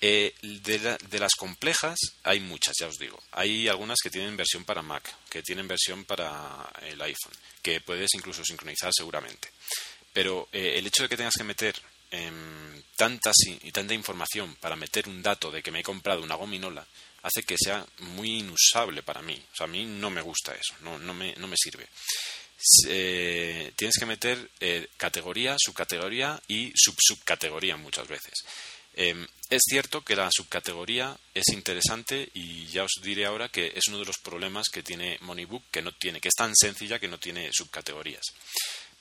[0.01, 3.21] Eh, de, de, las complejas hay muchas, ya os digo.
[3.33, 8.15] Hay algunas que tienen versión para Mac, que tienen versión para el iPhone, que puedes
[8.15, 9.49] incluso sincronizar seguramente.
[10.19, 11.81] Pero eh, el hecho de que tengas que meter
[12.11, 13.31] em, tanta
[13.63, 16.85] y tanta información para meter un dato de que me he comprado una gominola
[17.23, 19.41] hace que sea muy inusable para mí.
[19.53, 21.87] O sea, a mí no me gusta eso, no, no, me, no me sirve.
[22.89, 28.35] Eh, tienes que meter eh, categoría, subcategoría y subsubcategoría muchas veces.
[28.95, 33.87] Em, es cierto que la subcategoría es interesante y ya os diré ahora que es
[33.87, 37.07] uno de los problemas que tiene Moneybook, que no tiene, que es tan sencilla que
[37.07, 38.25] no tiene subcategorías.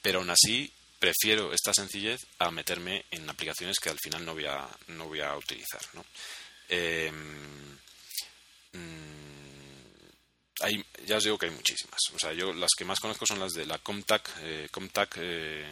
[0.04, 4.46] Pero aún así prefiero esta sencillez a meterme en aplicaciones que al final no voy
[4.46, 5.82] a, no voy a utilizar.
[5.94, 6.06] ¿no?
[6.70, 7.78] Em,
[8.74, 9.38] mm,
[10.62, 12.00] hay, ya os digo que hay muchísimas.
[12.14, 14.70] O sea, yo las que más conozco son las de la Comtac, eh,
[15.18, 15.66] eh,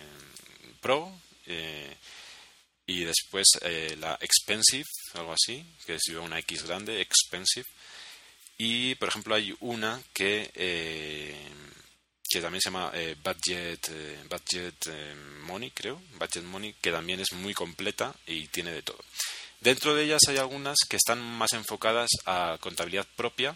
[0.79, 1.11] Pro
[1.47, 1.97] eh,
[2.85, 3.47] y después
[3.97, 4.85] la Expensive,
[5.15, 7.65] algo así, que es una X grande, Expensive.
[8.57, 11.49] y, por ejemplo, hay una que, eh,
[12.35, 14.93] que también se llama eh, Budget, eh, Budget
[15.43, 18.99] Money, creo, Budget Money, que también es muy completa y tiene de todo.
[19.61, 23.55] Dentro de ellas hay algunas que están más enfocadas a contabilidad propia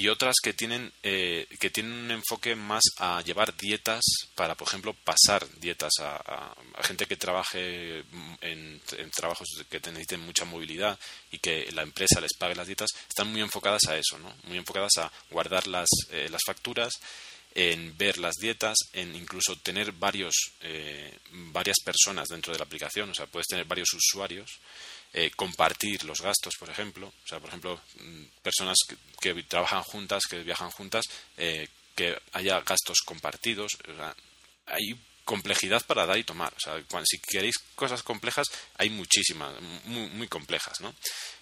[0.00, 4.04] y otras que tienen, eh, que tienen un enfoque más a llevar dietas
[4.36, 8.04] para, por ejemplo, pasar dietas a, gente que trabaje
[8.40, 8.80] en,
[9.14, 10.96] trabajos que necesiten mucha movilidad
[11.32, 14.32] y que la empresa les pague las dietas, están muy enfocadas a eso, ¿no?
[14.44, 16.94] Muy enfocadas a guardar las, eh, las facturas,
[17.58, 21.12] en ver las dietas, en incluso tener varios, eh,
[21.52, 24.60] varias personas dentro de la aplicación, o sea, puedes tener varios usuarios
[25.12, 27.08] eh, compartir los gastos, por ejemplo.
[27.08, 28.76] O sea, por ejemplo, mm, personas
[29.18, 31.06] que, trabajan juntas, que viajan juntas,
[31.36, 31.66] eh,
[31.96, 33.76] que haya gastos compartidos.
[34.66, 34.94] hay
[35.24, 36.54] complejidad para dar y tomar.
[36.54, 39.52] O sea, si queréis cosas complejas, hay muchísimas,
[39.86, 40.94] muy, muy complejas, ¿no?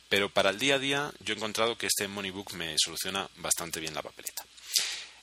[0.08, 3.80] Pero para el día a día, yo he encontrado que este Moneybook me soluciona bastante
[3.80, 4.45] bien la papeleta.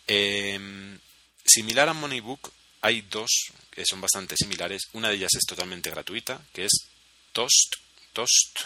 [0.07, 0.99] Em,
[1.45, 2.51] similar a Moneybook,
[2.81, 3.29] hay dos
[3.71, 4.83] que son bastante similares.
[4.93, 6.71] Una de ellas es totalmente gratuita, que es
[7.31, 7.75] Toast,
[8.13, 8.59] Toast,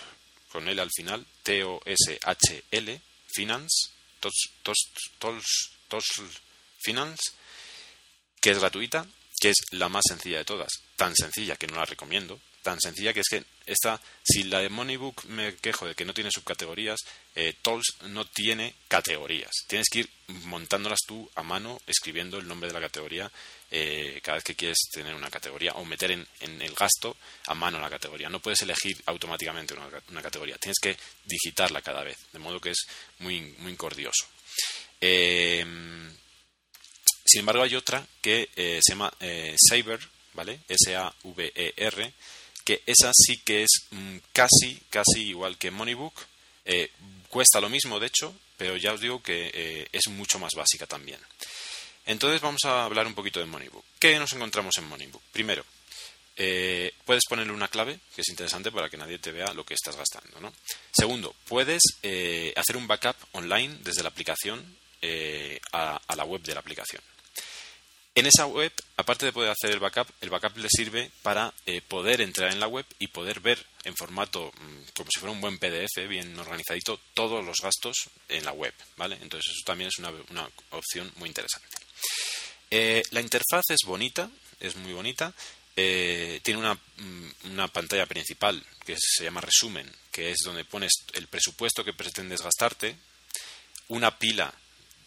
[0.51, 3.89] con L al final, T-O-S-H-L, Finance,
[4.19, 6.19] Toast, Toast, Toast,
[6.80, 7.31] Finance,
[8.41, 9.05] que es gratuita,
[9.39, 13.14] que es la más sencilla de todas, tan sencilla que no la recomiendo, tan sencilla
[13.14, 16.99] que es que esta, si la de Moneybook me quejo de que no tiene subcategorías,
[17.35, 19.52] eh, Tools no tiene categorías.
[19.68, 20.10] Tienes que ir
[20.45, 23.31] montándolas tú a mano, escribiendo el nombre de la categoría
[23.69, 27.18] eh, cada vez que quieres tener una categoría o meter en, el gasto
[27.48, 28.30] a mano la categoría.
[28.30, 32.88] No puedes elegir automáticamente una, categoría, tienes que digitarla cada vez, de modo que es
[33.19, 34.26] muy, muy cordioso.
[35.02, 35.64] Eh,
[37.26, 39.14] sin embargo, hay otra que se llama
[39.69, 39.99] Saver,
[40.34, 40.61] ¿vale?
[40.69, 42.14] S-A-V-E-R,
[42.68, 46.14] que esa sí que es mm, casi, casi igual que Moneybook.
[46.65, 46.91] Eh,
[47.30, 50.85] cuesta lo mismo, de hecho, pero ya os digo que eh, es mucho más básica
[50.85, 51.18] también.
[52.06, 53.85] Entonces vamos a hablar un poquito de Moneybook.
[53.98, 55.22] ¿Qué nos encontramos en Moneybook?
[55.31, 55.64] Primero,
[56.35, 59.73] eh, puedes ponerle una clave, que es interesante para que nadie te vea lo que
[59.73, 60.41] estás gastando.
[60.41, 60.53] ¿no?
[60.91, 61.81] Segundo, puedes
[62.57, 64.76] hacer un backup online desde la aplicación
[65.72, 67.02] a la web de la aplicación.
[68.18, 71.81] En esa web, aparte de poder hacer el backup, el backup le sirve para eh,
[71.81, 75.39] poder entrar en la web y poder ver en formato mm, como si fuera un
[75.39, 79.19] buen PDF, bien organizadito, todos los gastos en la web, ¿vale?
[79.22, 81.77] Entonces eso también es una, opción muy interesante.
[82.72, 85.31] Eh, la interfaz es bonita, es muy bonita.
[85.76, 91.06] Eh, tiene una, mm, una, pantalla principal que se llama resumen, que es donde pones
[91.14, 92.95] el presupuesto que pretendes gastarte,
[93.89, 94.52] una pila,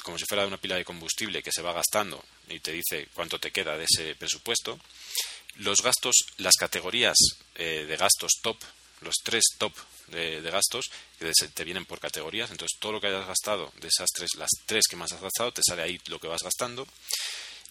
[0.03, 3.39] como si fuera una pila de combustible que se va gastando y te dice cuánto
[3.39, 4.79] te queda de ese presupuesto.
[5.57, 7.17] Los gastos, las categorías
[7.57, 8.57] eh, de gastos top,
[9.01, 9.73] los tres top
[10.09, 12.51] de, gastos, que te vienen por categorías.
[12.51, 15.53] Entonces, todo lo que hayas gastado de esas tres, las tres que más has gastado,
[15.53, 16.87] te sale ahí lo que vas gastando.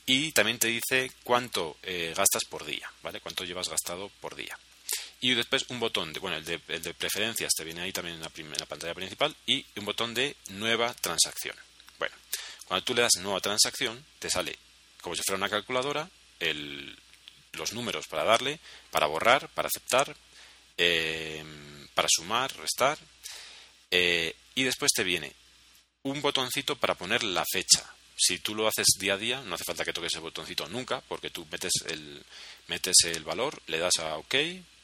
[0.06, 3.22] Y también te dice cuánto eh, gastas por día, ¿vale?
[3.22, 4.58] Cuánto llevas gastado por día.
[5.22, 8.32] Y después un botón de, bueno, el de, preferencias te viene ahí también en la,
[8.36, 11.56] en la pantalla principal y un botón de nueva transacción.
[12.00, 12.16] Bueno,
[12.66, 14.58] cuando tú le das nueva transacción, te sale
[15.02, 16.10] como si fuera una calculadora,
[17.54, 18.60] los números para darle,
[18.92, 20.16] para borrar, para aceptar,
[20.78, 21.44] eh,
[21.94, 22.98] para sumar, restar,
[23.92, 25.34] eh, y después te viene
[26.04, 27.86] un botoncito para poner la fecha.
[28.16, 31.02] Si tú lo haces día a día, no hace falta que toques el botoncito nunca,
[31.02, 32.24] porque tú metes el,
[32.68, 34.36] metes el valor, le das a OK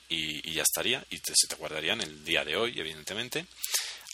[0.10, 3.46] y, ya estaría, y se te guardaría en el día de hoy, evidentemente.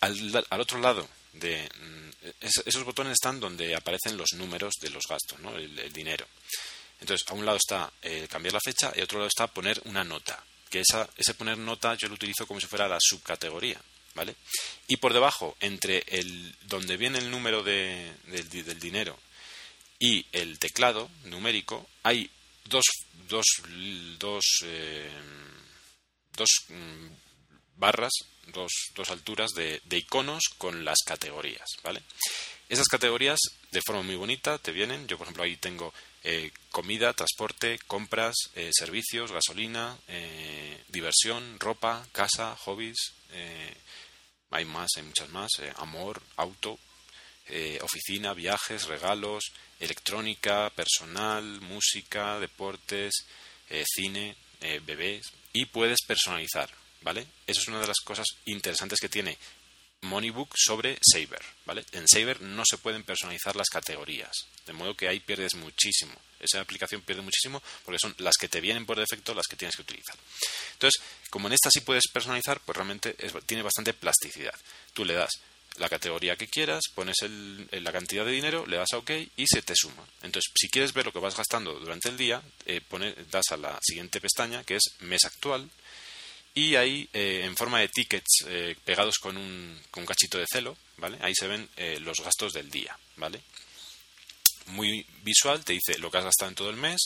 [0.01, 2.09] Al otro lado de mm,
[2.41, 6.25] esos botones están donde aparecen los números de los gastos, el, dinero.
[6.99, 9.81] Entonces, a un lado está eh, cambiar la fecha y a otro lado está poner
[9.85, 10.43] una nota.
[10.69, 13.81] Que esa, ese poner nota yo lo utilizo como si fuera la subcategoría,
[14.13, 14.35] ¿vale?
[14.87, 19.17] Y por debajo, entre el donde viene el número de, del, dinero
[19.99, 22.29] y el teclado numérico, hay
[22.65, 22.85] dos,
[23.27, 23.45] dos,
[24.17, 25.11] dos, eh,
[26.37, 27.07] dos mm,
[27.75, 28.13] barras
[28.51, 32.01] dos, dos alturas de, iconos con las categorías, ¿vale?
[32.69, 33.39] Esas categorías,
[33.71, 35.07] de forma muy bonita, te vienen.
[35.07, 42.07] Yo, por ejemplo, ahí tengo eh, comida, transporte, compras, eh, servicios, gasolina, eh, diversión, ropa,
[42.11, 43.13] casa, hobbies.
[44.51, 45.49] hay más, hay muchas más.
[45.77, 46.79] amor, auto,
[47.81, 53.13] oficina, viajes, regalos, electrónica, personal, música, deportes,
[53.85, 54.35] cine,
[54.85, 55.33] bebés.
[55.53, 56.69] Y puedes personalizar.
[57.01, 57.27] ¿Vale?
[57.47, 59.37] Eso es una de las cosas interesantes que tiene
[60.01, 61.85] Moneybook sobre Saber, ¿vale?
[61.91, 64.31] En Saber no se pueden personalizar las categorías,
[64.65, 66.13] de modo que ahí pierdes muchísimo.
[66.39, 69.75] Esa aplicación pierde muchísimo porque son las que te vienen por defecto las que tienes
[69.75, 70.15] que utilizar.
[70.73, 73.15] Entonces, como en esta sí puedes personalizar, pues realmente
[73.45, 74.55] tiene bastante plasticidad.
[74.93, 75.29] Tú le das
[75.77, 79.45] la categoría que quieras, pones el, la cantidad de dinero, le das a OK y
[79.45, 80.03] se te suma.
[80.23, 82.81] Entonces, si quieres ver lo que vas gastando durante el día, eh,
[83.31, 85.69] das a la siguiente pestaña, que es mes actual,
[86.53, 90.45] y ahí, eh, en forma de tickets eh, pegados con un, con un cachito de
[90.51, 91.17] celo, ¿vale?
[91.21, 91.67] Ahí se ven
[92.01, 93.41] los gastos del día, ¿vale?
[94.67, 96.99] Muy visual, te dice lo que has gastado en todo el mes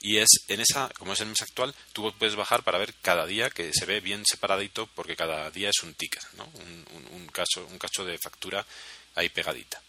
[0.00, 3.26] y es en esa, como es el mes actual, tú puedes bajar para ver cada
[3.26, 6.44] día que se ve bien separadito porque cada día es un ticket, ¿no?
[7.12, 8.64] un, caso, un cacho de factura
[9.14, 9.82] ahí pegadita.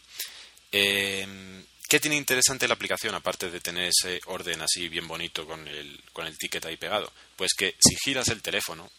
[0.71, 5.67] Em, ¿Qué tiene interesante la aplicación aparte de tener ese orden así bien bonito con
[5.67, 7.11] el, con el ticket ahí pegado?
[7.35, 8.91] Pues que si giras el teléfono,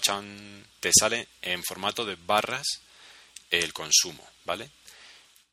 [0.00, 2.66] te sale en formato de barras
[3.50, 4.70] el consumo, ¿vale?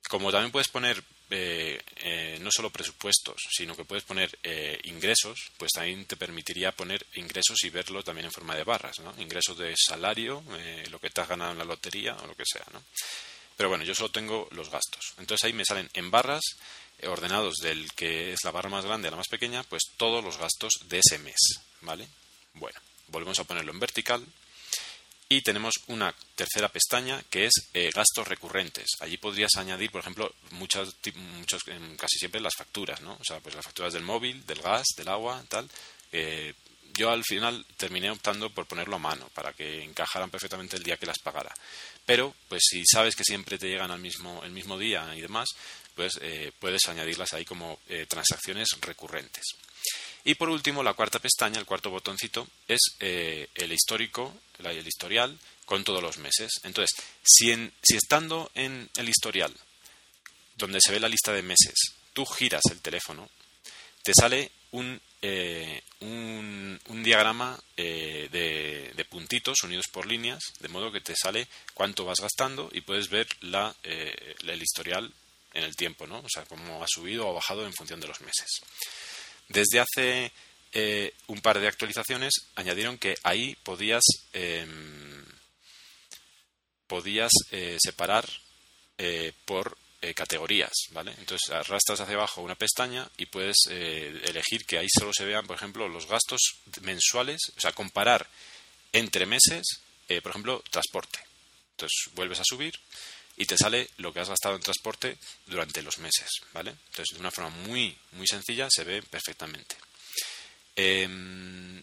[0.07, 5.51] Como también puedes poner eh, eh, no solo presupuestos, sino que puedes poner eh, ingresos,
[5.57, 9.13] pues también te permitiría poner ingresos y verlo también en forma de barras, ¿no?
[9.19, 10.43] Ingresos de salario,
[10.89, 12.83] lo que te has ganado en la lotería o lo que sea, ¿no?
[13.55, 15.13] Pero bueno, yo solo tengo los gastos.
[15.17, 16.43] Entonces ahí me salen en barras,
[17.03, 20.37] ordenados del que es la barra más grande a la más pequeña, pues todos los
[20.37, 22.07] gastos de ese mes, ¿vale?
[22.53, 22.79] Bueno,
[23.11, 24.25] volvemos a ponerlo en vertical
[25.31, 28.87] y tenemos una tercera pestaña que es eh, gastos recurrentes.
[28.99, 30.95] Allí podrías añadir, por ejemplo, muchas,
[31.37, 33.13] muchos, casi siempre las facturas, ¿no?
[33.13, 35.69] O sea, pues las facturas del móvil, del gas, del agua, tal.
[36.11, 36.55] Eh,
[36.95, 40.97] yo al final terminé optando por ponerlo a mano para que encajaran perfectamente el día
[40.97, 41.53] que las pagara.
[42.07, 45.49] Pero, pues si sabes que siempre te llegan al mismo, el mismo día y demás,
[45.93, 49.43] pues eh, puedes añadirlas ahí como transacciones recurrentes.
[50.23, 55.37] Y por último, la cuarta pestaña, el cuarto botoncito, es eh, el histórico, el historial,
[55.65, 56.51] con todos los meses.
[56.63, 59.53] Entonces, si, si estando en el historial,
[60.55, 61.75] donde se ve la lista de meses,
[62.13, 63.29] tú giras el teléfono,
[64.03, 70.91] te sale un, eh, un, diagrama eh, de, de, puntitos unidos por líneas, de modo
[70.91, 75.11] que te sale cuánto vas gastando y puedes ver la, el historial
[75.53, 76.19] en el tiempo, ¿no?
[76.19, 78.61] O sea, cómo ha subido o bajado en función de los meses.
[79.49, 80.31] Desde hace
[80.73, 85.25] eh, un par de actualizaciones añadieron que ahí podías, em,
[86.85, 88.29] podías eh, separar
[88.97, 89.77] eh, por
[90.15, 91.13] categorías, ¿vale?
[91.17, 95.57] Entonces arrastras hacia abajo una pestaña y puedes elegir que ahí solo se vean, por
[95.57, 96.39] ejemplo, los gastos
[96.83, 98.25] mensuales, o sea, comparar
[98.93, 99.81] entre meses,
[100.23, 101.19] por ejemplo, transporte.
[101.71, 102.79] Entonces vuelves a subir
[103.39, 105.17] y te sale lo que has gastado en transporte
[105.47, 106.71] durante los meses, ¿vale?
[106.71, 109.77] Entonces, de una forma muy, muy sencilla se ve perfectamente.
[110.75, 111.81] Em,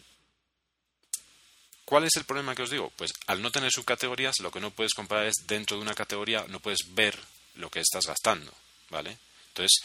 [1.87, 2.93] ¿Cuál es el problema que os digo?
[2.97, 6.45] Pues al no tener subcategorías, lo que no puedes comparar es dentro de una categoría,
[6.49, 7.19] no puedes ver
[7.55, 8.53] lo que estás gastando,
[8.91, 9.17] ¿vale?
[9.49, 9.79] Entonces,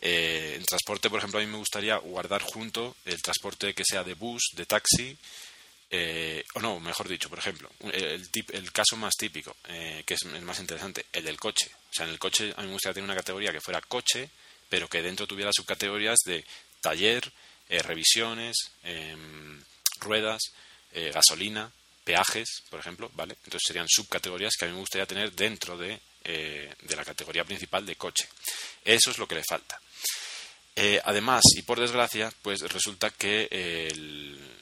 [0.00, 4.02] eh, en transporte, por ejemplo, a mí me gustaría guardar junto el transporte que sea
[4.02, 5.18] de bus, de taxi,
[5.90, 10.42] eh, o no, mejor dicho, por ejemplo, el, caso más típico, eh, que es el
[10.42, 11.70] más interesante, el del coche.
[11.90, 14.28] O sea, en el coche a mí me gustaría tener una categoría que fuera coche,
[14.68, 16.44] pero que dentro tuviera subcategorías de
[16.82, 17.32] taller,
[17.70, 19.62] eh, revisiones, em,
[20.00, 20.42] ruedas,
[21.12, 21.70] gasolina,
[22.02, 23.36] peajes, por ejemplo, ¿vale?
[23.44, 27.86] Entonces serían subcategorías que a mí me gustaría tener dentro de, de la categoría principal
[27.86, 28.26] de coche.
[28.84, 29.80] Eso es lo que le falta.
[31.04, 34.58] además, y por desgracia, pues resulta que el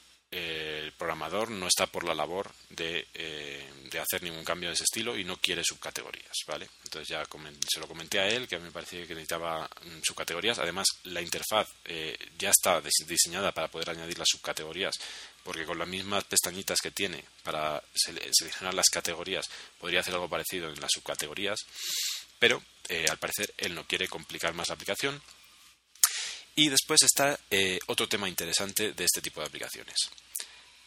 [0.97, 5.17] programador no está por la labor de, eh, de, hacer ningún cambio de ese estilo
[5.17, 6.67] y no quiere subcategorías, ¿vale?
[6.83, 7.23] Entonces ya
[7.67, 10.59] se lo comenté a él, que a mí me parecía que necesitaba mm, subcategorías.
[10.59, 14.95] Además, la interfaz eh, ya está diseñada para poder añadir las subcategorías,
[15.43, 19.47] porque con las mismas pestañitas que tiene para seleccionar las categorías,
[19.79, 21.59] podría hacer algo parecido en las subcategorías,
[22.39, 25.21] pero eh, al parecer él no quiere complicar más la aplicación
[26.55, 27.39] y después está
[27.85, 29.95] otro tema interesante de este tipo de aplicaciones.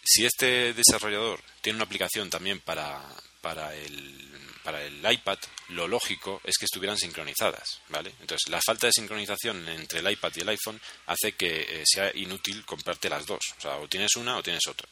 [0.03, 3.01] Si este desarrollador tiene una aplicación también para,
[3.41, 4.31] para, el,
[4.65, 8.13] para el iPad, lo lógico es que estuvieran sincronizadas, ¿vale?
[8.21, 12.11] Entonces, la falta de sincronización entre el iPad y el iPhone hace que eh, sea
[12.15, 13.41] inútil comprarte las dos.
[13.59, 14.89] O sea, o tienes una o tienes otra.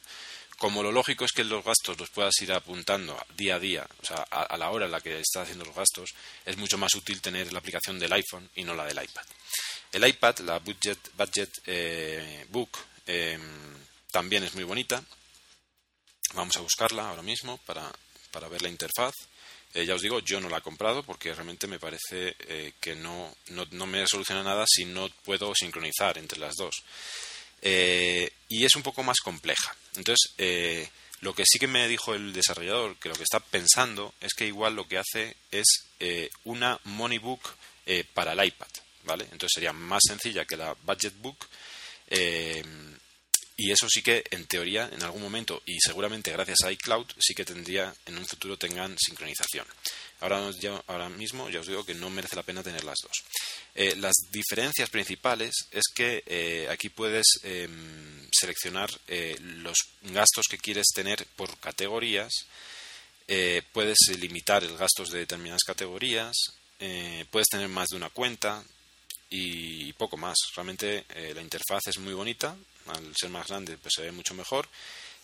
[0.59, 4.05] Como lo lógico es que los gastos los puedas ir apuntando día a día, o
[4.05, 6.11] sea, a, la hora en la que estás haciendo los gastos,
[6.45, 9.23] es mucho más útil tener la aplicación del iPhone y no la del iPad.
[9.93, 12.77] El iPad, la Budget, budget eh, Book,
[13.07, 13.41] em,
[14.19, 15.01] también es muy bonita.
[16.35, 17.89] Vamos a buscarla ahora mismo para,
[18.33, 19.15] para ver la interfaz.
[19.75, 22.97] Eh, ya os digo, yo no la he comprado porque realmente me parece eh, que
[22.97, 26.75] no, no, no, me soluciona nada si no puedo sincronizar entre las dos.
[27.63, 29.73] y es un poco más compleja.
[29.95, 30.91] Entonces,
[31.21, 34.49] lo que sí que me dijo el desarrollador, que lo que está pensando es que
[34.49, 35.67] igual lo que hace es
[36.43, 37.43] una Money Book
[38.15, 38.67] para el iPad.
[39.05, 39.29] ¿vale?
[39.31, 41.47] Entonces sería más sencilla que la Budget Book,
[42.09, 42.65] eh,
[43.61, 47.35] y eso sí que, en teoría, en algún momento, y seguramente gracias a iCloud, sí
[47.35, 49.67] que tendría, en un futuro tengan sincronización.
[50.21, 50.49] Ahora,
[50.87, 53.25] ahora mismo ya os digo que no merece la pena tener las dos.
[53.75, 60.59] Eh, las diferencias principales es que eh, aquí puedes em, seleccionar eh, los gastos que
[60.59, 62.33] quieres tener por categorías,
[63.73, 66.35] puedes limitar el gastos de determinadas categorías,
[67.31, 68.65] puedes tener más de una cuenta
[69.29, 70.35] y poco más.
[70.57, 71.05] Realmente
[71.35, 72.57] la interfaz es muy bonita,
[72.91, 74.69] al ser más grande pues se ve mucho mejor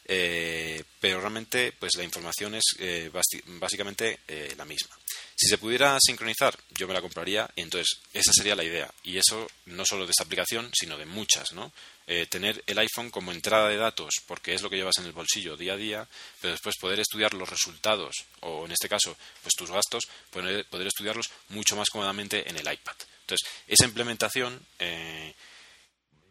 [0.06, 3.10] eh, pero realmente pues la información es eh,
[3.46, 4.96] básicamente eh, la misma.
[5.34, 8.92] Si se pudiera sincronizar, yo me la compraría y entonces esa sería la idea.
[9.02, 11.72] Y eso no solo de esta aplicación, sino de muchas, ¿no?
[12.28, 15.56] tener el iPhone como entrada de datos, porque es lo que llevas en el bolsillo
[15.56, 16.08] día a día,
[16.38, 20.86] pero después poder estudiar los resultados, o en este caso, pues tus gastos, poder, poder
[20.86, 22.96] estudiarlos mucho más cómodamente en el iPad.
[23.22, 24.60] Entonces, esa implementación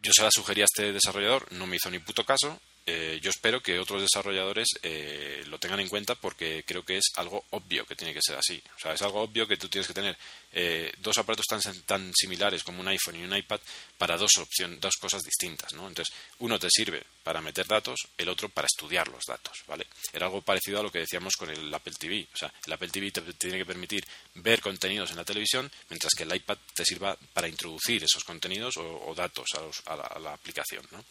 [0.04, 2.60] yo se la sugerí a este desarrollador, no me hizo ni puto caso.
[2.86, 7.12] Eh, yo espero que otros desarrolladores eh, lo tengan en cuenta porque creo que es
[7.16, 8.62] algo obvio que tiene que ser así.
[8.76, 10.16] O sea, es algo obvio que tú tienes que tener
[10.52, 13.60] eh, dos aparatos tan, tan similares como un iPhone y un iPad
[13.96, 15.72] para dos, opciones, dos cosas distintas.
[15.72, 15.88] ¿no?
[15.88, 19.62] Entonces, uno te sirve para meter datos, el otro para estudiar los datos.
[19.66, 19.86] ¿vale?
[20.12, 22.28] Era algo parecido a lo que decíamos con el Apple TV.
[22.34, 26.12] O sea, el Apple TV te, tiene que permitir ver contenidos en la televisión, mientras
[26.14, 29.48] que el iPad te sirva para introducir esos contenidos o, datos
[29.86, 30.86] a, la, a la aplicación.
[30.90, 31.02] ¿no?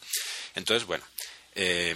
[0.54, 1.04] Entonces, bueno.
[1.56, 1.96] Eh,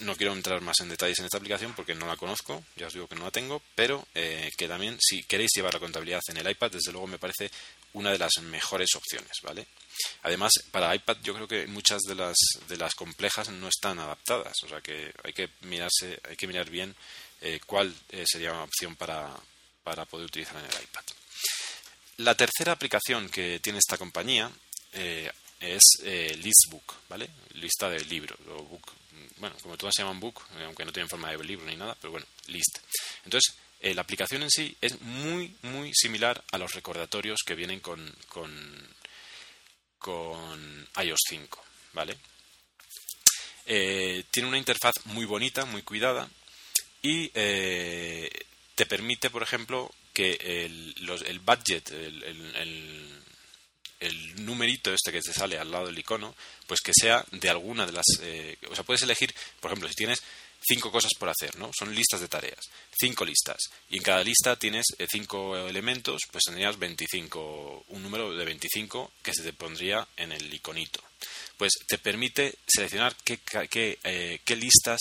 [0.00, 2.92] no quiero entrar más en detalles en esta aplicación porque no la conozco, ya os
[2.92, 6.38] digo que no la tengo, pero eh, que también si queréis llevar la contabilidad en
[6.38, 7.50] el iPad, desde luego me parece
[7.92, 9.66] una de las mejores opciones, ¿vale?
[10.22, 12.36] Además, para iPad yo creo que muchas de las
[12.68, 16.68] de las complejas no están adaptadas, o sea que hay que mirarse, hay que mirar
[16.68, 16.94] bien
[17.40, 19.34] eh, cuál eh, sería una opción para,
[19.82, 21.02] para poder utilizar en el iPad.
[22.18, 24.50] La tercera aplicación que tiene esta compañía
[25.60, 27.28] es eh, Listbook, ¿vale?
[27.54, 28.92] Lista de libros, o book,
[29.38, 31.96] bueno, como todas se llaman book, eh, aunque no tienen forma de libro ni nada,
[32.00, 32.78] pero bueno, list.
[33.24, 37.80] Entonces, eh, la aplicación en sí es muy, muy similar a los recordatorios que vienen
[37.80, 38.50] con, con,
[39.98, 42.16] con iOS 5, ¿vale?
[44.30, 46.30] tiene una interfaz muy bonita, muy cuidada
[47.02, 50.94] y te permite, por ejemplo, que el,
[51.26, 53.25] el budget, el
[54.36, 56.34] numerito este que te sale al lado del icono,
[56.66, 58.06] pues que sea de alguna de las...
[58.22, 60.22] Eh, o sea, puedes elegir, por ejemplo, si tienes
[60.60, 61.70] cinco cosas por hacer, ¿no?
[61.76, 62.60] Son listas de tareas,
[62.98, 63.58] cinco listas.
[63.88, 69.12] Y en cada lista tienes eh, cinco elementos, pues tendrías 25, un número de 25
[69.22, 71.02] que se te pondría en el iconito.
[71.56, 73.38] Pues te permite seleccionar qué,
[73.70, 75.00] qué, eh, qué listas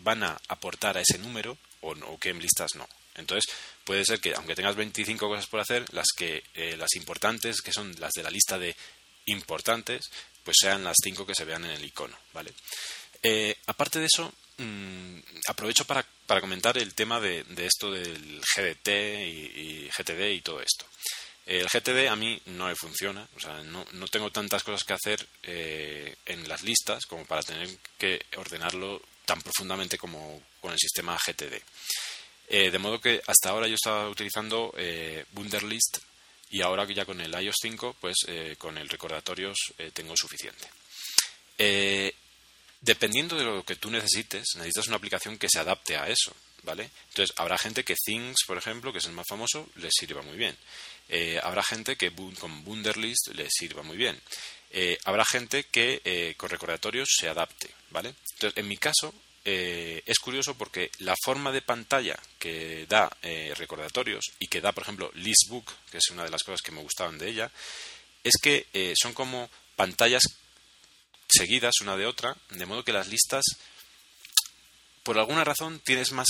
[0.00, 2.86] van a aportar a ese número o, o qué listas no.
[3.14, 3.50] Entonces,
[3.86, 7.72] puede ser que, aunque tengas 25 cosas por hacer, las, que, eh, las importantes, que
[7.72, 8.74] son las de la lista de
[9.26, 10.10] importantes,
[10.42, 12.52] pues sean las 5 que se vean en el icono, ¿vale?
[13.22, 15.18] Eh, aparte de eso, mm,
[15.48, 20.84] aprovecho para, para, comentar el tema de, esto del GDT y, GTD y todo esto.
[21.46, 24.94] El GTD a mí no me funciona, o sea, no, no tengo tantas cosas que
[24.94, 27.68] hacer eh, en las listas como para tener
[27.98, 31.62] que ordenarlo tan profundamente como con el sistema GTD.
[32.48, 35.98] Eh, de modo que hasta ahora yo estaba utilizando eh, Wunderlist
[36.50, 39.56] y ahora que ya con el iOS 5, pues eh, con el recordatorios
[39.92, 40.68] tengo suficiente.
[42.80, 46.32] dependiendo de lo que tú necesites, necesitas una aplicación que se adapte a eso,
[46.62, 46.88] ¿vale?
[47.08, 50.36] Entonces, habrá gente que Things, por ejemplo, que es el más famoso, le sirva muy
[50.36, 50.56] bien.
[51.42, 54.20] habrá gente que con Wunderlist le sirva muy bien.
[55.04, 58.14] habrá gente que con recordatorios se adapte, ¿vale?
[58.34, 59.12] Entonces, en mi caso,
[59.48, 64.72] eh, es curioso porque la forma de pantalla que da eh, recordatorios y que da,
[64.72, 67.52] por ejemplo, Listbook, que es una de las cosas que me gustaban de ella,
[68.24, 70.24] es que eh, son como pantallas
[71.28, 73.44] seguidas una de otra, de modo que las listas,
[75.04, 76.26] por alguna razón, tienes más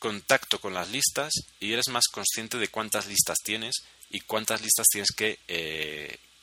[0.00, 4.88] contacto con las listas y eres más consciente de cuántas listas tienes y cuántas listas
[4.90, 5.38] tienes que,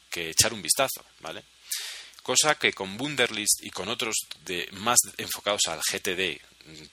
[0.10, 1.44] que echar un vistazo, ¿vale?
[2.30, 4.16] Cosa que con Wunderlist y con otros
[4.46, 6.40] de, más enfocados al GTD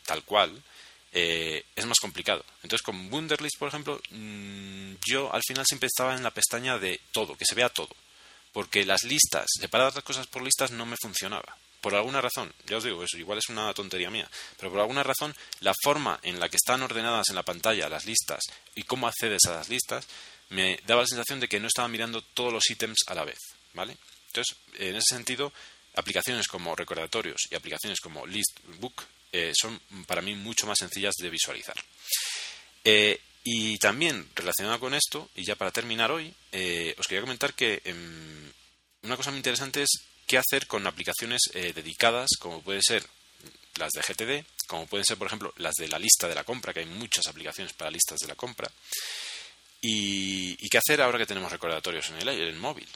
[0.06, 0.62] tal cual,
[1.12, 2.42] eh, es más complicado.
[2.62, 7.02] Entonces, con Wunderlist, por ejemplo, mm, yo al final siempre estaba en la pestaña de
[7.12, 7.94] todo, que se vea todo.
[8.50, 11.58] Porque las listas, separar las cosas por listas no me funcionaba.
[11.82, 15.02] Por alguna razón, ya os digo, eso igual es una tontería mía, pero por alguna
[15.02, 18.40] razón la forma en la que están ordenadas en la pantalla las listas
[18.74, 20.08] y cómo accedes a las listas
[20.48, 23.38] me daba la sensación de que no estaba mirando todos los ítems a la vez,
[23.74, 23.98] ¿vale?
[24.36, 25.52] Entonces, en ese sentido,
[25.94, 29.02] aplicaciones como recordatorios y aplicaciones como Listbook
[29.32, 31.76] eh, son para mí mucho más sencillas de visualizar.
[32.84, 37.54] Eh, y también relacionado con esto, y ya para terminar hoy, eh, os quería comentar
[37.54, 38.52] que em,
[39.02, 39.90] una cosa muy interesante es
[40.26, 43.04] qué hacer con aplicaciones eh, dedicadas, como puede ser
[43.76, 46.74] las de GTD, como pueden ser, por ejemplo, las de la lista de la compra,
[46.74, 48.70] que hay muchas aplicaciones para listas de la compra.
[49.80, 52.88] ¿Y, qué hacer ahora que tenemos recordatorios en el, móvil?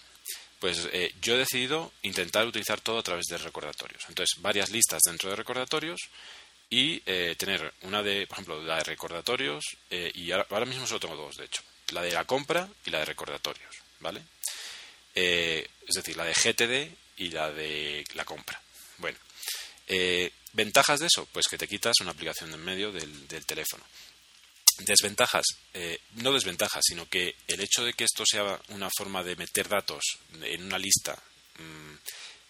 [0.60, 4.04] Pues eh, yo he decidido intentar utilizar todo a través de recordatorios.
[4.08, 5.98] Entonces, varias listas dentro de recordatorios
[6.68, 11.16] y eh, tener una de, por ejemplo, la de recordatorios y ahora, mismo solo tengo
[11.16, 14.22] dos, de hecho, la de la compra y la de recordatorios, ¿vale?
[15.12, 18.60] es decir, la de GTD y la de la compra.
[18.98, 19.18] Bueno,
[19.92, 21.26] eh, ¿ventajas de eso?
[21.32, 23.82] Pues que te quitas una aplicación en medio del, teléfono.
[24.85, 25.44] Desventajas,
[25.74, 29.69] eh, no desventajas, sino que el hecho de que esto sea una forma de meter
[29.69, 30.02] datos
[30.43, 31.16] en una lista
[31.59, 31.94] mm,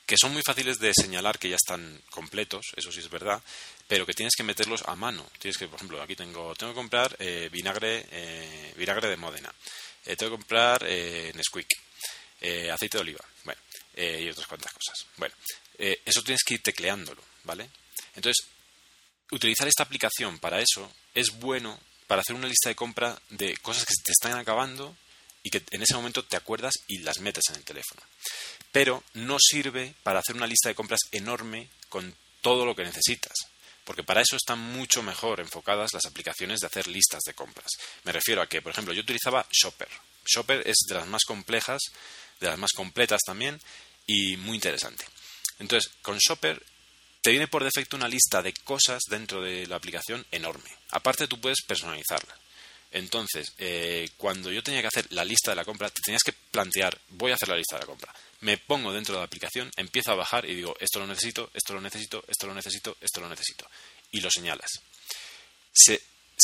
[0.07, 3.41] que son muy fáciles de señalar que ya están completos, eso sí es verdad,
[3.87, 5.29] pero que tienes que meterlos a mano.
[5.39, 9.55] Tienes que, por ejemplo, aquí tengo, tengo que comprar eh, vinagre, vinagre de Módena,
[10.05, 11.69] tengo que comprar Nesquik,
[12.73, 13.25] aceite de oliva.
[13.45, 13.61] Bueno,
[13.95, 15.07] eh, y otras cuantas cosas.
[15.17, 15.35] Bueno,
[15.79, 17.69] eh, eso tienes que ir tecleándolo, ¿vale?
[18.15, 18.47] Entonces,
[19.31, 21.79] utilizar esta aplicación para eso es bueno
[22.11, 24.97] para hacer una lista de compra de cosas que te están acabando
[25.45, 28.03] y que en ese momento te acuerdas y las metes en el teléfono.
[28.73, 33.35] Pero no sirve para hacer una lista de compras enorme con todo lo que necesitas,
[33.85, 37.69] porque para eso están mucho mejor enfocadas las aplicaciones de hacer listas de compras.
[38.03, 39.89] Me refiero a que, por ejemplo, yo utilizaba Shopper.
[40.27, 41.81] Shopper es de las más complejas
[42.41, 43.61] de las más completas también
[44.05, 45.05] y muy interesante.
[45.61, 46.61] Entonces, con Shopper
[47.21, 50.71] te viene por defecto una lista de cosas dentro de la aplicación enorme.
[50.91, 52.35] Aparte, tú puedes personalizarla.
[52.93, 56.33] Entonces, eh, cuando yo tenía que hacer la lista de la compra, te tenías que
[56.33, 58.13] plantear, voy a hacer la lista de la compra.
[58.41, 61.75] Me pongo dentro de la aplicación, empiezo a bajar y digo, esto lo necesito, esto
[61.75, 63.71] lo necesito, esto lo necesito, esto lo necesito.
[64.11, 64.71] Y lo señalas.
[65.73, 66.03] Se,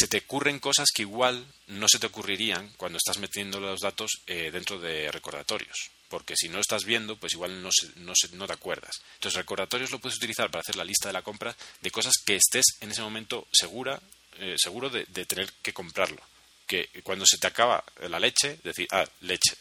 [0.09, 4.51] te ocurren cosas que igual no se te ocurrirían cuando estás metiendo los datos eh,
[4.53, 5.91] dentro de recordatorios.
[6.09, 9.01] Porque si no estás viendo, pues igual no, no, no te acuerdas.
[9.15, 12.37] Entonces, recordatorios lo puedes utilizar para hacer la lista de la compra de cosas que
[12.37, 14.01] estés en ese momento segura,
[14.39, 16.23] eh, seguro de, de tener que comprarlo.
[16.67, 19.57] Que cuando se te acaba la leche, decir, ah, leche.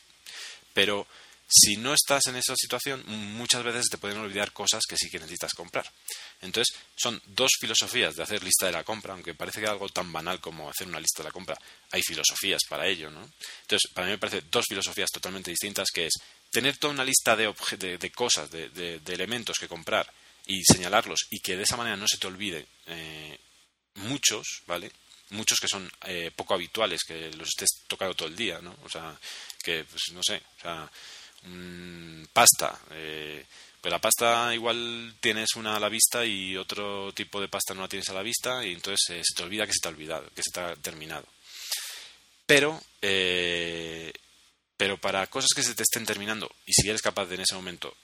[0.73, 1.07] Pero
[1.47, 5.19] si no estás en esa situación, muchas veces te pueden olvidar cosas que sí que
[5.19, 5.89] necesitas comprar.
[6.41, 10.11] Entonces, son dos filosofías de hacer lista de la compra, aunque parece que algo tan
[10.11, 11.57] banal como hacer una lista de la compra,
[11.91, 13.21] hay filosofías para ello, ¿no?
[13.61, 16.13] Entonces, para mí me parece dos filosofías totalmente distintas, que es
[16.51, 17.53] tener toda una lista de,
[17.97, 20.11] de, cosas, de, elementos que comprar
[20.47, 23.37] y señalarlos y que de esa manera no se te olvide eh,
[23.95, 24.91] muchos, ¿vale?
[25.29, 28.75] Muchos que son eh, poco habituales, que los estés tocando todo el día, ¿no?
[28.83, 29.19] O sea,
[29.61, 30.91] que, pues, no sé, o sea,
[32.31, 32.79] pasta.
[32.91, 33.45] Eh,
[33.81, 37.81] pero la pasta igual tienes una a la vista y otro tipo de pasta no
[37.81, 40.29] la tienes a la vista y entonces eh, se te olvida que se te olvidado,
[40.35, 41.27] que se terminado.
[42.45, 44.11] Pero, eh,
[44.75, 47.55] pero para cosas que se te estén terminando y si eres capaz de en ese
[47.55, 47.95] momento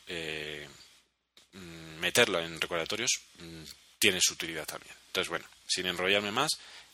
[1.53, 3.63] mm, meterlo en recordatorios, mm,
[3.99, 4.95] tiene su utilidad también.
[5.07, 6.51] Entonces, bueno, sin enrollarme más,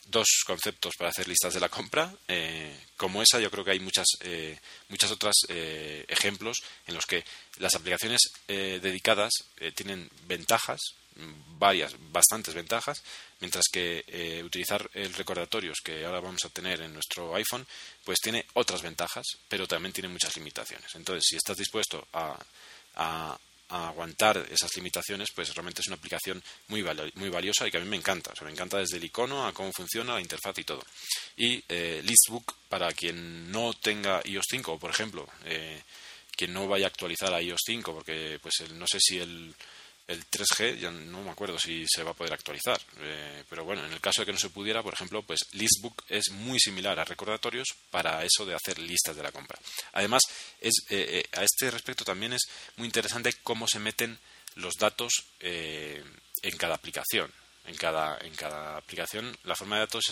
[0.08, 2.14] dos conceptos para hacer listas de la compra.
[2.28, 4.58] Eh, como esa, yo creo que hay muchas, eh,
[4.90, 6.58] muchas otras eh, ejemplos
[6.88, 7.24] en los que
[7.58, 9.32] las aplicaciones dedicadas
[9.76, 10.80] tienen ventajas,
[11.58, 13.04] varias, bastantes ventajas,
[13.40, 17.66] mientras que utilizar el recordatorios que ahora vamos a tener en nuestro iPhone,
[18.04, 20.94] pues tiene otras ventajas, pero también tiene muchas limitaciones.
[20.96, 22.38] Entonces, si estás dispuesto a,
[22.96, 23.38] a
[23.70, 26.86] aguantar esas limitaciones, pues realmente es una aplicación muy,
[27.16, 28.34] muy valiosa y que a mí me encanta.
[28.44, 30.84] Me encanta desde el icono a cómo funciona, la interfaz y todo.
[31.36, 35.82] Y eh, Listbook, para quien no tenga iOS 5, o por ejemplo, eh,
[36.36, 39.54] quien no vaya a actualizar a iOS 5, porque pues no sé si el
[40.08, 43.86] el 3G ya no me acuerdo si se va a poder actualizar, eh, pero bueno,
[43.86, 46.98] en el caso de que no se pudiera, por ejemplo, pues Listbook es muy similar
[46.98, 49.60] a recordatorios para eso de hacer listas de la compra.
[49.94, 50.24] Además,
[50.62, 52.44] es, eh, eh, a este respecto también es
[52.78, 54.18] muy interesante cómo se meten
[54.56, 57.32] los datos en cada aplicación.
[57.66, 60.06] En cada, en cada aplicación la forma de datos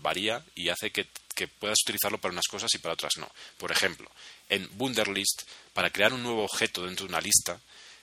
[0.00, 3.28] varía y hace que, que puedas utilizarlo para unas cosas y para otras no.
[3.58, 4.08] Por ejemplo,
[4.48, 5.42] en Wunderlist,
[5.74, 7.60] para crear un nuevo objeto dentro de una lista,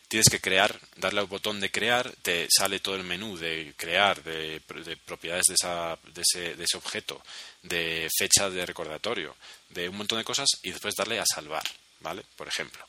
[0.07, 4.23] tienes que crear, darle al botón de crear, te sale todo el menú de crear,
[4.23, 4.61] de,
[5.05, 7.21] propiedades de, esa, de, ese, de, ese, objeto,
[7.63, 9.35] de fecha de recordatorio,
[9.69, 11.63] de un montón de cosas y después darle a salvar,
[11.99, 12.23] ¿vale?
[12.35, 12.85] Por ejemplo.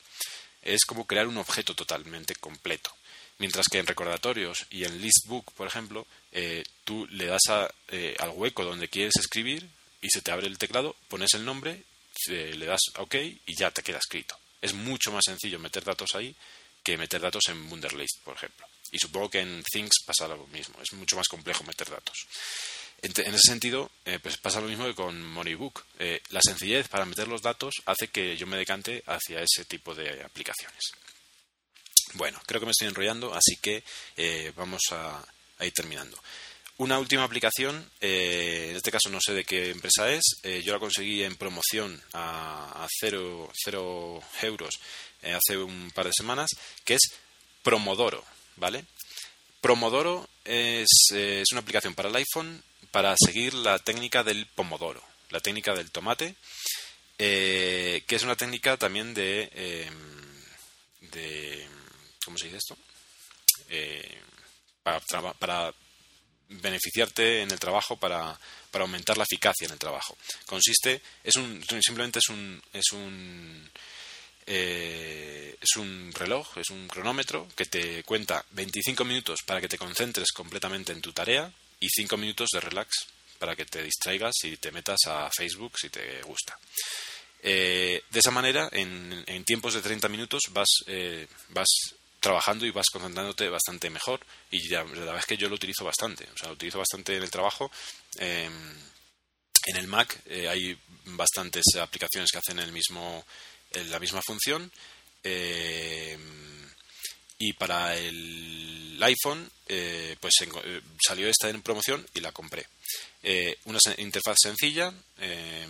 [0.63, 2.91] Es como crear un objeto totalmente completo.
[3.39, 7.43] Mientras que en recordatorios y en listbook, por ejemplo, eh, tú le das
[7.89, 9.69] eh, al hueco donde quieres escribir
[10.01, 11.85] y se te abre el teclado, pones el nombre,
[12.27, 14.37] le das OK y ya te queda escrito.
[14.61, 16.35] Es mucho más sencillo meter datos ahí
[16.89, 18.67] que meter datos en Wunderlist, por ejemplo.
[18.91, 20.81] Y supongo que en Things pasa lo mismo.
[20.81, 22.27] Es mucho más complejo meter datos.
[23.03, 25.85] En, ese sentido, eh, pues pasa lo mismo que con Moneybook.
[25.99, 29.95] Eh, la sencillez para meter los datos hace que yo me decante hacia ese tipo
[29.95, 30.93] de aplicaciones.
[32.15, 33.85] Bueno, creo que me estoy enrollando, así que
[34.17, 35.23] eh, vamos a,
[35.61, 36.19] ir terminando.
[36.79, 40.23] Una última aplicación, en este caso no sé de qué empresa es,
[40.63, 44.79] yo la conseguí en promoción a, a cero, cero euros
[45.23, 46.51] eh, hace un par de semanas,
[46.85, 47.03] que es
[47.63, 48.25] Promodoro,
[48.57, 48.85] ¿vale?
[49.61, 55.03] Promodoro es, eh, es una aplicación para el iPhone para seguir la técnica del pomodoro,
[55.31, 56.37] la técnica del tomate,
[57.19, 59.91] eh, que es una técnica también de,
[61.01, 61.69] de
[62.25, 62.77] ¿cómo se dice esto?
[63.71, 64.21] Eh,
[64.83, 65.01] para,
[65.35, 65.75] para
[66.49, 68.39] beneficiarte en el trabajo para,
[68.71, 70.17] para aumentar la eficacia en el trabajo.
[70.47, 73.71] Consiste, es un, simplemente es un, es un,
[74.51, 79.77] eh, es un reloj, es un cronómetro que te cuenta 25 minutos para que te
[79.77, 83.07] concentres completamente en tu tarea y 5 minutos de relax
[83.39, 86.59] para que te distraigas y te metas a Facebook si te gusta.
[87.43, 91.69] Eh, de esa manera, en, tiempos de 30 minutos vas, eh, vas
[92.21, 94.21] trabajando y vas concentrándote bastante mejor.
[94.51, 96.27] Y ya, la verdad es que yo lo utilizo bastante.
[96.35, 97.71] O sea, lo utilizo bastante en el trabajo.
[98.19, 98.49] Eh,
[99.67, 103.25] en el Mac hay bastantes aplicaciones que hacen el mismo,
[103.73, 104.71] eh, la misma función.
[105.25, 106.17] Eh,
[107.39, 112.67] y para el iPhone, eh, pues eh, salió esta en promoción y la compré.
[113.23, 115.67] Eh, una interfaz sencilla, eh,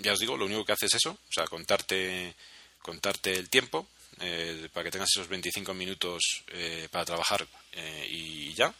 [0.00, 2.34] ya os digo, lo único que hace es eso, o sea, contarte,
[2.80, 3.86] contarte el tiempo
[4.72, 6.44] para que tengas esos 25 minutos
[6.90, 7.44] para trabajar
[8.08, 8.72] y ya.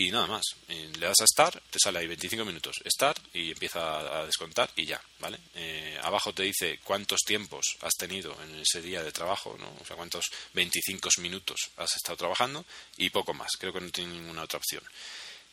[0.00, 0.44] Y nada más.
[0.68, 2.76] Le das a Start, te sale ahí 25 minutos.
[2.88, 5.40] Start y empieza a descontar y ya, ¿vale?
[5.56, 9.68] Eh, abajo te dice cuántos tiempos has tenido en ese día de trabajo, ¿no?
[9.80, 12.64] O sea, cuántos 25 minutos has estado trabajando
[12.96, 13.50] y poco más.
[13.58, 14.84] Creo que no tiene ninguna otra opción.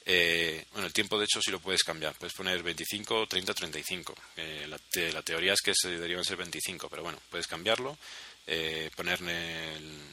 [0.05, 2.13] Eh, bueno, el tiempo de hecho sí lo puedes cambiar.
[2.13, 4.15] Puedes poner 25, 30, 35.
[4.38, 7.97] Eh, la, te- la teoría es que se deberían ser 25, pero bueno, puedes cambiarlo.
[8.45, 10.03] Eh, ponerle el-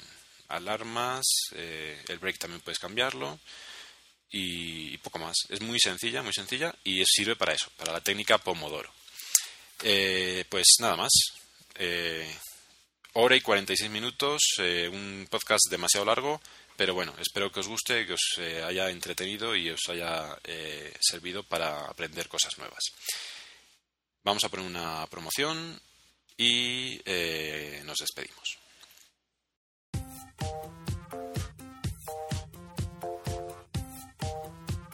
[0.48, 1.22] alarmas,
[1.54, 3.38] eh, el break también puedes cambiarlo
[4.32, 5.36] y, poco más.
[5.50, 8.90] Es muy sencilla, muy sencilla y sirve para eso, para la técnica Pomodoro.
[9.82, 11.12] Eh, pues nada más.
[11.76, 12.34] Eh,
[13.14, 16.40] hora y 46 minutos, eh, un podcast demasiado largo,
[16.76, 20.38] pero bueno, espero que os guste, que os eh, haya entretenido y os haya
[21.00, 22.84] servido para aprender cosas nuevas.
[24.24, 25.80] Vamos a poner una promoción
[26.36, 27.00] y
[27.84, 28.61] nos despedimos.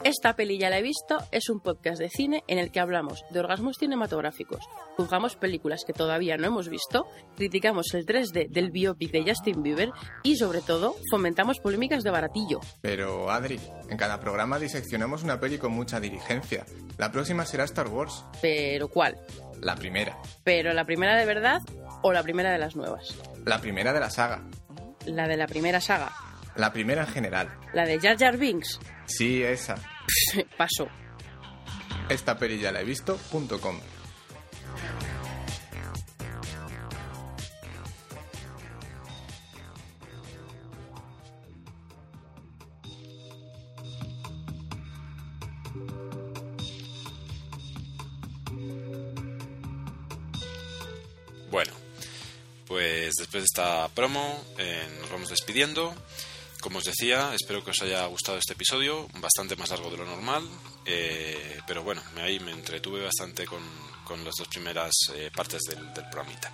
[0.09, 3.23] Esta peli ya la he visto es un podcast de cine en el que hablamos
[3.29, 4.67] de orgasmos cinematográficos,
[4.97, 7.07] juzgamos películas que todavía no hemos visto,
[7.37, 9.91] criticamos el 3D del biopic de Justin Bieber
[10.23, 12.59] y sobre todo fomentamos polémicas de baratillo.
[12.81, 16.65] Pero, Adri, en cada programa diseccionamos una peli con mucha diligencia.
[16.97, 19.15] La próxima será Star Wars, Pero ¿cuál?
[19.61, 20.17] la primera.
[20.43, 21.59] ¿Pero la primera de verdad
[22.01, 23.15] o la primera de las nuevas?
[23.45, 24.41] La primera de la saga.
[25.05, 26.11] La de la primera saga.
[26.55, 27.55] La primera en general.
[27.73, 28.79] La de Jar Jar Binks.
[29.05, 29.75] Sí, esa.
[30.57, 30.87] Paso.
[32.09, 33.79] Esta peli ya la he visto.com.
[51.51, 51.71] Bueno,
[52.67, 55.95] pues después de esta promo eh, nos vamos despidiendo.
[56.61, 60.05] Como os decía, espero que os haya gustado este episodio, bastante más largo de lo
[60.05, 60.43] normal,
[60.85, 63.63] eh, pero bueno, ahí me entretuve bastante con,
[64.03, 66.53] con las dos primeras eh, partes del, del programita.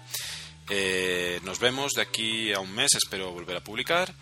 [0.69, 4.13] Eh, nos vemos de aquí a un mes, espero volver a publicar.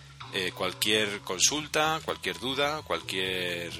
[0.55, 3.71] Cualquier consulta, cualquier duda, cualquier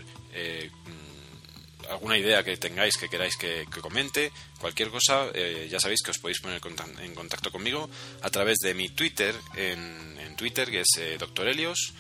[1.89, 6.19] alguna idea que tengáis que queráis que, comente, cualquier cosa, eh, ya sabéis que os
[6.19, 6.61] podéis poner
[7.01, 7.89] en contacto conmigo
[8.21, 11.47] a través de mi Twitter, en, Twitter, que es eh, Dr.
[11.47, 11.93] Helios,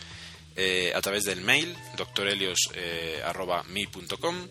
[0.55, 1.75] eh, a través del mail,
[2.15, 4.47] drhelios.me.com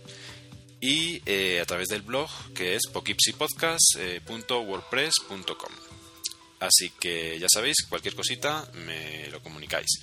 [0.81, 5.73] y eh, a través del blog, que es pokipsipodcast.wordpress.com.
[6.59, 10.01] Así que ya sabéis, cualquier cosita me lo comunicáis.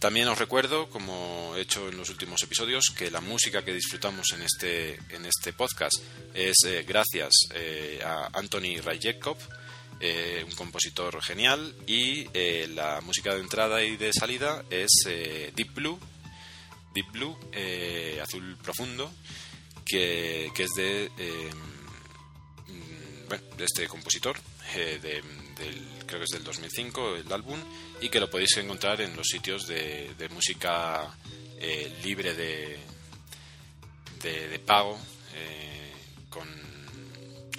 [0.00, 4.32] También os recuerdo, como he hecho en los últimos episodios, que la música que disfrutamos
[4.32, 5.92] en este, en este podcast
[6.32, 9.36] es eh, gracias eh, a Anthony Rajekov,
[10.00, 12.24] eh, un compositor genial, y
[12.68, 16.00] la música de entrada y de salida es Deep Blue,
[16.94, 17.38] Deep Blue,
[18.22, 19.12] azul profundo,
[19.84, 21.10] que, que es de,
[22.68, 24.40] mm, bueno, de este compositor,
[24.74, 25.22] de-
[26.06, 27.58] creo que es del 2005 el álbum,
[28.00, 31.16] y que lo podéis encontrar en los sitios de, música
[31.58, 32.78] eh, libre de,
[34.22, 34.98] de, pago,
[35.34, 35.92] eh,
[36.28, 36.48] con,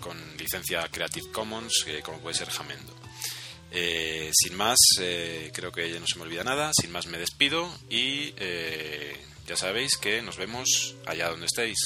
[0.01, 2.95] con licencia Creative Commons, eh, como puede ser Jamendo.
[4.33, 4.77] Sin más,
[5.53, 6.71] creo que ya no se me olvida nada.
[6.73, 8.33] Sin más, me despido y
[9.47, 11.77] ya sabéis que nos vemos allá donde estéis.